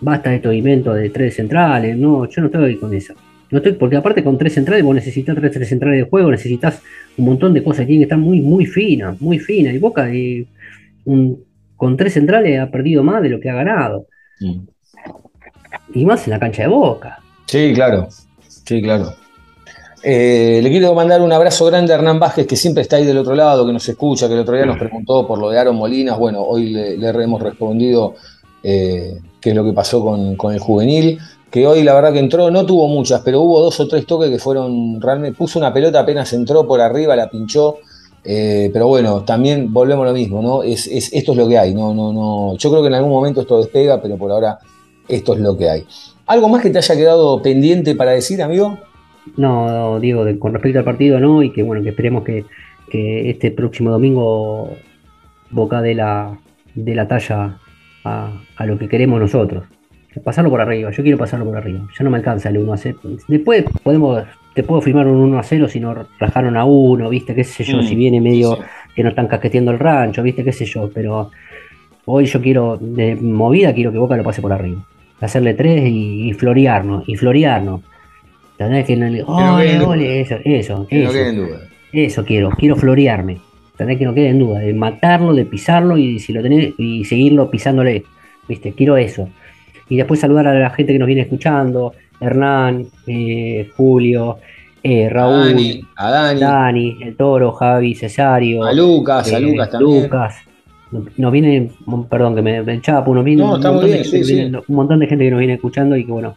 Basta 0.00 0.30
de 0.30 0.36
estos 0.36 0.54
inventos 0.54 0.94
de 0.96 1.08
tres 1.08 1.34
centrales, 1.36 1.96
no, 1.96 2.28
yo 2.28 2.40
no 2.42 2.46
estoy 2.48 2.76
con 2.76 2.92
esa. 2.92 3.14
No 3.50 3.58
estoy, 3.58 3.72
porque 3.72 3.96
aparte 3.96 4.22
con 4.22 4.36
tres 4.36 4.52
centrales 4.54 4.84
vos 4.84 4.94
necesitas 4.94 5.34
tres, 5.36 5.52
tres 5.52 5.68
centrales 5.68 6.04
de 6.04 6.10
juego, 6.10 6.30
necesitas 6.30 6.82
un 7.16 7.24
montón 7.24 7.54
de 7.54 7.62
cosas, 7.62 7.86
tienen 7.86 8.00
que 8.00 8.04
estar 8.04 8.18
muy, 8.18 8.40
muy 8.40 8.66
finas, 8.66 9.18
muy 9.20 9.38
finas. 9.38 9.72
Y 9.74 9.78
Boca 9.78 10.12
eh, 10.12 10.44
un- 11.06 11.42
con 11.76 11.96
tres 11.96 12.12
centrales 12.12 12.58
ha 12.60 12.70
perdido 12.70 13.02
más 13.02 13.22
de 13.22 13.28
lo 13.30 13.40
que 13.40 13.48
ha 13.48 13.54
ganado. 13.54 14.06
Y 15.94 16.04
más 16.04 16.26
en 16.26 16.32
la 16.32 16.38
cancha 16.40 16.62
de 16.62 16.68
Boca. 16.68 17.18
Sí, 17.46 17.72
claro. 17.74 18.08
Sí, 18.48 18.82
claro. 18.82 19.12
Eh, 20.02 20.60
le 20.62 20.70
quiero 20.70 20.94
mandar 20.94 21.20
un 21.20 21.32
abrazo 21.32 21.64
grande 21.66 21.92
a 21.92 21.96
Hernán 21.96 22.20
Vázquez, 22.20 22.46
que 22.46 22.56
siempre 22.56 22.82
está 22.82 22.96
ahí 22.96 23.04
del 23.04 23.18
otro 23.18 23.34
lado, 23.34 23.66
que 23.66 23.72
nos 23.72 23.88
escucha, 23.88 24.28
que 24.28 24.34
el 24.34 24.40
otro 24.40 24.54
día 24.54 24.66
nos 24.66 24.78
preguntó 24.78 25.26
por 25.26 25.38
lo 25.38 25.50
de 25.50 25.58
Aaron 25.58 25.76
Molinas. 25.76 26.18
Bueno, 26.18 26.42
hoy 26.42 26.70
le, 26.70 26.96
le 26.96 27.08
hemos 27.08 27.42
respondido 27.42 28.14
eh, 28.62 29.18
qué 29.40 29.50
es 29.50 29.56
lo 29.56 29.64
que 29.64 29.72
pasó 29.72 30.02
con, 30.04 30.36
con 30.36 30.52
el 30.52 30.60
juvenil, 30.60 31.18
que 31.50 31.66
hoy 31.66 31.82
la 31.82 31.94
verdad 31.94 32.12
que 32.12 32.18
entró, 32.20 32.50
no 32.50 32.64
tuvo 32.66 32.88
muchas, 32.88 33.22
pero 33.22 33.40
hubo 33.40 33.60
dos 33.60 33.80
o 33.80 33.88
tres 33.88 34.06
toques 34.06 34.30
que 34.30 34.38
fueron 34.38 35.00
realmente, 35.00 35.36
puso 35.36 35.58
una 35.58 35.72
pelota 35.72 36.00
apenas 36.00 36.32
entró 36.32 36.66
por 36.66 36.80
arriba, 36.80 37.16
la 37.16 37.28
pinchó. 37.30 37.78
eh, 38.22 38.70
pero 38.72 38.88
bueno, 38.88 39.22
también 39.24 39.72
volvemos 39.72 40.04
a 40.04 40.08
lo 40.08 40.14
mismo, 40.14 40.42
¿no? 40.42 40.62
Es, 40.62 40.86
es- 40.88 41.12
esto 41.12 41.32
es 41.32 41.38
lo 41.38 41.48
que 41.48 41.58
hay, 41.58 41.74
no, 41.74 41.94
no, 41.94 42.12
no. 42.12 42.56
Yo 42.58 42.70
creo 42.70 42.82
que 42.82 42.88
en 42.88 42.94
algún 42.94 43.10
momento 43.12 43.40
esto 43.40 43.58
despega, 43.58 44.00
pero 44.02 44.16
por 44.16 44.30
ahora 44.30 44.58
esto 45.08 45.34
es 45.34 45.40
lo 45.40 45.56
que 45.56 45.70
hay. 45.70 45.86
¿Algo 46.26 46.48
más 46.48 46.62
que 46.62 46.70
te 46.70 46.78
haya 46.78 46.96
quedado 46.96 47.40
pendiente 47.42 47.94
para 47.94 48.12
decir, 48.12 48.42
amigo? 48.42 48.78
No, 49.36 49.66
no, 49.68 50.00
Diego, 50.00 50.24
de- 50.24 50.38
con 50.38 50.52
respecto 50.52 50.78
al 50.78 50.84
partido 50.84 51.18
no, 51.20 51.42
y 51.42 51.52
que 51.52 51.62
bueno, 51.62 51.82
que 51.82 51.90
esperemos 51.90 52.24
que, 52.24 52.44
que 52.90 53.30
este 53.30 53.50
próximo 53.50 53.90
domingo 53.90 54.70
Boca 55.50 55.80
de 55.80 55.94
la, 55.94 56.36
de 56.74 56.94
la 56.94 57.06
talla 57.06 57.58
a, 58.04 58.32
a 58.56 58.66
lo 58.66 58.76
que 58.78 58.88
queremos 58.88 59.20
nosotros. 59.20 59.64
Pasarlo 60.24 60.50
por 60.50 60.60
arriba, 60.60 60.90
yo 60.90 61.02
quiero 61.02 61.18
pasarlo 61.18 61.44
por 61.44 61.56
arriba. 61.56 61.86
Ya 61.96 62.02
no 62.04 62.10
me 62.10 62.16
alcanza 62.16 62.48
el 62.48 62.58
1 62.58 62.72
a 62.72 62.76
0. 62.78 62.98
Después 63.28 63.64
podemos, 63.82 64.24
te 64.54 64.62
puedo 64.62 64.80
firmar 64.80 65.06
un 65.06 65.16
1 65.18 65.38
a 65.38 65.42
0 65.42 65.68
si 65.68 65.78
nos 65.78 65.98
rajaron 66.18 66.56
a 66.56 66.64
uno, 66.64 67.10
viste, 67.10 67.34
qué 67.34 67.44
sé 67.44 67.62
yo, 67.64 67.78
Mm, 67.78 67.82
si 67.86 67.94
viene 67.94 68.20
medio 68.20 68.56
sí. 68.56 68.62
que 68.96 69.02
no 69.02 69.10
están 69.10 69.28
casqueteando 69.28 69.70
el 69.72 69.78
rancho, 69.78 70.22
viste, 70.22 70.42
qué 70.42 70.52
sé 70.52 70.64
yo, 70.64 70.90
pero 70.92 71.30
hoy 72.06 72.24
yo 72.26 72.40
quiero, 72.40 72.78
de 72.80 73.14
movida, 73.14 73.74
quiero 73.74 73.92
que 73.92 73.98
Boca 73.98 74.16
lo 74.16 74.24
pase 74.24 74.40
por 74.42 74.52
arriba. 74.52 74.84
Hacerle 75.20 75.54
tres 75.54 75.82
y, 75.86 76.28
y 76.28 76.32
florearnos, 76.32 77.08
y 77.08 77.16
florearnos. 77.16 77.80
¿Entendés? 78.58 78.86
Que 78.86 78.96
no 78.96 79.58
eso, 79.60 79.94
eso, 79.94 80.86
Que 80.86 81.02
eso. 81.04 81.12
quede 81.12 81.28
en 81.28 81.36
duda. 81.36 81.60
Eso 81.92 82.24
quiero, 82.24 82.50
quiero 82.50 82.76
florearme. 82.76 83.38
Tenés 83.76 83.98
que 83.98 84.04
no 84.04 84.14
quede 84.14 84.28
en 84.28 84.38
duda, 84.38 84.60
de 84.60 84.72
matarlo, 84.72 85.34
de 85.34 85.44
pisarlo 85.44 85.98
y 85.98 86.18
si 86.18 86.32
lo 86.32 86.42
tenés, 86.42 86.72
y 86.78 87.04
seguirlo 87.04 87.50
pisándole. 87.50 88.04
¿Viste? 88.48 88.72
Quiero 88.72 88.96
eso. 88.96 89.28
Y 89.88 89.96
después 89.96 90.20
saludar 90.20 90.46
a 90.46 90.54
la 90.54 90.70
gente 90.70 90.92
que 90.92 90.98
nos 90.98 91.06
viene 91.06 91.22
escuchando, 91.22 91.92
Hernán, 92.20 92.86
eh, 93.06 93.70
Julio, 93.76 94.38
eh, 94.82 95.06
A 95.06 95.10
Raúl, 95.10 95.52
Dani, 95.52 95.80
a 95.96 96.10
Dani, 96.10 96.40
Dani, 96.40 96.98
el 97.02 97.16
Toro, 97.16 97.52
Javi, 97.52 97.94
Cesario, 97.94 98.64
a 98.64 98.72
Lucas, 98.72 99.32
a 99.32 99.38
eh, 99.38 99.40
Lucas 99.40 99.70
también. 99.70 100.02
Lucas. 100.04 100.36
Nos 100.90 101.32
viene, 101.32 101.72
perdón 102.08 102.36
que 102.36 102.42
me, 102.42 102.62
me 102.62 102.76
nos 102.76 103.24
viene, 103.24 103.42
No, 103.42 103.46
un, 103.46 103.50
montón 103.50 103.84
bien, 103.84 104.04
sí, 104.04 104.52
un 104.68 104.74
montón 104.76 105.00
de 105.00 105.06
gente 105.08 105.24
que 105.24 105.30
nos 105.30 105.38
viene 105.38 105.54
escuchando 105.54 105.96
y 105.96 106.04
que 106.06 106.12
bueno, 106.12 106.36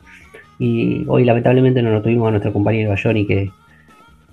y 0.58 1.06
hoy 1.08 1.24
lamentablemente 1.24 1.82
no 1.82 1.92
lo 1.92 2.02
tuvimos 2.02 2.28
a 2.28 2.32
nuestro 2.32 2.52
compañero 2.52 2.96
Johnny 3.02 3.28
que, 3.28 3.52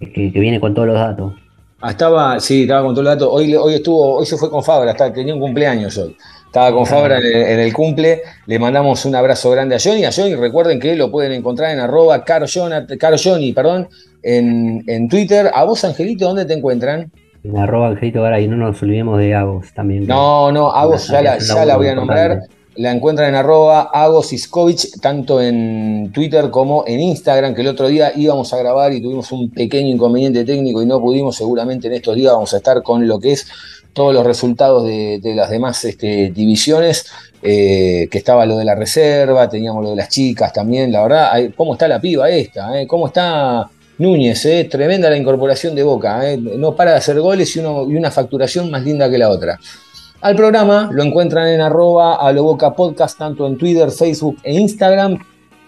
que, 0.01 0.33
que 0.33 0.41
viene 0.41 0.59
con 0.59 0.75
todos 0.75 0.89
los 0.89 0.97
datos. 0.97 1.35
Ah, 1.81 1.91
estaba, 1.91 2.41
sí, 2.41 2.63
estaba 2.63 2.83
con 2.83 2.95
todo 2.95 3.03
el 3.03 3.19
dato. 3.19 3.31
Hoy, 3.31 3.55
hoy 3.55 3.75
estuvo, 3.75 4.17
hoy 4.17 4.27
se 4.27 4.39
fue 4.39 4.51
con 4.51 4.65
Fabra, 4.65 4.93
está, 4.93 5.13
tenía 5.13 5.35
un 5.35 5.41
cumpleaños 5.41 5.99
hoy. 5.99 6.17
Estaba 6.47 6.73
con 6.73 6.87
Fabra 6.87 7.19
en 7.19 7.27
el, 7.27 7.35
en 7.35 7.61
el 7.61 7.73
cumple. 7.75 8.23
Le 8.47 8.59
mandamos 8.59 9.05
un 9.05 9.15
abrazo 9.15 9.51
grande 9.51 9.77
a 9.77 9.79
Johnny. 9.79 10.05
A 10.05 10.11
Johnny, 10.11 10.35
recuerden 10.35 10.81
que 10.81 10.97
lo 10.97 11.11
pueden 11.11 11.33
encontrar 11.33 11.73
en 11.73 11.81
arroba 11.81 12.25
caro 12.25 12.47
Johnny, 12.49 13.53
perdón, 13.53 13.89
en, 14.23 14.83
en 14.87 15.09
Twitter. 15.09 15.51
A 15.53 15.65
vos, 15.65 15.85
Angelito, 15.85 16.27
¿dónde 16.27 16.47
te 16.47 16.55
encuentran? 16.55 17.13
En 17.49 17.57
arroba 17.59 17.89
Angelito 17.89 18.23
Garay, 18.23 18.49
no 18.49 18.57
nos 18.57 18.83
olvidemos 18.83 19.19
de 19.19 19.35
Agos 19.35 19.73
también. 19.75 20.07
No, 20.07 20.51
no, 20.53 20.71
Agos 20.73 21.09
ya 21.09 21.23
la, 21.23 21.39
ya 21.39 21.65
la 21.65 21.77
voy 21.77 21.89
a 21.89 21.95
nombrar. 21.95 22.31
importante. 22.33 22.57
La 22.79 22.91
encuentran 22.93 23.31
en 23.31 23.35
arroba 23.37 23.83
Agos 23.93 24.35
Iskovich, 24.35 25.01
tanto 25.01 25.41
en 25.41 26.11
Twitter 26.13 26.51
como 26.51 26.85
en 26.87 27.01
Instagram, 27.01 27.55
que 27.55 27.63
el 27.63 27.69
otro 27.69 27.89
día 27.89 28.13
íbamos 28.15 28.53
a 28.53 28.59
grabar 28.59 28.93
y 28.93 29.01
tuvimos 29.01 29.33
un 29.33 29.51
pequeño 29.51 29.89
inconveniente 29.89 30.45
técnico 30.45 30.83
y 30.83 30.87
no 30.87 31.01
pudimos. 31.01 31.37
Seguramente 31.37 31.87
en 31.87 31.95
estos 31.95 32.17
días 32.17 32.35
vamos 32.35 32.53
a 32.53 32.59
estar 32.59 32.83
con 32.83 33.09
lo 33.09 33.19
que 33.19 33.33
es 33.33 33.47
todos 33.95 34.13
los 34.13 34.27
resultados 34.27 34.85
de, 34.85 35.21
de 35.23 35.35
las 35.35 35.49
demás 35.49 35.83
este, 35.87 36.31
divisiones, 36.35 37.07
eh, 37.43 38.09
que 38.11 38.19
estaba 38.19 38.45
lo 38.45 38.59
de 38.59 38.67
la 38.67 38.75
reserva, 38.75 39.49
teníamos 39.49 39.83
lo 39.83 39.91
de 39.91 39.97
las 39.97 40.11
chicas 40.11 40.53
también. 40.53 40.93
La 40.93 41.01
verdad, 41.03 41.31
hay- 41.33 41.53
¿cómo 41.53 41.73
está 41.73 41.89
la 41.89 41.99
piba 41.99 42.29
esta? 42.29 42.79
eh? 42.79 42.87
¿Cómo 42.87 43.07
está 43.07 43.71
Núñez? 43.99 44.45
eh? 44.45 44.69
Tremenda 44.71 45.09
la 45.09 45.17
incorporación 45.17 45.75
de 45.75 45.83
Boca. 45.83 46.31
eh? 46.31 46.37
No 46.37 46.75
para 46.75 46.93
de 46.93 46.97
hacer 46.99 47.21
goles 47.21 47.55
y, 47.57 47.61
una 47.61 48.11
facturación 48.11 48.71
más 48.71 48.83
linda 48.83 49.11
que 49.11 49.19
la 49.19 49.31
otra. 49.31 49.59
Al 50.21 50.35
programa 50.35 50.89
lo 50.93 51.03
encuentran 51.03 51.49
en 51.49 51.61
arroba 51.61 52.17
a 52.17 52.75
Podcast, 52.75 53.19
tanto 53.19 53.47
en 53.47 53.57
Twitter, 53.57 53.91
Facebook 53.91 54.39
e 54.43 54.55
Instagram, 54.55 55.19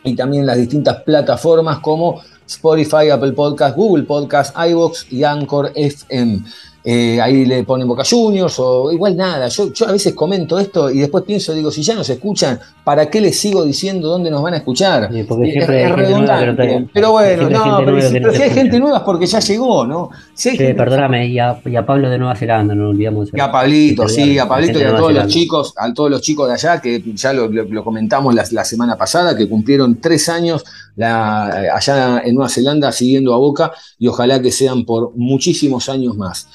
y 0.04 0.14
también 0.14 0.42
en 0.42 0.46
las 0.46 0.56
distintas 0.56 1.02
plataformas 1.02 1.80
como 1.80 2.20
Spotify, 2.46 3.10
Apple 3.10 3.32
Podcast, 3.32 3.76
Google 3.76 4.04
Podcast, 4.04 4.56
iVoox 4.56 5.12
y 5.12 5.22
Anchor 5.22 5.70
FM. 5.74 6.42
Eh, 6.90 7.20
ahí 7.20 7.44
le 7.44 7.64
ponen 7.64 7.86
Boca 7.86 8.02
Juniors 8.08 8.54
o 8.60 8.90
igual 8.90 9.14
nada. 9.14 9.48
Yo, 9.48 9.70
yo 9.74 9.86
a 9.88 9.92
veces 9.92 10.14
comento 10.14 10.58
esto 10.58 10.88
y 10.88 11.00
después 11.00 11.22
pienso, 11.24 11.52
digo, 11.52 11.70
si 11.70 11.82
ya 11.82 11.94
nos 11.94 12.08
escuchan, 12.08 12.58
¿para 12.82 13.10
qué 13.10 13.20
les 13.20 13.38
sigo 13.38 13.62
diciendo 13.64 14.08
dónde 14.08 14.30
nos 14.30 14.40
van 14.42 14.54
a 14.54 14.56
escuchar? 14.56 15.10
Sí, 15.12 15.22
porque 15.24 15.48
Es- 15.48 15.52
siempre 15.52 15.80
es 15.84 15.90
hay 15.90 15.96
gente 15.96 16.12
nueva 16.14 16.88
pero 16.94 17.10
bueno, 17.12 17.50
no, 17.50 17.76
pero, 17.84 18.00
si, 18.00 18.12
pero 18.14 18.30
hay 18.32 18.50
gente 18.50 18.80
nueva 18.80 18.96
es 18.98 19.02
porque 19.02 19.26
ya 19.26 19.40
llegó, 19.40 19.86
¿no? 19.86 20.08
Si 20.32 20.50
gente- 20.50 20.74
perdóname, 20.74 21.26
y 21.26 21.38
a, 21.38 21.60
y 21.62 21.76
a 21.76 21.84
Pablo 21.84 22.08
de 22.08 22.16
Nueva 22.16 22.34
Zelanda, 22.36 22.74
no 22.74 22.88
olvidamos. 22.88 23.28
y 23.34 23.38
a 23.40 23.52
Pablito, 23.52 24.08
sí, 24.08 24.38
a 24.38 24.48
Pablito 24.48 24.78
y 24.78 24.82
a 24.84 24.96
todos 24.96 25.12
los 25.12 25.26
chicos 25.26 25.38
chicos, 25.68 25.74
a 25.76 25.92
todos 25.92 26.10
los 26.10 26.22
chicos 26.22 26.48
de 26.48 26.54
allá, 26.54 26.80
que 26.80 27.02
ya 27.14 27.34
lo, 27.34 27.48
lo- 27.48 27.64
lo 27.64 27.84
comentamos 27.84 28.34
la, 28.34 28.44
la 28.50 28.64
semana 28.64 28.96
pasada, 28.96 29.36
que 29.36 29.46
cumplieron 29.46 29.96
tres 30.00 30.28
años 30.30 30.64
la- 30.96 31.74
allá 31.76 32.22
en 32.24 32.34
Nueva 32.34 32.48
Zelanda 32.48 32.90
siguiendo 32.92 33.34
a 33.34 33.36
Boca 33.36 33.72
y 33.98 34.06
ojalá 34.06 34.40
que 34.40 34.50
sean 34.50 34.84
por 34.86 35.12
muchísimos 35.16 35.88
años 35.90 36.16
más. 36.16 36.48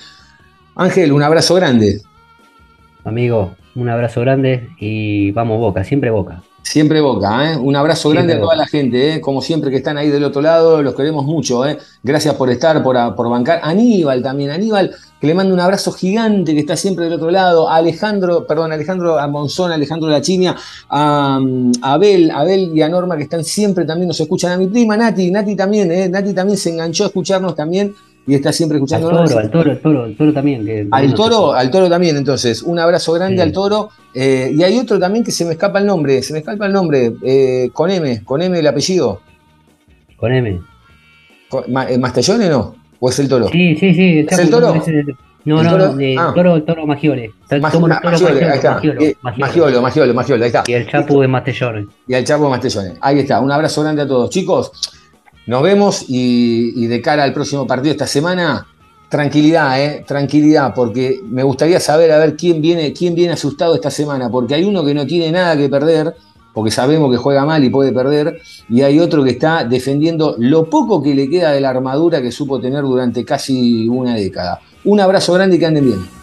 Ángel, 0.76 1.12
un 1.12 1.22
abrazo 1.22 1.56
grande. 1.56 2.02
Amigo, 3.04 3.56
un 3.76 3.90
abrazo 3.90 4.22
grande 4.22 4.70
y 4.80 5.32
vamos 5.32 5.60
Boca, 5.60 5.84
siempre 5.84 6.10
Boca. 6.10 6.42
Siempre 6.64 7.02
Boca, 7.02 7.52
¿eh? 7.52 7.58
Un 7.58 7.76
abrazo 7.76 8.10
Siempre 8.10 8.16
grande 8.16 8.34
a 8.34 8.38
toda 8.38 8.56
Boca. 8.56 8.64
la 8.64 8.68
gente, 8.68 9.16
¿eh? 9.16 9.22
Como 9.22 9.42
siempre 9.42 9.70
que 9.70 9.76
están 9.78 9.98
ahí 9.98 10.10
del 10.10 10.24
otro 10.24 10.42
lado, 10.42 10.82
los 10.82 10.96
queremos 10.96 11.26
mucho, 11.26 11.66
¿eh? 11.68 11.78
Gracias 12.02 12.34
por 12.36 12.50
estar, 12.50 12.82
por, 12.82 12.96
por 13.16 13.30
bancar. 13.30 13.60
Aníbal 13.62 14.24
también, 14.24 14.50
Aníbal, 14.50 14.96
que 15.20 15.28
le 15.28 15.34
mando 15.36 15.54
un 15.54 15.60
abrazo 15.60 15.92
gigante 15.92 16.54
que 16.54 16.62
está 16.62 16.78
siempre 16.78 17.04
del 17.06 17.16
otro 17.16 17.30
lado. 17.30 17.70
A 17.70 17.76
Alejandro, 17.76 18.48
perdón, 18.48 18.72
Alejandro 18.72 19.18
Monzón, 19.28 19.74
Alejandro 19.74 20.10
La 20.10 20.22
Chinia, 20.22 20.56
a, 20.90 21.40
a 21.82 21.94
Abel, 21.94 22.32
a 22.32 22.40
Abel 22.40 22.72
y 22.74 22.82
a 22.82 22.88
Norma 22.90 23.18
que 23.18 23.24
están 23.24 23.44
siempre 23.44 23.84
también 23.84 24.08
nos 24.08 24.20
escuchan. 24.22 24.54
A 24.54 24.58
mi 24.58 24.68
prima 24.68 24.96
Nati, 24.96 25.30
Nati 25.30 25.56
también, 25.58 25.92
¿eh? 25.92 26.08
Nati 26.08 26.34
también 26.34 26.58
se 26.58 26.70
enganchó 26.70 27.04
a 27.04 27.08
escucharnos 27.08 27.56
también 27.56 27.94
y 28.26 28.36
está 28.36 28.54
siempre 28.54 28.78
Al 28.78 28.84
escuchando. 28.84 29.10
toro, 29.10 29.20
al 29.40 29.52
toro, 29.52 29.72
al 29.72 29.80
toro, 29.80 30.04
al 30.04 30.16
toro 30.16 30.34
también. 30.34 30.66
Que 30.66 30.88
Al 30.92 31.14
toro, 31.14 31.54
al 31.54 31.70
toro 31.70 31.90
también, 31.90 32.16
entonces. 32.18 32.62
Un 32.64 32.80
abrazo 32.80 33.12
grande 33.14 33.36
Sí. 33.38 33.42
al 33.42 33.52
toro. 33.52 33.90
Eh, 34.14 34.52
y 34.56 34.64
hay 34.64 34.78
otro 34.80 35.00
también 35.00 35.24
que 35.26 35.32
se 35.32 35.44
me 35.46 35.52
escapa 35.52 35.80
el 35.80 35.86
nombre, 35.86 36.22
se 36.24 36.34
me 36.34 36.40
escapa 36.40 36.66
el 36.68 36.74
nombre, 36.74 37.14
eh, 37.24 37.70
con 37.74 37.90
M, 37.92 38.24
con 38.24 38.42
M 38.42 38.58
el 38.58 38.68
apellido. 38.68 39.22
Con 40.18 40.32
M. 40.34 40.62
Con- 41.50 41.64
Ma- 41.72 41.90
eh, 41.90 41.98
¿Mastellone 41.98 42.50
no? 42.50 42.76
¿O 43.00 43.10
es 43.10 43.20
el 43.20 43.28
toro? 43.28 43.50
Sí, 43.50 43.76
sí, 43.76 43.94
sí. 43.94 44.26
¿Es 44.30 44.40
el 44.40 44.50
toro? 44.50 44.74
No, 45.46 45.60
¿El 45.60 45.66
no, 45.66 45.72
toro? 45.72 45.94
de- 45.96 46.16
Ah. 46.18 46.32
toro, 46.34 46.64
toro 46.64 46.88
Magiole. 46.88 47.30
Mag- 47.50 47.74
el 47.76 47.82
Ma- 47.82 48.00
ahí 48.02 48.56
está. 48.56 48.72
Magiolo, 48.76 49.02
Eh, 49.02 49.16
Magiolo. 49.22 49.82
Magiolo, 49.82 50.14
Magiolo, 50.14 50.44
ahí 50.46 50.48
está. 50.48 50.64
Y 50.68 50.74
el 50.74 50.88
Chapu 50.90 51.20
de 51.20 51.28
Mastellone. 51.28 51.86
Y 52.08 52.14
al 52.14 52.24
Chapo 52.24 52.50
Mastellone. 52.50 52.94
Ahí 53.02 53.20
está, 53.20 53.42
un 53.42 53.52
abrazo 53.52 53.84
grande 53.84 54.04
a 54.04 54.08
todos. 54.08 54.30
Chicos, 54.30 54.72
nos 55.46 55.62
vemos 55.62 56.06
y, 56.08 56.88
de 56.88 57.02
cara 57.02 57.24
al 57.24 57.34
próximo 57.34 57.68
partido 57.68 57.92
esta 57.92 58.08
semana, 58.08 58.68
tranquilidad, 59.10 59.82
eh, 59.82 60.04
tranquilidad, 60.08 60.74
porque 60.74 61.20
me 61.28 61.44
gustaría 61.44 61.80
saber 61.80 62.12
a 62.12 62.20
ver 62.20 62.36
quién 62.36 62.62
viene, 62.62 62.94
quién 62.94 63.14
viene 63.14 63.34
asustado 63.34 63.76
esta 63.76 63.92
semana, 63.92 64.30
porque 64.30 64.56
hay 64.56 64.64
uno 64.64 64.84
que 64.84 64.94
no 64.94 65.06
tiene 65.06 65.32
nada 65.32 65.58
que 65.58 65.70
perder, 65.70 66.16
porque 66.54 66.72
sabemos 66.72 67.12
que 67.12 67.18
juega 67.18 67.46
mal 67.46 67.64
y 67.64 67.70
puede 67.70 67.92
perder, 67.92 68.42
y 68.70 68.82
hay 68.82 69.00
otro 69.00 69.24
que 69.24 69.32
está 69.32 69.64
defendiendo 69.64 70.36
lo 70.38 70.70
poco 70.70 71.02
que 71.02 71.14
le 71.14 71.30
queda 71.30 71.52
de 71.52 71.62
la 71.62 71.70
armadura 71.70 72.22
que 72.22 72.32
supo 72.32 72.60
tener 72.60 72.84
durante 72.84 73.26
casi 73.26 73.88
una 73.88 74.16
década. 74.16 74.62
Un 74.86 75.00
abrazo 75.00 75.34
grande 75.34 75.56
y 75.56 75.60
que 75.60 75.66
anden 75.66 75.86
bien. 75.86 76.23